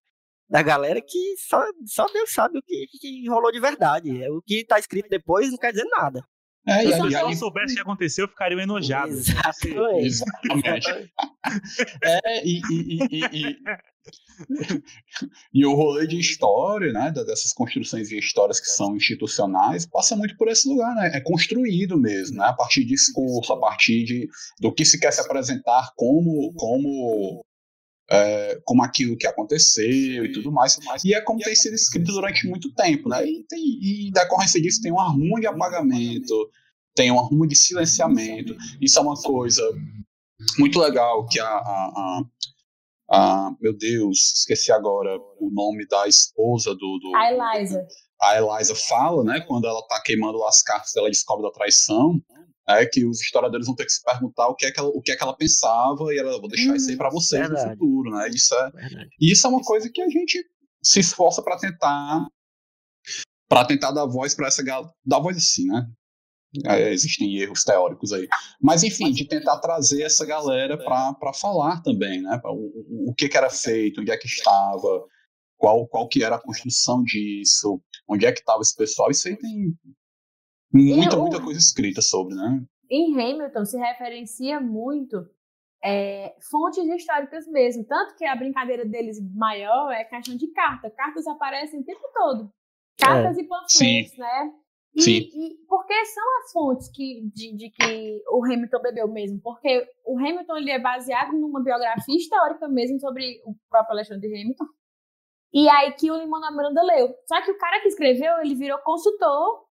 [0.51, 4.23] da galera que só, só Deus sabe o que, que rolou de verdade.
[4.23, 6.20] É, O que tá escrito depois não quer dizer nada.
[6.69, 9.12] É, e, Se eu aí, soubesse o que aconteceu, eu ficaria enojado.
[9.12, 10.07] Exatamente.
[10.07, 11.12] Exatamente.
[12.03, 13.57] É, e, e, e, e, e,
[15.55, 20.36] e o rolê de história, né, dessas construções de histórias que são institucionais, passa muito
[20.36, 21.11] por esse lugar, né?
[21.15, 22.47] É construído mesmo, né?
[22.47, 24.28] A partir de discurso, a partir de,
[24.61, 27.45] do que se quer se apresentar como, como,
[28.10, 30.78] é, como aquilo que aconteceu e tudo mais.
[31.05, 33.26] E é como tem sido escrito durante muito tempo, né?
[33.26, 36.51] E, tem, e em decorrência disso tem um arrumo de apagamento,
[36.94, 38.56] tem um arrumo de silenciamento.
[38.80, 39.62] Isso é uma coisa
[40.59, 42.22] muito legal que a, a, a-
[43.10, 47.86] a- meu Deus, esqueci agora o nome da esposa do, do A Eliza.
[48.20, 52.20] a Eliza fala, né, quando ela tá queimando as cartas, ela descobre da traição,
[52.69, 55.01] é que os historiadores vão ter que se perguntar o que é que ela, o
[55.01, 57.65] que é que ela pensava e ela vou deixar isso aí para vocês verdade.
[57.65, 58.28] no futuro, né?
[58.28, 59.09] Isso é, Verdade.
[59.20, 60.45] e isso é uma coisa que a gente
[60.82, 62.27] se esforça para tentar
[63.49, 65.86] para tentar dar voz para essa galera, dar voz assim, né?
[66.65, 68.27] É, existem erros teóricos aí.
[68.61, 72.40] Mas, enfim, de tentar trazer essa galera para falar também, né?
[72.45, 75.05] O, o, o que, que era feito, onde é que estava,
[75.57, 79.11] qual, qual que era a construção disso, onde é que estava esse pessoal.
[79.11, 79.74] Isso aí tem
[80.73, 82.62] muita, E o- muita coisa escrita sobre, né?
[82.90, 85.27] Em Hamilton se referencia muito
[85.85, 87.85] é, fontes históricas mesmo.
[87.85, 90.90] Tanto que a brincadeira deles maior é a questão de carta.
[90.90, 92.51] Cartas aparecem o tempo todo.
[92.99, 94.19] Cartas e panfletos, Sim.
[94.19, 94.53] né?
[94.97, 95.19] E, Sim.
[95.19, 99.40] e porque são as fontes que, de, de que o Hamilton bebeu mesmo.
[99.40, 104.65] Porque o Hamilton ele é baseado numa biografia histórica mesmo sobre o próprio Alexandre Hamilton.
[105.53, 107.15] E aí que o Limão da Miranda leu.
[107.28, 109.68] Só que o cara que escreveu, ele virou consultor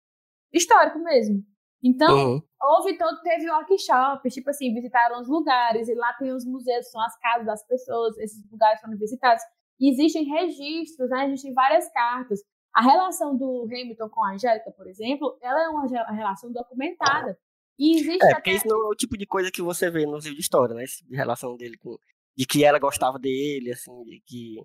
[0.53, 1.43] histórico mesmo.
[1.84, 2.41] Então, Uhum.
[2.63, 6.99] houve todo, teve workshops, tipo assim, visitaram os lugares, e lá tem os museus, são
[7.01, 9.43] as casas das pessoas, esses lugares foram visitados.
[9.80, 11.27] E existem registros, né?
[11.27, 12.39] Existem várias cartas.
[12.73, 17.38] A relação do Hamilton com a Angélica, por exemplo, ela é uma relação documentada.
[17.77, 18.35] E existe É, até...
[18.35, 20.73] porque isso não é o tipo de coisa que você vê nos livros de história,
[20.73, 20.85] né?
[21.07, 21.97] De relação dele com.
[22.38, 24.55] De que ela gostava dele, assim, de que.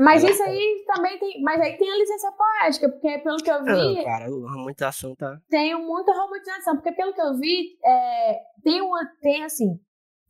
[0.00, 1.42] Mas isso aí também tem.
[1.42, 5.14] Mas aí tem a licença poética, porque pelo que eu vi, Ah, cara, a romantização
[5.14, 5.38] tá.
[5.48, 9.78] tem muita romantização, porque pelo que eu vi, é, tem uma, tem assim,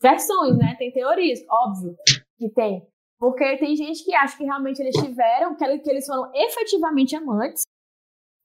[0.03, 0.75] versões, né?
[0.79, 1.97] Tem teorias, óbvio
[2.37, 2.87] que tem.
[3.19, 7.63] Porque tem gente que acha que realmente eles tiveram, que, que eles foram efetivamente amantes.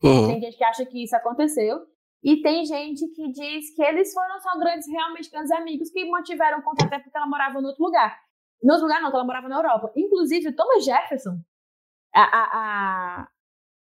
[0.04, 0.28] Uhum.
[0.28, 1.80] Tem gente que acha que isso aconteceu.
[2.22, 6.62] E tem gente que diz que eles foram só grandes, realmente grandes amigos que mantiveram
[6.62, 8.20] contato até porque ela morava em outro lugar.
[8.64, 9.92] Em outro lugar não, que ela morava na Europa.
[9.96, 11.40] Inclusive, o Thomas Jefferson,
[12.14, 13.28] a, a, a,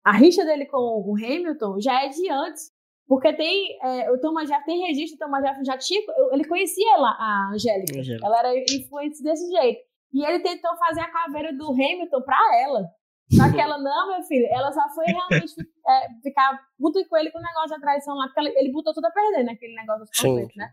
[0.06, 2.72] a rixa dele com o Hamilton já é de antes.
[3.08, 6.94] Porque tem, é, o Thomas Jefferson, tem registro, o Thomas Jefferson já tinha, ele conhecia
[6.94, 8.00] ela, a Angélica.
[8.00, 8.26] Angélica.
[8.26, 9.82] Ela era influente desse jeito.
[10.14, 12.86] E ele tentou fazer a caveira do Hamilton pra ela.
[13.32, 15.54] Só que ela, não, meu filho, ela só foi realmente
[15.88, 19.06] é, ficar puto com ele com o negócio da traição lá, porque ele botou tudo
[19.06, 20.70] a perder naquele negócio dos conflitos, né?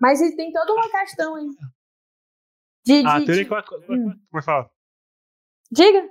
[0.00, 1.46] Mas tem toda uma questão aí.
[3.02, 4.18] De, A de- teoria de- que eu, Hum.
[4.30, 4.70] Por favor.
[5.70, 6.08] Diga.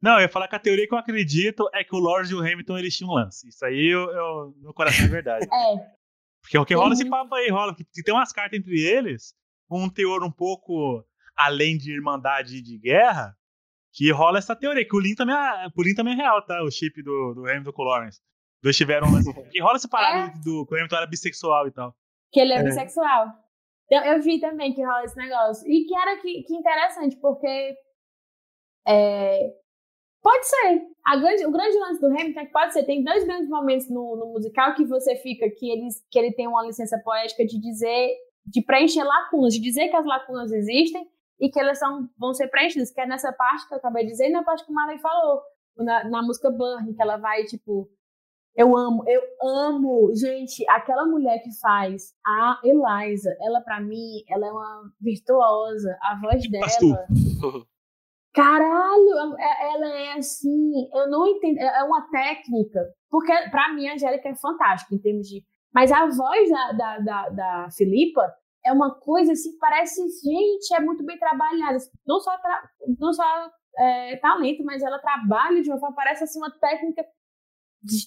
[0.00, 2.34] Não, eu ia falar que a teoria que eu acredito é que o Lorde e
[2.34, 3.48] o Hamilton eles tinham um lance.
[3.48, 5.46] Isso aí, eu, eu- meu coração é verdade.
[5.52, 6.02] É.
[6.42, 6.92] Porque o que rola Uhum.
[6.94, 7.72] esse papo aí, rola.
[7.74, 9.32] Que tem umas cartas entre eles,
[9.68, 11.04] com um teor um pouco
[11.36, 13.36] além de irmandade e de guerra,
[13.92, 14.84] que rola essa teoria.
[14.84, 16.60] Que o Lin também é, o Lin também é real, tá?
[16.64, 18.20] O chip do, do Hamilton com o Lawrence.
[18.60, 19.30] Dois tiveram um lance.
[19.52, 21.96] Que rola essa parada do que o Hamilton era bissexual e tal.
[22.32, 22.62] Que ele é, É.
[22.64, 23.28] bissexual.
[23.92, 25.70] Eu, eu vi também que rola esse negócio.
[25.70, 27.76] E que era que, que interessante, porque.
[28.88, 29.54] é,
[30.22, 30.86] pode ser.
[31.20, 32.84] Grande, o grande lance do Hamilton é que pode ser.
[32.84, 36.48] Tem dois grandes momentos no, no musical que você fica, que, eles, que ele tem
[36.48, 38.14] uma licença poética de dizer,
[38.46, 41.06] de preencher lacunas, de dizer que as lacunas existem
[41.38, 44.12] e que elas são, vão ser preenchidas, que é nessa parte que eu acabei de
[44.12, 45.42] dizer e na parte que o Marley falou.
[45.76, 47.90] Na, na música Burn, que ela vai, tipo,
[48.56, 50.10] eu amo, eu amo.
[50.14, 55.96] Gente, aquela mulher que faz a Eliza, ela pra mim, ela é uma virtuosa.
[56.02, 56.90] A voz Pastor.
[56.92, 57.06] dela.
[58.34, 62.80] Caralho, é- ela é assim, eu não entendo, é é uma técnica,
[63.10, 65.44] porque pra mim a Angélica é fantástica em termos de.
[65.74, 68.22] Mas a voz da, da, da, da Filipa
[68.64, 71.76] é uma coisa assim, parece, gente, é muito bem trabalhada.
[72.06, 72.62] Não só, tra-
[72.98, 77.04] não só é, talento, mas ela trabalha de uma forma, parece assim, uma técnica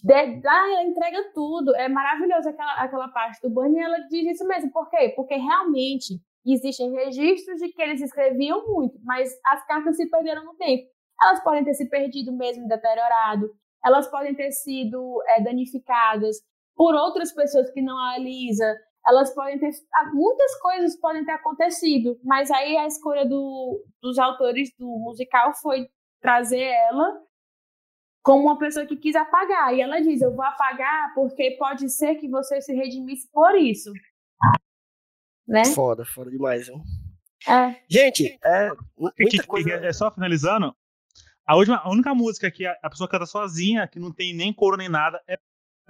[0.08, 1.76] ela entrega tudo.
[1.76, 3.80] É maravilhoso aquela, aquela parte do Bunny.
[3.80, 4.72] Ela diz isso mesmo.
[4.72, 5.14] Por quê?
[5.16, 10.56] Porque realmente existem registros de que eles escreviam muito, mas as cartas se perderam no
[10.56, 10.88] tempo.
[11.22, 13.50] Elas podem ter se perdido mesmo, deteriorado.
[13.84, 16.38] Elas podem ter sido é, danificadas
[16.76, 18.76] por outras pessoas que não a Elisa.
[19.08, 19.70] Elas podem ter.
[19.94, 25.54] ah, Muitas coisas podem ter acontecido, mas aí a escolha do, dos autores do musical
[25.62, 25.88] foi
[26.22, 27.22] trazer ela
[28.26, 29.74] como uma pessoa que quis apagar.
[29.76, 33.94] E ela diz: Eu vou apagar porque pode ser que você se redimisse por isso.
[35.48, 35.64] Né?
[35.66, 36.82] Foda, foda demais, viu?
[37.48, 37.80] É.
[37.88, 38.72] Gente, é.
[38.98, 39.70] Muita coisa.
[39.74, 40.76] É só finalizando.
[41.46, 44.52] A, última, a única música que a, a pessoa canta sozinha, que não tem nem
[44.52, 45.38] coro nem nada, é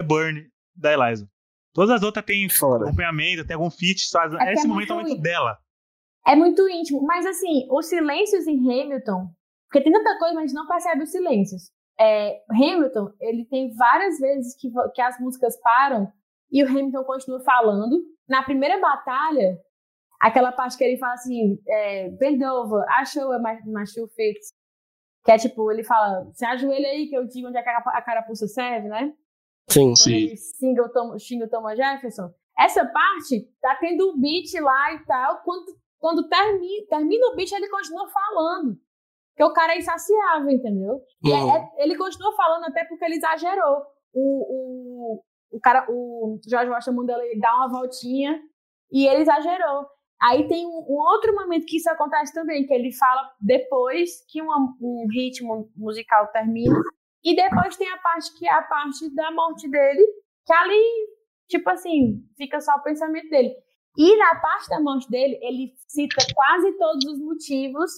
[0.04, 1.26] Burn, da Eliza.
[1.72, 2.84] Todas as outras tem Foda.
[2.84, 5.58] acompanhamento, tem algum feat, só, que esse é momento é o muito momento dela.
[6.26, 7.00] É muito íntimo.
[7.06, 9.30] Mas assim, os silêncios em Hamilton.
[9.70, 11.70] Porque tem tanta coisa, mas a gente não percebe os silêncios.
[11.98, 16.12] É, Hamilton, ele tem várias vezes que, que as músicas param
[16.50, 18.02] e o Hamilton continua falando.
[18.28, 19.58] Na primeira batalha,
[20.20, 24.52] aquela parte que ele fala assim: é, Bend over, achou a shoe fits.
[25.24, 28.88] Que é tipo, ele fala: Se ajoelha aí que eu digo onde a, carapuça serve,
[28.88, 29.12] né?
[29.68, 29.86] Sim.
[29.86, 30.12] quando Sim.
[30.14, 32.32] ele xinga o, Tom, xinga o Thomas Jefferson.
[32.58, 35.42] Essa parte tá tendo um beat lá e tal.
[35.42, 38.78] Quando, quando termina, termina o beat, ele continua falando.
[39.36, 41.00] Porque o cara é insaciável, entendeu?
[41.22, 41.50] E é- Uhum.
[41.56, 43.82] é- ele continua falando até porque ele exagerou.
[44.14, 45.22] O, o,
[45.52, 48.40] o cara, o George Washington manda ele dar uma voltinha
[48.90, 49.86] e ele exagerou.
[50.22, 54.40] Aí tem um, um outro momento que isso acontece também, que ele fala depois que
[54.40, 56.80] uma- um ritmo musical termina.
[57.22, 60.02] E depois tem a parte que é a parte da morte dele,
[60.46, 60.82] que ali,
[61.50, 63.54] tipo assim, fica só o pensamento dele.
[63.98, 67.90] E na parte da morte dele, ele cita quase todos os motivos,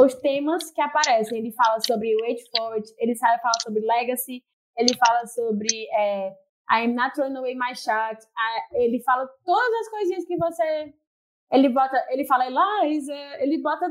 [0.00, 1.38] os temas que aparecem.
[1.38, 4.42] Ele fala sobre Wait for It, ele falar sobre Legacy,
[4.76, 6.32] ele fala sobre é,
[6.70, 8.18] I'm not throwing away my shot.
[8.72, 10.94] Ele fala todas as coisinhas que você.
[11.52, 11.96] Ele bota.
[12.10, 12.46] Ele fala
[12.84, 13.86] Eliza, ele bota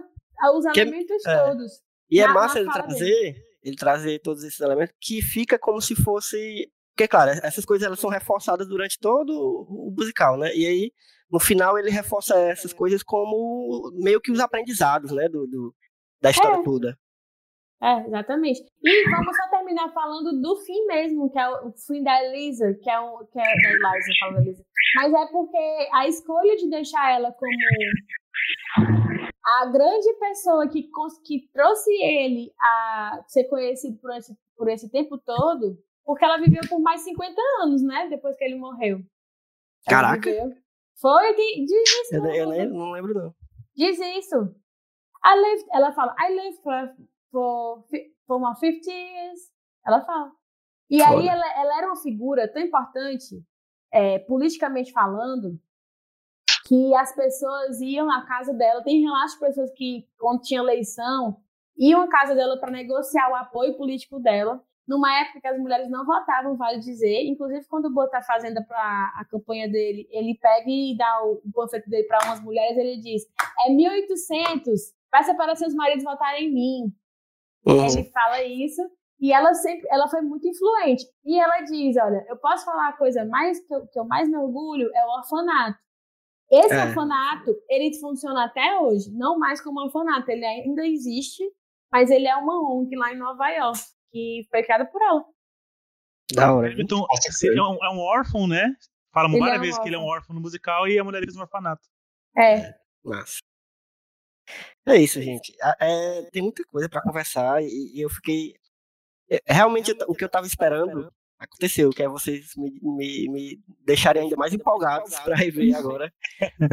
[0.56, 1.44] os Que- elementos é.
[1.50, 1.72] todos.
[2.10, 5.96] E é massa ele fala trazer, ele trazer todos esses elementos que fica como se
[5.96, 6.72] fosse.
[6.94, 10.54] Porque, claro, essas coisas elas são reforçadas durante todo o o musical, né?
[10.56, 10.92] E aí,
[11.32, 15.30] no final, ele reforça essas coisas como meio que os aprendizados, né?
[15.30, 15.76] Do, do-
[16.22, 16.64] da história É.
[16.64, 16.98] toda.
[17.84, 18.62] É, exatamente.
[18.84, 22.76] E vamos só terminar falando do fim mesmo, que é o, o fim da Elisa,
[22.82, 24.64] que é o que é da Eliza, falo da Elisa.
[24.96, 27.52] Mas é porque a escolha de deixar ela como
[29.44, 30.84] a grande pessoa que,
[31.26, 36.62] que trouxe ele a ser conhecido por esse, por esse tempo todo, porque ela viveu
[36.70, 37.34] por mais 50
[37.64, 38.08] anos, né?
[38.10, 38.98] Depois que ele morreu.
[39.88, 40.30] Ela Caraca.
[40.30, 40.54] viveu-
[41.00, 42.16] Foi, diz isso.
[42.16, 43.34] Eu, eu não lembro, não.
[43.76, 44.54] Diz isso.
[45.24, 46.90] I lived, ela fala, I lived for,
[47.32, 47.86] for,
[48.28, 49.40] for my 50 years.
[49.86, 50.32] Ela fala.
[50.90, 53.42] E aí ela, ela era uma figura tão importante,
[53.92, 55.58] é, politicamente falando,
[56.66, 58.84] que as pessoas iam à casa dela.
[58.84, 61.38] Tem relatos de pessoas que, quando tinha eleição,
[61.78, 64.62] iam à casa dela para negociar o apoio político dela.
[64.88, 67.24] Numa época que as mulheres não votavam, vale dizer.
[67.26, 71.52] Inclusive, quando o Bota Fazenda para a campanha dele, ele pega e dá o, o
[71.54, 73.24] panfleto dele para umas mulheres, ele diz:
[73.66, 76.94] é 1800, peça para seus maridos votarem em mim.
[77.66, 77.86] Uhum.
[77.86, 78.82] Ele fala isso.
[79.20, 81.06] E ela sempre, ela foi muito influente.
[81.24, 84.28] E ela diz, olha, eu posso falar a coisa mais que eu, que eu mais
[84.28, 85.78] me orgulho é o orfanato.
[86.50, 86.86] Esse É.
[86.86, 91.44] orfanato, ele funciona até hoje, não mais como orfanato, ele ainda existe,
[91.92, 93.80] mas ele é uma ONG lá em Nova York,
[94.12, 95.24] que foi criada por ela.
[96.34, 96.74] Da hora.
[96.78, 98.76] Então, Nossa, ele é um, é um órfão, né?
[99.14, 101.04] Falam Ele várias é um vezes que ele é um órfão no musical e a
[101.04, 101.82] mulher fez no orfanato.
[102.38, 102.74] É,
[103.04, 103.40] Massa.
[104.86, 105.54] É isso, gente.
[105.80, 108.54] É, tem muita coisa pra conversar e, e eu fiquei.
[109.30, 114.24] é, Realmente, o que eu tava esperando aconteceu, que é vocês me, me, me deixarem
[114.24, 116.14] ainda mais empolgados pra rever agora.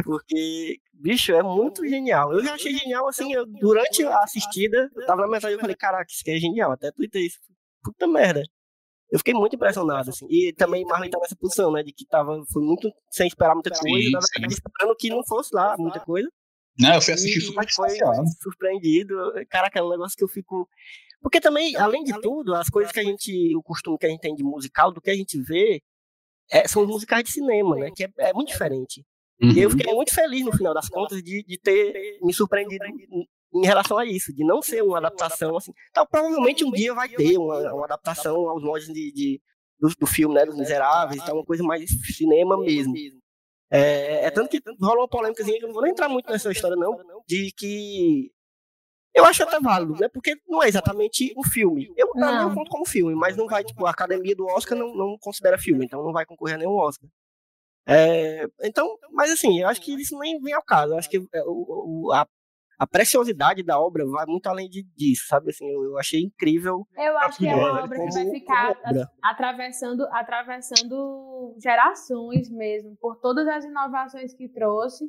[0.05, 2.33] Porque, bicho, é muito genial.
[2.33, 5.61] Eu já achei genial, assim, eu- durante a assistida, eu tava na mensagem e eu
[5.61, 6.73] falei, caraca, isso aqui é genial.
[6.73, 7.39] Até tuitei isso.
[7.83, 8.43] Puta merda.
[9.11, 10.27] Eu fiquei muito impressionado, assim.
[10.29, 11.83] E também Marlon tá nessa posição, né?
[11.83, 14.33] De que tava, foi muito sem esperar muita Sim, coisa, sim.
[14.35, 16.29] verdade, esperando que não fosse lá muita coisa.
[16.81, 17.89] Né, eu fui assistir E super foi
[18.41, 19.15] surpreendido.
[19.49, 20.69] Caraca, é um negócio que eu fico.
[21.21, 23.55] Porque também, além de tudo, as coisas que a gente.
[23.57, 25.83] O costume que a gente tem de musical, do que a gente vê,
[26.51, 27.91] é, são os musicais de cinema, né?
[27.95, 29.05] Que é, é muito diferente.
[29.41, 29.77] E eu Uhum.
[29.77, 33.97] fiquei muito feliz, no final das contas, de, de ter me surpreendido em, em relação
[33.99, 35.73] a isso, de não ser uma adaptação assim.
[35.91, 39.41] Então, provavelmente um dia vai ter uma, uma adaptação aos moldes de, de-
[39.81, 40.45] do, do filme, né?
[40.45, 42.95] Dos Miseráveis, então uma coisa mais cinema mesmo.
[43.71, 46.51] É, é tanto que rola uma polêmica, que eu não vou nem entrar muito nessa
[46.51, 48.31] história, não, de que
[49.15, 50.09] eu acho até válido, né?
[50.09, 51.93] Porque não é exatamente um filme.
[51.97, 54.95] Eu, mim, eu conto como filme, mas não vai, tipo, a academia do Oscar não,
[54.95, 57.09] não considera filme, então não vai concorrer a nenhum Oscar.
[57.87, 60.93] É, então, mas assim, eu acho que isso nem vem ao caso.
[60.93, 62.27] Eu acho que é, o, o- a,
[62.79, 65.51] a preciosidade da obra vai muito além de, disso, sabe?
[65.51, 66.87] Assim, eu, eu achei incrível.
[66.97, 68.77] eu acho que é uma obra que vai ficar
[69.23, 75.05] atravessando, atravessando gerações mesmo, por todas as inovações que trouxe,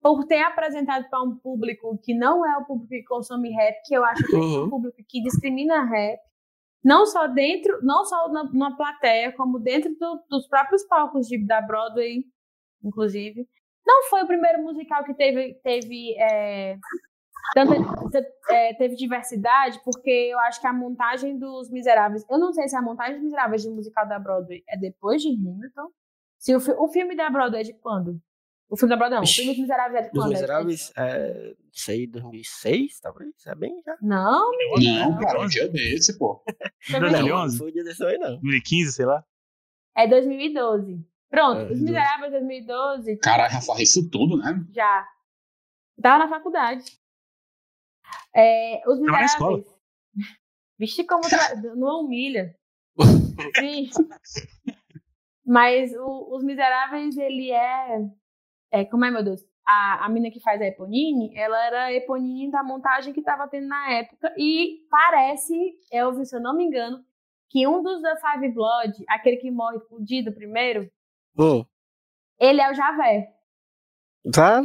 [0.00, 3.94] por ter apresentado para um público que não é o público que consome rap, que
[3.94, 4.64] eu acho que é Uhum.
[4.64, 6.18] um público que discrimina rap,
[6.84, 11.38] não só dentro, não só na, na plateia, como dentro do- dos próprios palcos de,
[11.46, 12.24] da Broadway,
[12.82, 13.46] inclusive.
[13.86, 16.76] Não foi o primeiro musical que teve, teve é,
[17.54, 17.74] tanta,
[18.50, 22.24] é, teve diversidade, porque eu acho que a montagem dos Miseráveis.
[22.30, 25.28] Eu não sei se a montagem dos Miseráveis de musical da Broadway é depois de
[25.28, 25.88] Hamilton.
[26.38, 28.20] Se o, fi- o filme da Broadway é de quando?
[28.68, 29.24] O filme da Broadway não.
[29.24, 30.30] O filme dos Miseráveis é de Dos quando?
[30.30, 33.30] É- Miseráveis, é, não sei, 2006, talvez?
[33.46, 33.96] É bem já.
[34.00, 34.50] Não,
[34.80, 36.42] Não, cara, um dia desse, pô.
[36.80, 37.52] foi Não, 2011?
[37.54, 38.30] não foi dia desse aí, não.
[38.40, 39.24] 2015, sei lá.
[39.94, 41.06] é 2012.
[41.30, 41.84] Pronto, É, Os 2012.
[41.84, 44.64] Miseráveis 2012 Caralho, Rafa, isso tudo, né?
[44.74, 45.06] já.
[46.00, 46.82] Tava na faculdade.
[48.34, 48.98] É, os.
[49.00, 49.64] Miseráveis.
[50.78, 51.54] Vixe, como tra...
[51.76, 52.54] não humilha.
[53.58, 53.88] Sim.
[55.44, 57.98] Mas o- Os Miseráveis, ele é,
[58.70, 58.84] é.
[58.84, 59.40] Como é, meu Deus?
[59.66, 63.46] A, a mina que faz a Eponine, ela era a Eponine da montagem que tava
[63.48, 64.32] tendo na época.
[64.36, 65.54] E parece,
[65.90, 67.04] Elvis, se eu não me engano,
[67.48, 70.90] que um dos da Five Blood, aquele que morre fudido primeiro,
[71.38, 71.64] Hum.
[72.40, 73.32] ele é o Javé.
[74.34, 74.62] Tá?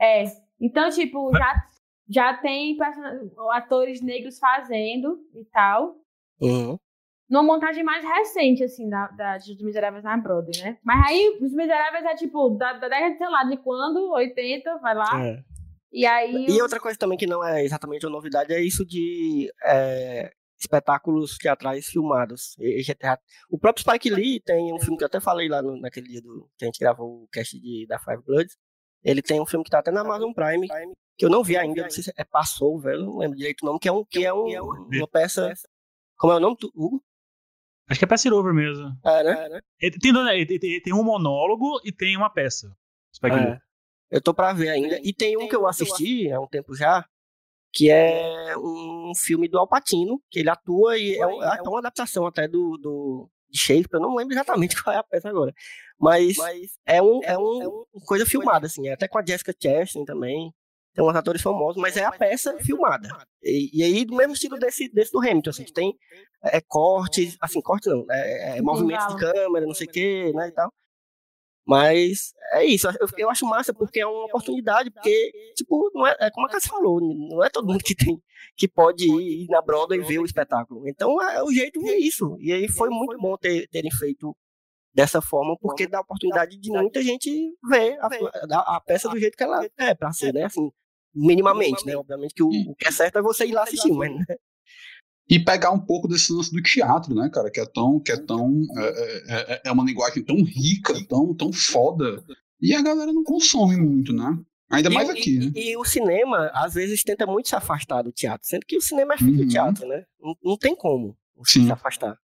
[0.00, 0.24] É.
[0.60, 1.54] Então, tipo, já,
[2.08, 2.76] já tem
[3.52, 5.96] atores negros fazendo e tal.
[6.40, 6.78] Uhum.
[7.28, 10.78] Numa montagem mais recente, assim, da, da, dos Miseráveis na Broadway, né?
[10.84, 14.10] Mas aí, Os Miseráveis é, tipo, da, da década, sei lá, de quando?
[14.12, 15.24] 80, vai lá.
[15.24, 15.42] É.
[15.90, 16.46] E aí...
[16.48, 19.50] E outra coisa também que não é exatamente uma novidade é isso de.
[19.64, 22.56] é, espetáculos teatrais filmados.
[23.50, 26.22] O próprio Spike Lee tem um filme que eu até falei lá no- naquele dia
[26.22, 28.56] do, que a gente gravou o cast de, da Five Bloods.
[29.04, 30.66] Ele tem um filme que tá até na Amazon Prime,
[31.18, 33.66] que eu não vi ainda, não sei se é Passou, velho, não lembro direito o
[33.66, 34.46] nome, que é, um, que é um,
[34.98, 35.52] uma peça.
[36.16, 36.56] Como é o nome?
[36.58, 37.04] do- Hugo?
[37.88, 38.96] Acho que é Pass It Over mesmo.
[39.04, 39.60] É, né?
[39.78, 42.74] Ele tem, dois- ele tem- tem um monólogo e tem uma peça.
[43.38, 43.58] É.
[44.10, 44.98] Eu tô pra ver ainda.
[45.02, 47.04] E tem um que eu assisti há um tempo já,
[47.72, 52.26] que é um filme do Alpatino, que ele atua e é, um- é uma adaptação
[52.26, 55.52] até do, do de Shakespeare, eu não lembro exatamente qual é a peça agora.
[55.98, 56.36] Mas,
[56.84, 60.52] é, um, é um, uma coisa filmada, assim, é até com a Jessica Chastain também.
[60.94, 63.08] Tem uns atores famosos, mas é a peça filmada.
[63.42, 65.92] E, e aí, do mesmo estilo desse, desse do Hamilton, assim, que tem
[66.44, 70.48] é, cortes, assim, corte não, é, é, movimentos de câmera, não sei o que, né,
[70.48, 70.72] e tal.
[71.66, 76.14] Mas é isso, eu, eu acho massa porque é uma oportunidade, porque, tipo, não é,
[76.20, 78.22] é como a Cassia falou, não é todo mundo que tem,
[78.54, 80.86] que pode ir na Broadway e ver o espetáculo.
[80.86, 82.36] Então, é, o jeito é isso.
[82.38, 84.36] E aí foi muito bom ter, terem feito
[84.94, 87.30] dessa forma, porque dá a oportunidade de muita gente
[87.68, 88.08] ver a,
[88.52, 90.70] a, a peça do jeito que ela é pra ser, né, assim,
[91.14, 94.10] minimamente, né, obviamente que o, o que é certo é você ir lá assistir, mas...
[94.12, 94.24] né,
[95.28, 97.50] E pegar um pouco desse lance do teatro, né, cara?
[97.50, 97.98] Que é tão.
[97.98, 102.22] Que é, tão é, é, é uma linguagem tão rica, tão, tão foda.
[102.60, 104.38] E a galera não consome muito, né?
[104.70, 105.52] Ainda mais e, aqui, né?
[105.54, 108.82] E, e, o cinema, às vezes, tenta muito se afastar do teatro, sendo que o
[108.82, 109.46] cinema é filho Uhum.
[109.46, 110.04] do teatro, né?
[110.20, 111.66] Não, não tem como Sim.
[111.66, 112.18] se afastar.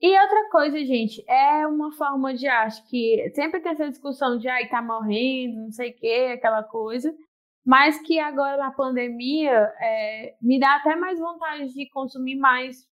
[0.00, 4.46] E outra coisa, gente, é uma forma de acho que sempre tem essa discussão de
[4.48, 7.14] ai, tá morrendo, não sei o que, aquela coisa.
[7.64, 9.50] Mas que agora na pandemia
[9.80, 12.86] é, me dá até mais vontade de consumir mais,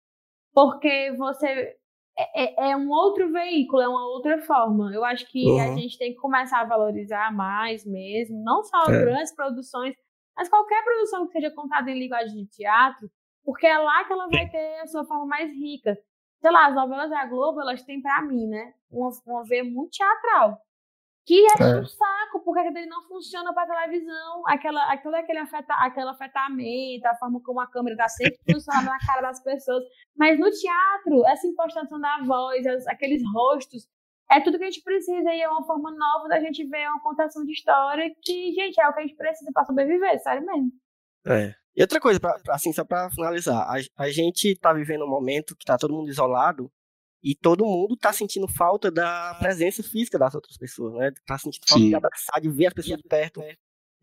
[0.54, 1.76] porque você
[2.18, 4.94] é, é- é um outro veículo, é uma outra forma.
[4.94, 5.78] Eu acho que a Uhum.
[5.80, 9.00] gente tem que começar a valorizar mais mesmo, não só É.
[9.02, 9.96] grandes produções,
[10.38, 13.10] mas qualquer produção que seja contada em linguagem de teatro,
[13.44, 15.98] porque é lá que ela vai ter a sua forma mais rica
[16.44, 18.74] sei lá, as novelas da Globo, elas têm pra mim, né?
[18.92, 20.58] Uma, uma veia muito teatral.
[21.26, 21.80] Que é, É.
[21.80, 24.44] um saco, porque aquilo ali não funciona pra televisão.
[24.46, 28.88] Aquela, a- todo aquele, afeta, aquele afetamento, a forma como a câmera tá sempre posicionada
[28.90, 29.82] na cara das pessoas.
[30.18, 33.88] Mas no teatro, essa impostação da voz, as- aqueles rostos,
[34.30, 37.00] é tudo que a gente precisa e é uma forma nova da gente ver uma
[37.02, 40.72] contação de história que, gente, é o que a gente precisa pra sobreviver, sério mesmo.
[41.26, 41.56] É.
[41.76, 45.10] E outra coisa, pra, pra- assim, só pra finalizar, a, a gente tá vivendo um
[45.10, 46.72] momento que tá todo mundo isolado
[47.24, 51.12] e todo mundo tá sentindo falta da presença física das outras pessoas, né?
[51.26, 51.90] Tá sentindo falta Sim.
[51.90, 53.42] de abraçar, de ver as pessoas de perto.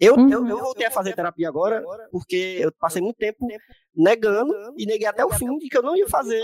[0.00, 0.30] Eu, Uhum.
[0.32, 3.46] eu, eu voltei a fazer terapia agora porque eu passei muito tempo
[3.94, 6.40] negando e neguei até o fim de que eu não ia fazer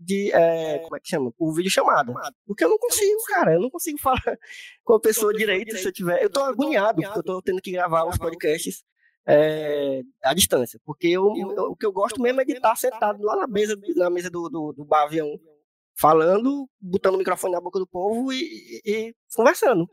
[0.00, 1.30] de, é, como é que chama?
[1.32, 2.14] Por vídeo chamada.
[2.46, 4.22] Porque eu não consigo, cara, eu não consigo falar
[4.82, 6.22] com a pessoa direito se eu tiver.
[6.22, 8.82] Eu tô agoniado porque eu tô tendo que gravar os podcasts
[9.26, 10.78] é, à distância.
[10.84, 13.76] Porque eu, eu- o que eu gosto mesmo é de estar sentado lá na mesa,
[13.96, 15.38] na mesa do, do, do bar avião,
[15.96, 19.88] falando, botando o microfone na boca do povo e, e- conversando.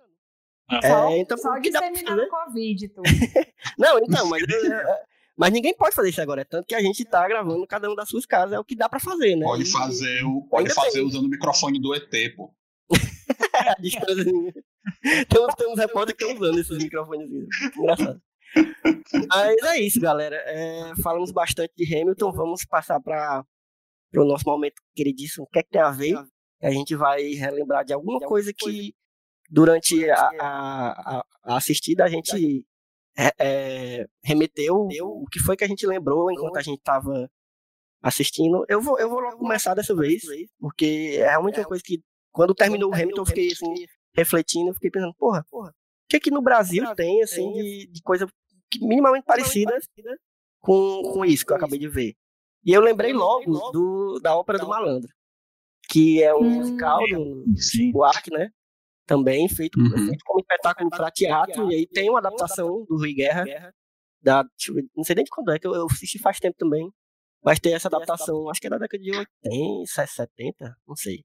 [0.70, 0.82] Ah.
[0.82, 1.82] Só, É, então, só o que dá?
[2.30, 3.02] Covid, tu.
[3.78, 5.04] Não, então, mas, é,
[5.38, 6.42] mas ninguém pode fazer isso agora.
[6.42, 8.54] É tanto que a gente tá gravando cada um das suas casas.
[8.54, 9.46] É o que dá pra fazer, né?
[9.46, 11.06] Pode fazer, o, pode fazer tem.
[11.06, 12.54] usando o microfone do ET, pô.
[13.54, 14.24] a distância.
[14.24, 17.30] tem, uns, tem uns repórteres que estão usando esses microfones.
[17.78, 18.22] Engraçado.
[19.30, 20.36] Mas é isso, galera.
[20.46, 22.32] É, falamos bastante de Hamilton.
[22.32, 23.44] Vamos passar para
[24.16, 25.46] o nosso momento queridíssimo.
[25.46, 26.16] O que é que tem a ver?
[26.62, 28.94] A gente vai relembrar de alguma coisa que
[29.50, 32.66] durante a, a, a- a assistida a gente
[33.18, 37.30] é, é, remeteu o que foi que a gente lembrou enquanto a gente estava
[38.02, 38.64] assistindo.
[38.70, 40.24] Eu vou, eu vou logo começar dessa vez,
[40.60, 42.02] porque é realmente uma coisa que
[42.32, 45.72] quando terminou o Hamilton eu fiquei assim, refletindo, eu fiquei pensando, porra, o
[46.10, 48.28] que que no Brasil tem assim de, de coisa
[48.80, 49.78] minimamente parecida
[50.62, 52.14] com, com isso que eu acabei de ver.
[52.64, 55.10] E eu lembrei logo do, da ópera do Malandro,
[55.90, 56.56] que é um Hum.
[56.58, 57.46] musical do.
[57.92, 58.50] Buarque, né?
[59.06, 59.90] Também feito, Uhum.
[60.06, 63.46] feito como espetáculo para teatro, e aí tem uma adaptação do Rui Guerra,
[64.22, 64.44] da,
[64.96, 66.88] não sei nem de quando é, que eu, eu assisti faz tempo também,
[67.44, 71.24] mas tem essa adaptação, acho que é da década de 80, 70, não sei.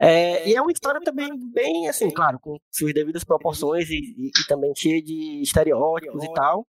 [0.00, 4.28] É, e é uma história também bem, assim, claro, com suas devidas proporções e, e-
[4.28, 6.66] e também cheia de estereótipos e tal,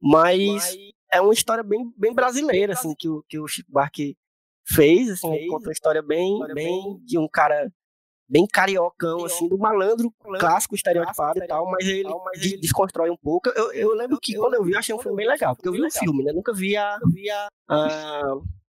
[0.00, 0.76] mas
[1.12, 4.16] é uma história bem, bem brasileira, assim, que o, que o Chico Buarque
[4.64, 7.70] fez, assim, ele conta uma história bem, bem de um cara
[8.28, 10.10] bem cariocão, assim, do malandro
[10.40, 12.08] clássico, estereotipado e tal, mas ele
[12.40, 13.50] de- desconstrói um pouco.
[13.50, 15.72] Eu, eu lembro que quando eu vi, eu achei um filme bem legal, porque eu
[15.72, 16.32] vi o filme, né?
[16.32, 16.98] Nunca vi a,
[17.68, 18.34] a-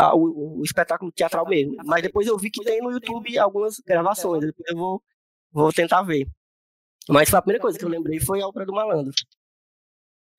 [0.00, 1.76] a- o, o espetáculo teatral mesmo.
[1.84, 5.02] Mas depois eu vi que tem no YouTube algumas gravações, depois eu vou,
[5.52, 6.26] vou tentar ver.
[7.08, 9.12] Mas foi a primeira coisa que eu lembrei foi a ópera do malandro.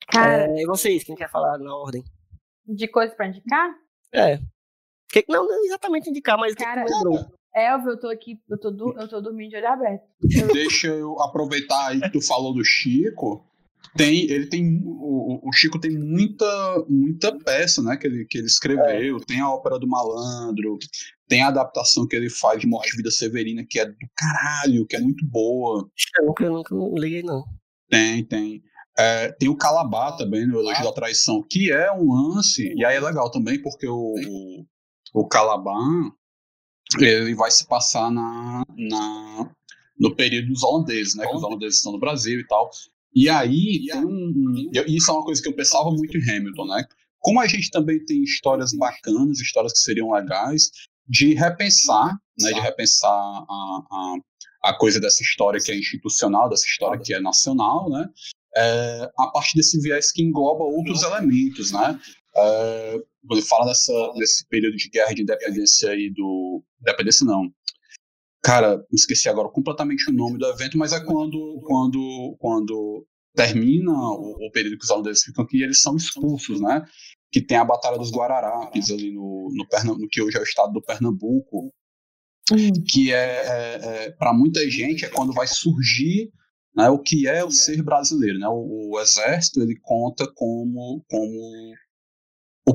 [0.08, 2.04] Cara, É, e vocês, quem quer falar na ordem?
[2.66, 3.70] de coisa pra indicar?
[4.14, 4.38] É.
[5.12, 7.26] Que, não, não exatamente indicar, mas o que que Cara, tu lembrou?
[7.54, 10.04] Elvio, eu tô aqui, eu tô, eu tô dormindo de olho aberto.
[10.54, 13.46] Deixa eu aproveitar aí que tu falou do Chico.
[13.95, 16.45] Tem, ele tem, o, o Chico tem muita,
[16.88, 19.20] muita peça, né, que ele, que ele escreveu.
[19.20, 20.78] Tem a ópera do Malandro,
[21.28, 24.86] tem a adaptação que ele faz de Morte e Vida Severina, que é do caralho,
[24.88, 25.90] que é muito boa.
[26.20, 27.44] Eu nunca, eu nunca liguei, não.
[27.90, 28.64] Tem, tem.
[28.98, 32.95] É, tem o Calabá também, no Elogio da Traição, que é um lance, e aí
[32.95, 34.66] é legal também, porque o, o,
[35.14, 35.80] o Calabá,
[36.99, 39.52] ele vai se passar na, na,
[39.98, 42.70] no período dos holandeses, né, que os holandeses estão no Brasil e tal.
[43.14, 44.54] E aí, tem um,
[44.88, 46.86] isso é uma coisa que eu pensava muito em Hamilton, né?
[47.20, 50.72] Como a gente também tem histórias bacanas, histórias que seriam legais,
[51.08, 54.16] de repensar, né, de repensar a, a,
[54.70, 58.10] a coisa dessa história que é institucional, dessa história que é nacional, né?
[58.56, 62.00] é, a partir desse viés que engloba outros elementos, né?
[62.36, 62.96] É,
[63.30, 66.64] ele fala dessa, desse período de guerra de independência aí do...
[66.82, 67.52] Independência não.
[68.43, 73.05] Cara, esqueci agora completamente o nome do evento, mas é quando, quando, quando
[73.35, 76.84] termina o, o período que os holandeses ficam aqui eles são expulsos, né?
[77.31, 80.73] Que tem a Batalha dos Guararapes ali no, no, no que hoje é o estado
[80.73, 81.72] do Pernambuco,
[82.89, 86.31] que é, para muita gente é quando vai surgir
[86.76, 88.47] né, o que é o ser brasileiro, né?
[88.47, 91.73] O, o exército ele conta como como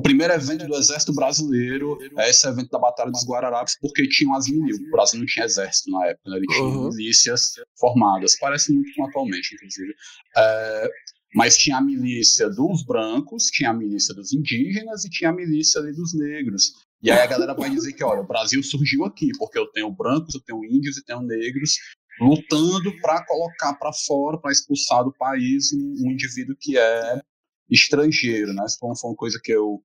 [0.07, 4.47] primeiro evento do exército brasileiro é esse evento da Batalha dos Guararapes, porque tinham as
[4.47, 4.87] milícias.
[4.87, 6.37] O Brasil não tinha exército na época, né?
[6.37, 6.89] ele tinha Uhum.
[6.89, 9.93] milícias formadas, parece muito com atualmente, inclusive.
[10.37, 10.89] É,
[11.35, 15.81] mas tinha a milícia dos brancos, tinha a milícia dos indígenas e tinha a milícia
[15.81, 16.71] ali dos negros.
[17.03, 19.91] E aí a galera vai dizer que, olha, o Brasil surgiu aqui, porque eu tenho
[19.91, 21.71] brancos, eu tenho índios e tenho negros
[22.19, 27.21] lutando para colocar para fora, para expulsar do país um, um indivíduo que é
[27.69, 28.63] estrangeiro, né?
[28.65, 29.83] Isso foi uma coisa que eu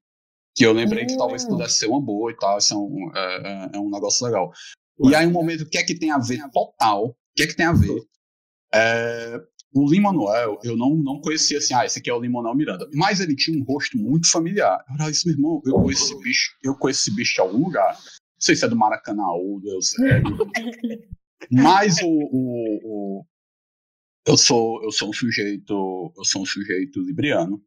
[0.55, 3.37] que eu lembrei que talvez pudesse ser uma boa e tal, isso é um, é,
[3.37, 4.53] é- é um negócio legal.
[5.05, 7.07] E aí um momento, o que é que tem a ver total?
[7.09, 7.99] O que é que tem a ver?
[8.75, 9.41] É,
[9.75, 12.55] o Lin Manuel, eu não, não conhecia assim, ah, esse aqui é o Lin Manuel
[12.55, 14.85] Miranda, mas ele tinha um rosto muito familiar.
[14.89, 17.65] Eu era isso, meu irmão, eu conheço esse bicho, eu conheço esse bicho de algum
[17.65, 17.95] lugar.
[17.95, 20.37] Não sei se é do Maracanã ou do Eusébio.
[21.51, 22.79] Mas o, o,
[23.21, 23.27] o-
[24.27, 27.61] eu sou eu sou um sujeito eu sou um sujeito libriano,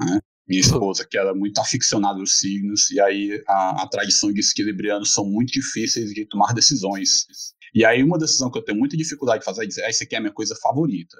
[0.00, 0.18] né?
[0.50, 4.64] Minha esposa que era muito aficionada aos signos e aí a, a tradição diz que
[4.64, 7.24] librianos são muito difíceis de tomar decisões.
[7.72, 10.02] E aí uma decisão que eu tenho muita dificuldade de fazer é dizer, ah, isso
[10.02, 11.16] aqui é a minha coisa favorita.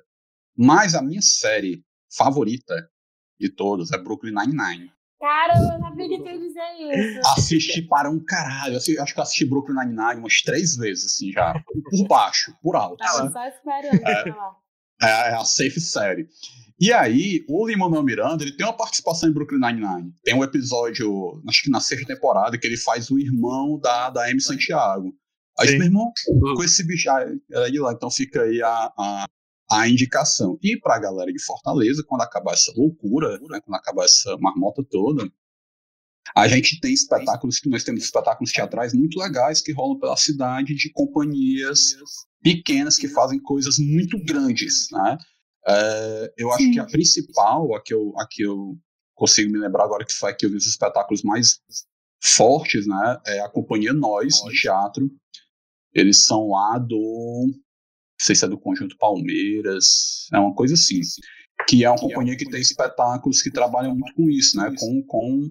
[0.58, 2.74] Mas a minha série favorita
[3.38, 4.90] de todas é Brooklyn Nine-Nine.
[5.20, 7.20] Cara, eu não sabia que tu ia dizer isso.
[7.38, 8.76] Assisti para um caralho.
[8.78, 11.54] Assi- Acho que eu assisti Brooklyn Nine-Nine umas três vezes, assim, já.
[11.62, 12.96] Por baixo, por alto.
[12.96, 14.56] Tava só esperando pra falar.
[15.02, 16.26] É, é a safe série.
[16.80, 20.14] E aí, o Lin-Manuel Miranda, ele tem uma participação em Brooklyn Nine-Nine.
[20.24, 24.30] Tem um episódio, acho que na sexta temporada, que ele faz o irmão da, da
[24.30, 25.14] Amy Santiago.
[25.58, 25.76] Aí, Sim.
[25.76, 26.10] meu irmão,
[26.56, 27.10] com esse bicho,
[27.70, 27.92] de lá.
[27.92, 29.26] Então fica aí a, a,
[29.70, 30.58] a indicação.
[30.62, 35.30] E pra galera de Fortaleza, quando acabar essa loucura, né, quando acabar essa marmota toda,
[36.34, 40.74] a gente tem espetáculos, que nós temos espetáculos teatrais muito legais que rolam pela cidade
[40.74, 41.94] de companhias
[42.42, 45.18] pequenas que fazem coisas muito grandes, né?
[45.66, 48.76] É, eu acho que a principal, a que, eu, a que eu
[49.14, 51.60] consigo me lembrar agora que foi a que eu vi os espetáculos mais
[52.22, 53.18] fortes, né?
[53.26, 55.10] É a companhia Nós, de teatro.
[55.94, 57.46] Eles são lá do.
[57.46, 61.00] Não sei se é do Conjunto Palmeiras, é uma coisa assim.
[61.68, 64.72] Que é uma companhia que tem espetáculos que trabalham muito com isso, né?
[64.78, 65.50] Com, com,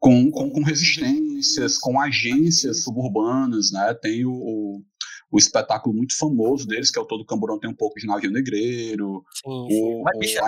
[0.00, 3.94] com, com, com resistências, com agências suburbanas, né?
[3.94, 4.82] Tem o, o,
[5.30, 8.30] o espetáculo muito famoso deles, que é o Todo Camburão tem um pouco de navio
[8.30, 9.24] negreiro.
[9.34, 9.82] Sim, sim.
[10.00, 10.38] O- Mas, bicho,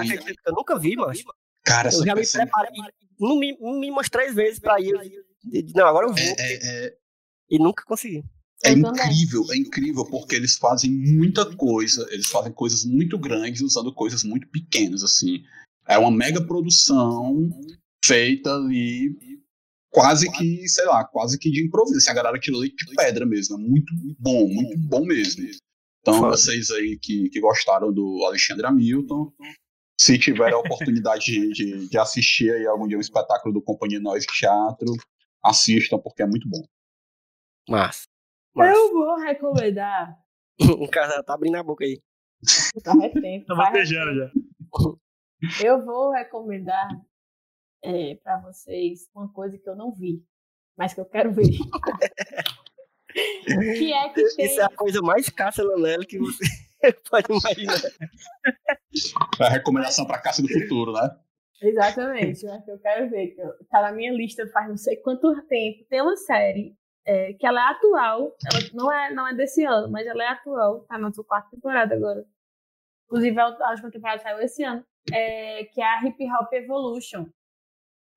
[0.47, 1.13] eu nunca vi, mano.
[1.65, 2.71] Cara, Eu essa já me peça é- preparei
[3.19, 4.93] no mínimo, umas três vezes pra ir.
[5.75, 6.19] Não, agora eu vou.
[6.19, 6.97] é, é, é,
[7.51, 8.25] E nunca consegui.
[8.63, 13.93] É incrível, é incrível, porque eles fazem muita coisa, eles fazem coisas muito grandes usando
[13.93, 15.43] coisas muito pequenas, assim.
[15.89, 17.49] É uma mega produção
[18.05, 19.30] feita ali,
[19.91, 21.99] quase que, sei lá, quase que de improviso.
[21.99, 25.45] Assim, a galera tirou leite de pedra mesmo, é muito bom, muito bom mesmo.
[26.01, 26.37] Então, Foda.
[26.37, 29.33] vocês aí que, que gostaram do Alexandre Hamilton,
[30.01, 34.01] se tiverem a oportunidade de, de, de assistir aí algum dia um espetáculo do Companhia
[34.01, 34.95] Nós Teatro,
[35.45, 36.65] assistam, porque é muito bom.
[37.69, 38.05] Mas.
[38.55, 38.75] Mas.
[38.75, 40.17] Eu vou recomendar.
[40.79, 41.99] O cara tá abrindo a boca aí.
[42.85, 43.47] Faz tempo.
[43.47, 44.31] Tá faz batejando já.
[45.65, 46.89] Eu vou recomendar
[47.83, 50.23] é, para vocês uma coisa que eu não vi,
[50.77, 51.49] mas que eu quero ver.
[53.13, 54.47] que é que tem.
[54.47, 56.45] Isso é a coisa mais caça Lanelli que você
[57.11, 57.81] pode imaginar.
[59.41, 61.09] É a recomendação para Caça do Futuro, né?
[61.63, 63.29] Exatamente, é o que eu quero ver.
[63.35, 65.85] que eu- Tá na minha lista faz não sei quanto tempo.
[65.91, 66.75] Tem uma série
[67.07, 70.29] é, que ela é atual, ela não é, não é desse ano, mas ela é
[70.29, 70.81] atual.
[70.85, 72.25] Tá na sua quarta temporada agora.
[73.07, 74.85] Inclusive, a a última temporada saiu esse ano.
[75.13, 77.27] é, que é a Hip Hop Evolution.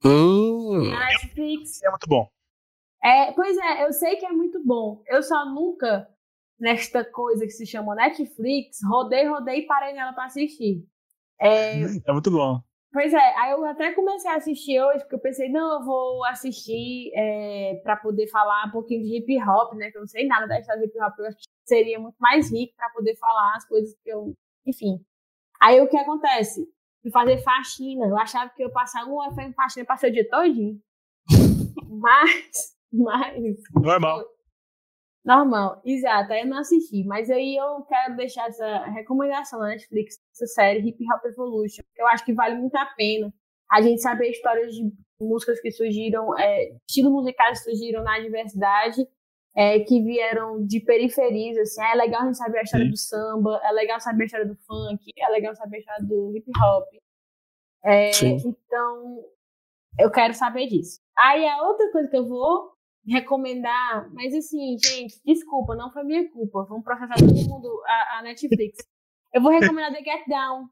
[0.06, 0.90] Hum.
[0.90, 1.82] Na Netflix.
[1.84, 2.30] É muito bom.
[3.04, 5.02] É, pois é, eu sei que é muito bom.
[5.08, 6.08] Eu só nunca,
[6.60, 10.86] nesta coisa que se chama Netflix, rodei, rodei e parei nela pra assistir.
[11.40, 12.62] É, É muito bom.
[12.94, 16.24] Pois é, aí eu até comecei a assistir hoje, porque eu pensei, não, eu vou
[16.26, 19.90] assistir é, para poder falar um pouquinho de hip hop, né?
[19.90, 22.16] Que eu não sei nada da história do hip hop, eu acho que seria muito
[22.20, 24.36] mais rico para poder falar as coisas que eu.
[24.66, 25.04] Enfim.
[25.60, 26.68] Aí o que acontece?
[27.04, 28.08] Fui fazer faxina.
[28.08, 30.82] Eu achava que eu ia passar uma hora fazendo faxina passei o dia todinho.
[32.02, 33.56] Mas, mas.
[33.76, 34.26] Normal.
[35.24, 36.34] Normal, exato.
[36.34, 40.80] Aí eu não assisti, mas aí eu quero deixar essa recomendação na Netflix, essa série
[40.80, 43.34] Hip Hop Evolution, que eu acho que vale muito a pena
[43.72, 49.08] a gente saber histórias de músicas que surgiram, é, estilos musicais que surgiram na diversidade,
[49.56, 51.82] é, que vieram de periferias, assim.
[51.84, 52.92] É legal a gente saber a história Sim.
[52.92, 56.36] do samba, é legal saber a história do funk, é legal saber a história do
[56.36, 56.88] hip hop.
[57.86, 58.12] É,
[58.46, 59.24] então,
[60.00, 61.02] eu quero saber disso.
[61.18, 62.72] Aí a outra coisa que eu vou
[63.06, 66.64] recomendar, mas assim, gente, desculpa, não foi minha culpa.
[66.64, 68.78] Vamos processar todo mundo a, a Netflix.
[69.34, 70.68] Eu vou recomendar The Get Down.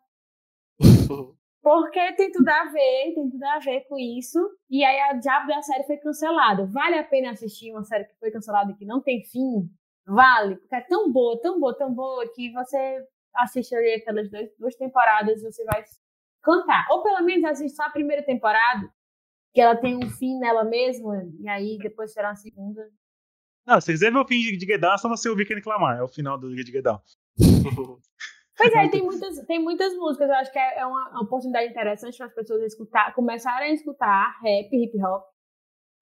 [1.62, 4.40] Porque tem tudo a ver, tem tudo a ver com isso.
[4.70, 6.66] E aí a diabo da série foi cancelada.
[6.66, 9.70] Vale a pena assistir uma série que foi cancelada e que não tem fim?
[10.06, 13.06] Vale, porque é tão boa, tão boa, tão boa que você
[13.36, 15.84] assiste ali aquelas dois, duas temporadas você vai
[16.42, 16.86] cantar.
[16.90, 18.92] Ou pelo menos assiste só a primeira temporada,
[19.54, 22.90] que ela tem um fim nela mesma, e aí depois será a segunda.
[23.66, 26.00] Não, se você quiser ver o fim de Down, é só você ouvir Kendrick Lamar.
[26.00, 27.00] É o final do de Down.
[28.62, 32.18] Pois é, tem muitas, tem muitas músicas, eu acho que é é uma oportunidade interessante
[32.18, 35.24] para as pessoas escutar, começarem a escutar rap, hip hop,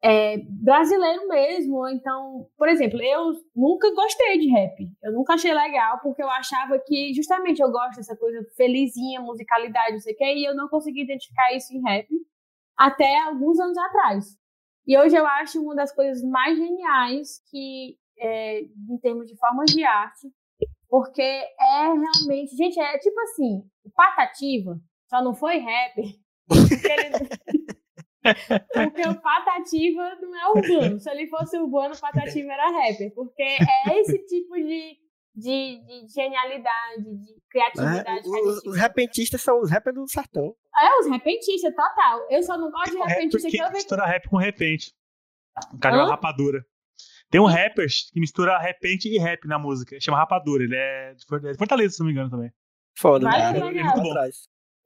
[0.02, 1.88] é, brasileiro mesmo.
[1.88, 4.76] Então, por exemplo, eu nunca gostei de rap.
[5.03, 9.94] Eu nunca achei legal, porque eu achava que justamente eu gosto dessa coisa felizinha, musicalidade,
[9.94, 12.07] não sei o quê, e eu não consegui identificar isso em rap
[12.77, 14.38] até alguns anos atrás.
[14.88, 19.72] E hoje eu acho uma das coisas mais geniais que, é, em termos de formas
[19.72, 20.27] de arte,
[20.90, 22.56] porque é realmente.
[22.56, 24.80] Gente, é tipo assim: o Patativa
[25.10, 26.06] só não foi rapper.
[26.48, 27.30] Porque, ele-
[28.74, 30.99] porque o Patativa não é urbano.
[30.99, 33.14] Se ele fosse urbano, o Patativa era rapper.
[33.14, 34.98] Porque é esse tipo de,
[35.36, 38.28] de, de genialidade, de criatividade.
[38.28, 40.56] É, os, os repentistas são os rappers do sertão.
[40.76, 42.26] É, os repentistas, total.
[42.30, 43.76] Eu só não gosto de rapper repentista que que eu vejo.
[43.78, 44.94] mistura rap com repente.
[45.74, 46.66] O cara é uma rapadura.
[47.30, 49.99] Tem um rapper que mistura repente e rap na música.
[49.99, 50.64] Chama Rapadura.
[50.64, 52.51] Ele é de é Fortaleza, se não me engano, também.
[52.97, 53.64] Foda, Vai né?
[53.64, 53.95] legal.
[53.95, 54.30] Muito bom.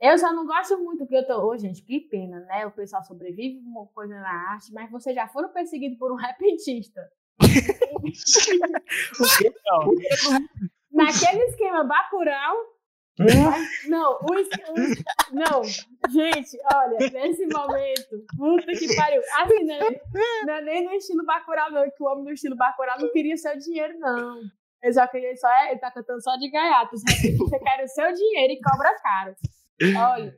[0.01, 1.49] Eu só não gosto muito que eu tô.
[1.49, 2.65] Ô, gente, que pena, né?
[2.65, 7.09] O pessoal sobrevive uma coisa na arte, mas vocês já foram perseguidos por um repentista.
[10.91, 11.85] Naquele esquema
[13.88, 14.19] Não,
[15.31, 19.22] não, gente, olha, nesse momento, puta que pariu.
[19.40, 20.02] Assim, não, é-
[20.45, 23.38] não é nem no estilo Bacurau, não, que o homem no estilo Bacurau não queria
[23.38, 24.40] seu dinheiro, não.
[24.81, 26.95] Ele só queria, só, é- ele tá cantando só de gaiato.
[27.07, 29.35] Repentistas querem o seu dinheiro e cobra caro.
[29.98, 30.35] Olha.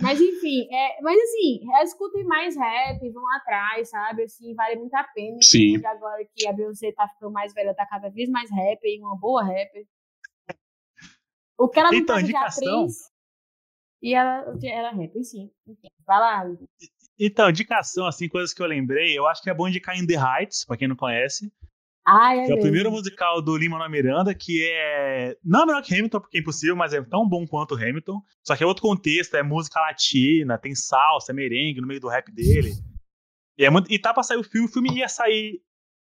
[0.00, 4.24] Mas enfim, é, mas assim, escutem mais rap, vão atrás, sabe?
[4.24, 5.38] Assim, vale muito a pena.
[5.40, 5.80] Sim.
[5.86, 9.16] Agora que a Beyoncé tá ficando mais velha, tá cada vez mais rapper e uma
[9.16, 9.84] boa rapper.
[11.58, 12.80] O que ela não Então, de indicação.
[12.82, 12.96] atriz.
[14.00, 15.50] E ela era rapper, sim.
[15.66, 16.44] Enfim, vai lá.
[17.18, 19.18] Então, indicação, assim, coisas que eu lembrei.
[19.18, 21.52] Eu acho que é bom indicar In The Heights, pra quem não conhece.
[22.06, 25.36] Ai, é, Que é o primeiro musical do Lima Miranda, que é.
[25.44, 28.22] Não é melhor que Hamilton, porque é impossível, mas é tão bom quanto Hamilton.
[28.46, 32.08] Só que é outro contexto, é música latina, tem salsa, é merengue no meio do
[32.08, 32.72] rap dele.
[33.58, 33.92] E, é muito...
[33.92, 35.60] e tá pra sair o filme, o filme ia sair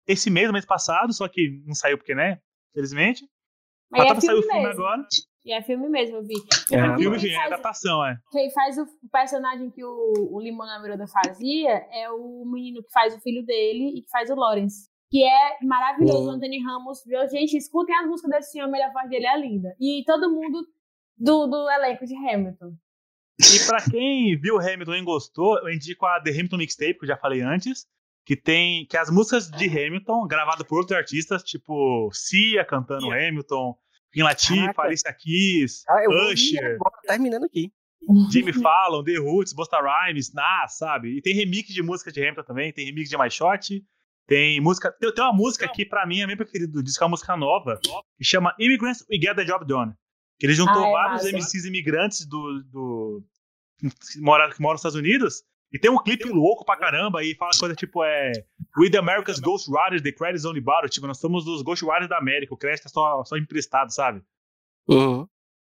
[0.06, 2.40] esse mês, mês passado, só que não saiu porque, né?
[2.72, 3.22] Felizmente.
[3.90, 4.82] Mas Mas tá é pra sair o filme filme mesmo.
[4.82, 5.06] agora.
[5.44, 6.34] E é filme mesmo, eu vi.
[6.72, 8.16] É, É filme, gente, é adaptação, é.
[8.32, 13.14] Quem faz o personagem que o, o Limona Miranda fazia é o menino que faz
[13.14, 14.88] o filho dele e que faz o Lawrence.
[15.10, 16.30] Que é maravilhoso, o.
[16.30, 17.02] Anthony Ramos.
[17.06, 17.20] Viu?
[17.28, 19.76] Gente, escutem as músicas desse homem, a voz dele é linda.
[19.78, 20.66] E todo mundo
[21.16, 22.74] do, do elenco de Hamilton.
[23.38, 27.08] E pra quem viu Hamilton e gostou, eu indico a The Hamilton Mixtape, que eu
[27.08, 27.86] já falei antes,
[28.24, 33.76] que tem que as músicas de Hamilton, gravadas por outros artistas, tipo Cia cantando Hamilton,
[34.14, 34.82] Queen Latifah.
[34.84, 37.72] Alicia Keys, ouvir Usher, agora, terminando aqui.
[38.30, 41.16] Jimmy Fallon, The Roots, Busta Rhymes, Nas, sabe?
[41.16, 43.82] E tem remix de música de Hamilton também, tem remix de My Shot,
[44.26, 47.02] tem música, tem, tem uma música que pra mim é a minha preferida do disco,
[47.02, 47.80] é uma música nova,
[48.16, 49.92] que chama Immigrants We Get the Job Done.
[50.38, 51.36] Que ele juntou Ah, é vários massa.
[51.36, 53.24] MCs imigrantes do, do,
[53.78, 55.42] que mora, que mora nos Estados Unidos.
[55.74, 58.30] E tem um clipe louco pra caramba e fala coisa tipo, é.
[58.78, 60.88] We the America's Ghost Riders, the credits only borrowed.
[60.94, 64.22] Tipo, nós somos os Ghost Riders da América, o crédito é só, só emprestado, sabe?
[64.88, 65.26] Uhum.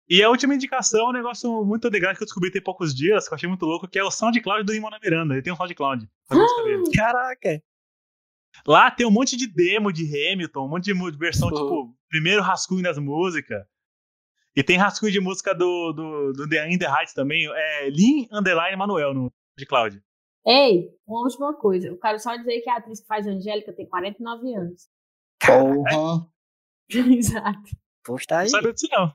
[0.06, 3.26] E a última indicação é um negócio muito legal que eu descobri tem poucos dias,
[3.26, 5.32] que eu achei muito louco, que é o SoundCloud do Imona Miranda.
[5.32, 6.06] Ele tem um SoundCloud.
[6.28, 6.82] dele.
[6.94, 7.62] Caraca.
[8.66, 11.54] Lá tem um monte de demo de Hamilton, um monte de versão, Uhum.
[11.54, 13.64] tipo, primeiro rascunho das músicas.
[14.54, 17.48] E tem rascunho de música do, do, do The In The Heights também.
[17.50, 20.02] É Lin Underline Manuel no SoundCloud.
[20.46, 21.88] Ei, uma última coisa.
[21.88, 24.88] Eu quero só dizer que a atriz que faz Angélica tem 49 anos.
[25.40, 26.26] Porra.
[26.90, 27.70] Exato.
[28.04, 28.44] Posta aí.
[28.44, 29.14] Não sabia disso, não.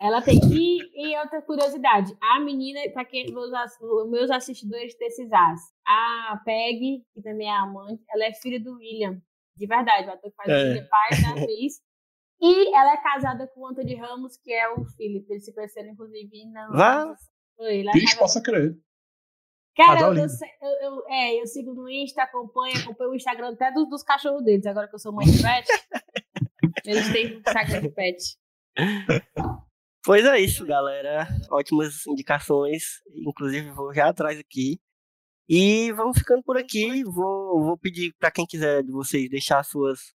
[0.00, 0.38] Ela tem.
[0.52, 3.50] E, e outra curiosidade: a menina, para quem meus,
[4.08, 8.74] meus assistidores desses as, a Peg, que também é a amante, ela é filha do
[8.76, 9.20] William.
[9.56, 10.52] De verdade, o ator que faz É.
[10.52, 11.80] o William, pai da atriz.
[12.40, 15.32] E ela é casada com o Anthony Ramos, que é o Felipe.
[15.32, 16.68] Eles se conheceram, inclusive, na.
[16.68, 17.16] Vá.
[17.56, 18.78] Foi, lá Bicho, possa crer.
[19.76, 23.88] Cara, eu, eu, eu- é, eu sigo no Insta, acompanho, acompanho o Instagram até dos,
[23.88, 25.66] dos cachorros deles, agora que eu sou mãe de pet.
[26.86, 28.36] eles têm Instagram de pet.
[30.04, 31.26] Pois é isso, galera.
[31.50, 33.02] Ótimas indicações.
[33.14, 34.78] Inclusive, vou já atrás aqui.
[35.48, 37.02] E vamos ficando por aqui.
[37.04, 40.14] Vou, vou pedir para quem quiser de vocês deixar suas,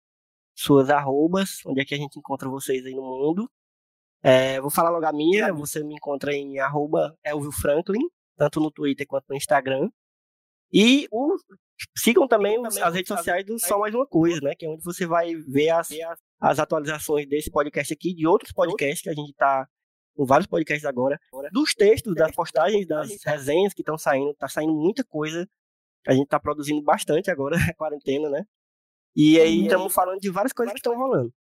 [0.54, 3.50] suas arrobas, onde é que a gente encontra vocês aí no mundo.
[4.22, 5.52] É, vou falar logo a minha.
[5.54, 8.06] Você me encontra em arroba Elvio Franklin,
[8.36, 9.88] tanto no Twitter quanto no Instagram.
[10.72, 11.36] E o-
[11.96, 14.54] sigam também os- as redes sociais do Só Mais Uma Coisa, né?
[14.54, 15.88] Que é onde você vai ver as,
[16.40, 19.66] as atualizações desse podcast aqui, de outros podcasts que a gente tá
[20.14, 21.18] com vários podcasts agora,
[21.52, 25.46] dos textos, das postagens, das resenhas que estão saindo, tá saindo muita coisa.
[26.06, 28.44] A gente tá produzindo bastante agora, na quarentena, né?
[29.14, 31.32] E aí estamos falando de várias coisas que estão rolando.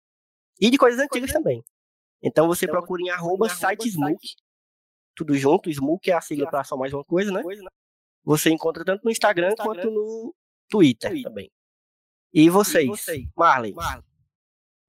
[0.59, 1.63] E de coisas antigas também.
[2.21, 4.27] Então você procura em arroba site Smook,
[5.15, 7.41] tudo junto, Smook é a sigla para só mais uma coisa, né?
[8.23, 10.35] Você encontra tanto no Instagram quanto no
[10.69, 11.51] Twitter também.
[12.33, 13.05] E vocês,
[13.35, 13.73] Marley?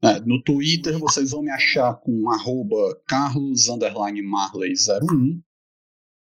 [0.03, 5.41] É, no Twitter vocês vão me achar com arroba Carlos underline Marley 01.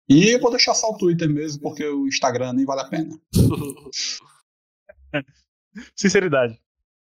[0.08, 3.20] E eu vou deixar só o Twitter mesmo, porque o Instagram nem vale a pena.
[5.94, 6.60] Sinceridade.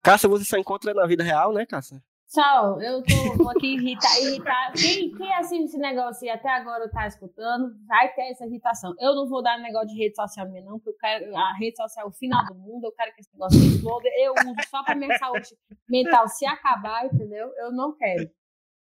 [0.02, 2.02] Cássia, você só encontra na vida real, né, Cássia?
[2.32, 4.72] Tchau, eu tô, aqui irritar.
[4.72, 8.94] Quem, quem assiste esse negócio e até agora tá escutando, vai ter essa irritação.
[8.98, 11.36] Eu não vou dar negócio de rede social minha, não, porque eu quero.
[11.36, 14.08] A rede social é o final do mundo, eu quero que esse negócio exploda.
[14.16, 15.48] Eu uso só pra minha saúde
[15.86, 17.52] mental se acabar, entendeu?
[17.58, 18.30] Eu não quero.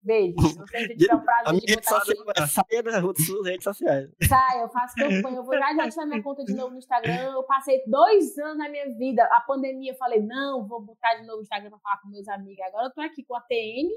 [0.07, 0.37] Beijo.
[0.39, 3.47] Se você tiver o A prazer minha de rede botar social é saia das suas
[3.47, 4.11] redes sociais.
[4.23, 7.33] Sai, eu faço campanha, eu vou já ativar minha conta de novo no Instagram.
[7.33, 9.24] Eu passei dois anos na minha vida.
[9.33, 12.28] A pandemia, eu falei, não, vou botar de novo o Instagram pra falar com meus
[12.28, 12.65] amigos.
[12.66, 13.89] Agora eu tô aqui com a TM.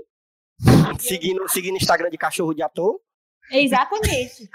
[0.99, 2.99] Seguindo, seguindo o Instagram de cachorro de ator.
[3.51, 4.49] Exatamente.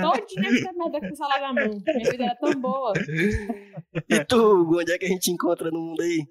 [0.00, 1.82] Todinha essa merda com o celular na mão.
[1.84, 2.92] Minha vida era tão boa.
[4.08, 6.26] E tu, Gu, onde é que a gente encontra no mundo aí?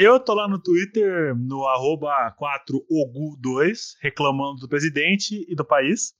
[0.00, 6.14] Eu tô lá no Twitter, no arroba 4ogu2, reclamando do presidente e do país.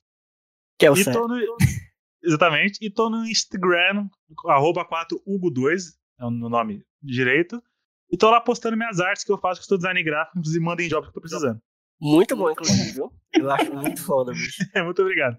[0.77, 1.57] Que é o e no...
[2.21, 2.85] Exatamente.
[2.85, 4.09] E tô no Instagram,
[4.47, 7.63] arroba 4ugo2, é o nome direito.
[8.11, 10.65] E tô lá postando minhas artes que eu faço, que eu sou design gráfico, inclusive
[10.65, 11.63] mandem job que eu tô precisando.
[12.01, 13.13] Muito bom, inclusive, viu?
[13.33, 14.59] Eu acho muito foda, bicho.
[14.85, 15.37] Muito obrigado.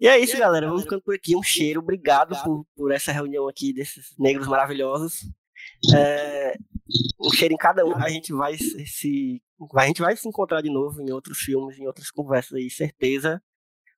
[0.00, 0.66] E é isso, galera.
[0.66, 1.36] Vamos ficando por aqui.
[1.36, 1.80] Um cheiro.
[1.80, 5.20] Obrigado por, por essa reunião aqui desses negros maravilhosos.
[5.94, 6.56] É,
[7.20, 7.94] um cheiro em cada um.
[7.96, 9.42] A gente vai se-.
[9.76, 13.42] A gente vai se encontrar de novo em outros filmes, em outras conversas aí, certeza.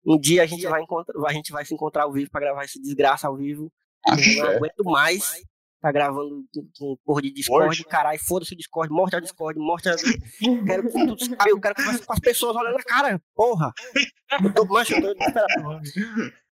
[0.04, 2.64] Um dia a gente vai encontrar, a gente vai se encontrar ao vivo pra gravar
[2.64, 3.70] esse desgraça ao vivo.
[4.06, 5.42] Eu não aguento mais.
[5.80, 6.44] Tá gravando
[6.78, 8.20] com, porra de Discord, caralho.
[8.22, 9.96] Foda-se o Discord, morte ao Discord, morte ao.
[9.96, 11.16] Quero que tudo
[11.48, 13.72] eu quero conversar com as pessoas olhando na cara, porra.
[14.42, 15.80] Eu tô, mancha, eu tô desesperado.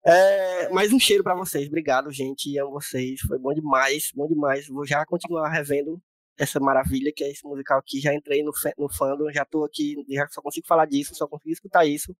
[0.06, 1.66] É, mais um cheiro pra vocês.
[1.66, 2.58] Obrigado, gente.
[2.58, 3.20] Amo vocês.
[3.20, 4.68] Foi bom demais, bom demais.
[4.68, 6.00] Vou já continuar revendo
[6.36, 8.00] essa maravilha que é esse musical aqui.
[8.00, 11.52] Já entrei no, no fandom, já tô aqui, já só consigo falar disso, só consigo
[11.52, 12.14] escutar isso.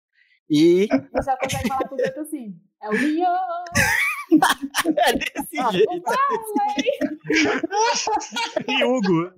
[0.49, 2.59] E Eu só consegue falar com o dedo assim.
[2.81, 3.27] É o Leo.
[4.97, 6.03] é desse jeito.
[8.67, 9.31] E Hugo,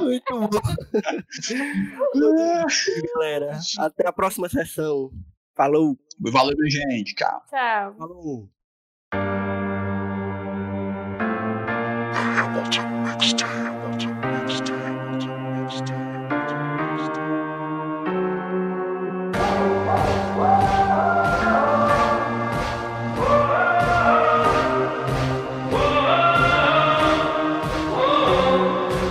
[0.00, 0.60] Muito bom.
[3.14, 5.10] Galera, até a próxima sessão.
[5.54, 5.98] Falou.
[6.20, 7.14] Valeu, gente.
[7.14, 7.42] Tchau.
[7.50, 7.94] Tchau.
[7.98, 8.48] falou.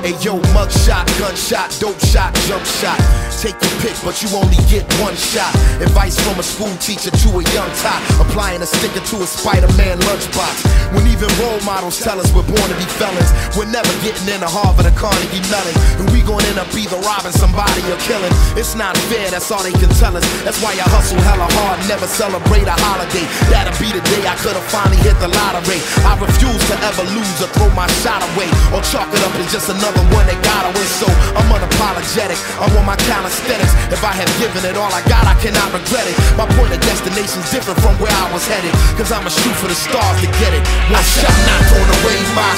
[0.07, 3.26] Hey yo, mug shot, gunshot, dope shot, jump shot.
[3.37, 5.53] Take your pick, but you only get one shot.
[5.77, 8.01] Advice from a school teacher to a young top.
[8.17, 10.65] Applying a sticker to a Spider-Man lunchbox.
[10.97, 14.49] When even role models tell us we're born to be felons, we're never getting into
[14.49, 15.75] Harvard or Carnegie Mellon.
[16.01, 18.33] And we gon' end up either robbing somebody or killing.
[18.57, 20.25] It's not fair, that's all they can tell us.
[20.41, 23.21] That's why I hustle hella hard, never celebrate a holiday.
[23.53, 25.77] That'll be the day I could've finally hit the lottery.
[26.09, 28.49] I refuse to ever lose or throw my shot away.
[28.73, 30.87] Or chalk it up as just another one that got away.
[30.97, 31.05] So
[31.37, 32.41] I'm unapologetic.
[32.57, 32.97] I'm on my
[33.27, 33.75] calisthenics.
[33.91, 36.15] If I have given it all I got, I cannot regret it.
[36.39, 38.71] My point of destination's different from where I was headed.
[38.95, 40.63] Cause I'ma shoot for the stars to get it.
[40.87, 42.51] One shot, not throwing away my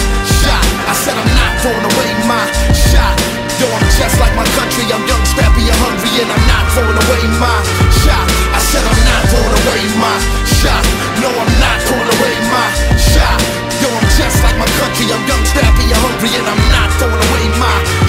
[0.45, 0.63] shot.
[0.85, 2.45] I said I'm not throwing away my
[2.93, 3.17] shot.
[3.57, 4.85] Yo, I'm just like my country.
[4.93, 7.57] I'm young, scrappy, and hungry, and I'm not throwing away my
[8.05, 8.25] shot.
[8.53, 10.15] I said I'm not throwing away my
[10.61, 10.83] shot.
[11.17, 13.41] No, I'm not throwing away my shot.
[13.81, 15.09] Yo, I'm just like my country.
[15.09, 18.08] I'm young, scrappy, and hungry, and I'm not throwing away my.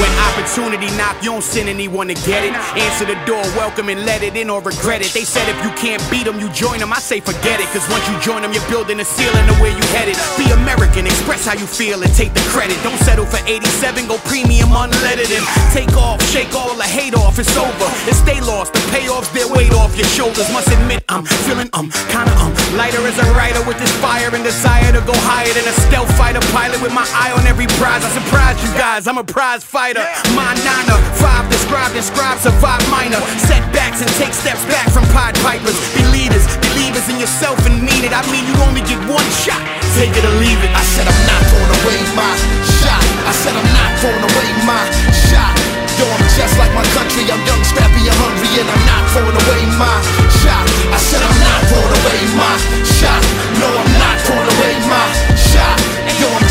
[0.00, 2.56] When opportunity knock, you don't send anyone to get it.
[2.72, 5.12] Answer the door, welcome and let it in or regret it.
[5.12, 6.90] They said if you can't beat them, you join them.
[6.92, 9.76] I say forget it, cause once you join them, you're building a ceiling to where
[9.76, 10.16] you headed.
[10.40, 12.80] Be American, express how you feel and take the credit.
[12.82, 15.44] Don't settle for 87, go premium unleaded and
[15.76, 17.38] take off, shake all the hate off.
[17.38, 17.88] It's over.
[18.08, 20.48] If they lost, the payoffs, their weight off your shoulders.
[20.48, 24.44] Must admit, I'm feeling um kinda um lighter as a writer with this fire and
[24.44, 28.00] desire to go higher than a stealth fighter pilot with my eye on every prize.
[28.00, 29.89] I surprise you guys, I'm a prize fighter.
[29.90, 35.74] My nana, five described, inscribed, survive minor setbacks and take steps back from Pied Pipers.
[35.98, 38.14] Be leaders, believers in yourself and mean it.
[38.14, 39.58] I mean, you only get one shot.
[39.98, 40.70] Take it or leave it.
[40.78, 42.30] I said I'm not throwing away my
[42.78, 43.02] shot.
[43.26, 44.78] I said I'm not throwing away my
[45.26, 45.58] shot.
[45.98, 47.26] Yo, I'm just like my country.
[47.26, 49.96] I'm young, scrappy, and hungry, and I'm not throwing away my
[50.38, 50.70] shot.
[50.94, 52.54] I said I'm not throwing away my
[52.86, 53.22] shot.
[53.58, 55.89] No, I'm not throwing away my shot.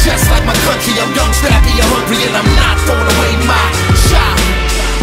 [0.10, 0.98] I'm just like my country.
[0.98, 3.66] I'm young, and hungry, and I'm not throwing away my
[4.10, 4.38] shot.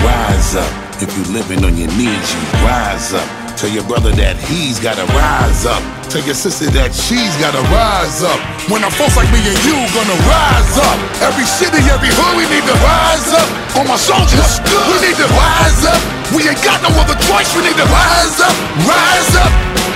[0.02, 0.66] Rise up.
[0.98, 3.22] If you're living on your knees, you rise up.
[3.54, 5.78] Tell your brother that he's gotta rise up.
[6.10, 8.40] Tell your sister that she's gotta rise up.
[8.66, 10.98] When a folks like me and you gonna rise up.
[11.22, 13.48] Every city, every hood, we need to rise up.
[13.78, 14.58] On my soldiers,
[14.90, 16.02] we need to rise up.
[16.34, 19.95] We ain't got no other choice, we need to rise up, rise up.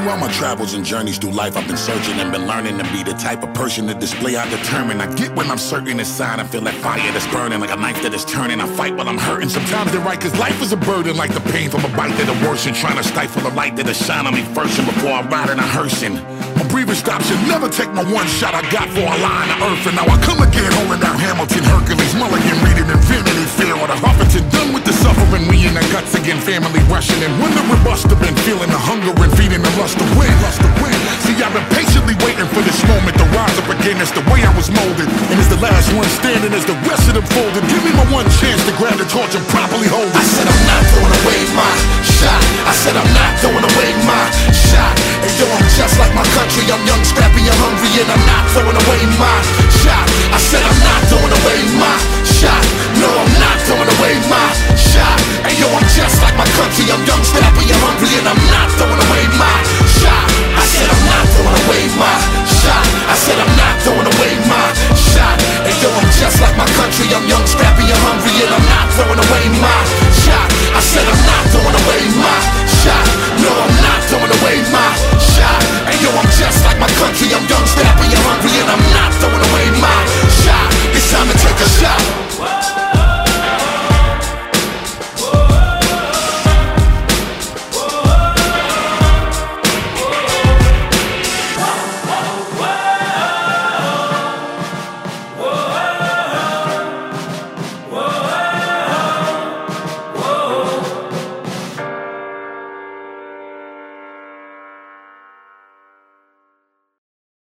[0.00, 3.02] Throughout my travels and journeys through life, I've been searching and been learning to be
[3.02, 4.98] the type of person to display I determine.
[4.98, 8.00] I get when I'm certain inside, I feel that fire that's burning like a knife
[8.00, 8.62] that is turning.
[8.62, 9.50] I fight while I'm hurting.
[9.50, 12.48] Sometimes they're right, cause life is a burden, like the pain from a bite that'll
[12.48, 12.72] worsen.
[12.72, 15.58] Trying to stifle the light that'll shine on me first, and before I ride in
[15.58, 16.16] a hearsing.
[16.60, 19.64] My breathing stops, should never take my one shot I got for a line of
[19.64, 19.80] earth.
[19.88, 23.96] And now I come again, holding down Hamilton, Hercules, Mulligan, reading Infinity Fair, or the
[23.96, 25.48] Huffington, done with the suffering.
[25.48, 27.16] We in the guts again, family rushing.
[27.24, 30.28] And when the robust have been feeling the hunger and feeding the lust to win,
[30.44, 30.92] lust to win.
[31.24, 33.96] See, I've been patiently waiting for this moment to rise up again.
[33.96, 35.08] It's the way I was molded.
[35.08, 38.04] And as the last one standing, as the rest of them folded, give me my
[38.12, 40.12] one chance to grab the torch and properly hold it.
[40.12, 42.40] I said I'm not throwing away my shot.
[42.68, 44.94] I said I'm not throwing away my shot.
[45.24, 46.68] And yo, I'm just like my country.
[46.68, 49.36] I'm young, scrappy, I'm hungry, and I'm not throwing away my
[49.80, 50.06] shot.
[50.28, 51.96] I said I'm not throwing away my
[52.28, 52.64] shot.
[53.00, 55.18] No, I'm not throwing away my shot.
[55.48, 56.84] And yo, I'm just like my country.
[56.92, 59.56] I'm young, scrappy, I'm hungry, and I'm not throwing away my
[60.00, 60.28] shot.
[60.60, 62.84] I said I'm not throwing away my shot.
[63.08, 64.66] I said I'm not throwing away my
[65.14, 65.36] shot.
[65.66, 67.06] And I'm just like my country.
[67.14, 69.80] I'm young, scrappy, and hungry And I'm not throwing away my
[70.24, 70.48] shot.
[70.76, 72.38] I said I'm not throwing away my
[72.82, 73.06] shot.
[73.42, 75.62] No, I'm not throwing away my shot.
[75.88, 77.28] And yo, I'm just like my country.
[77.34, 79.98] I'm young, scrappy, and hungry And I'm not throwing away my
[80.44, 80.68] shot.
[80.94, 82.59] It's time to take a shot.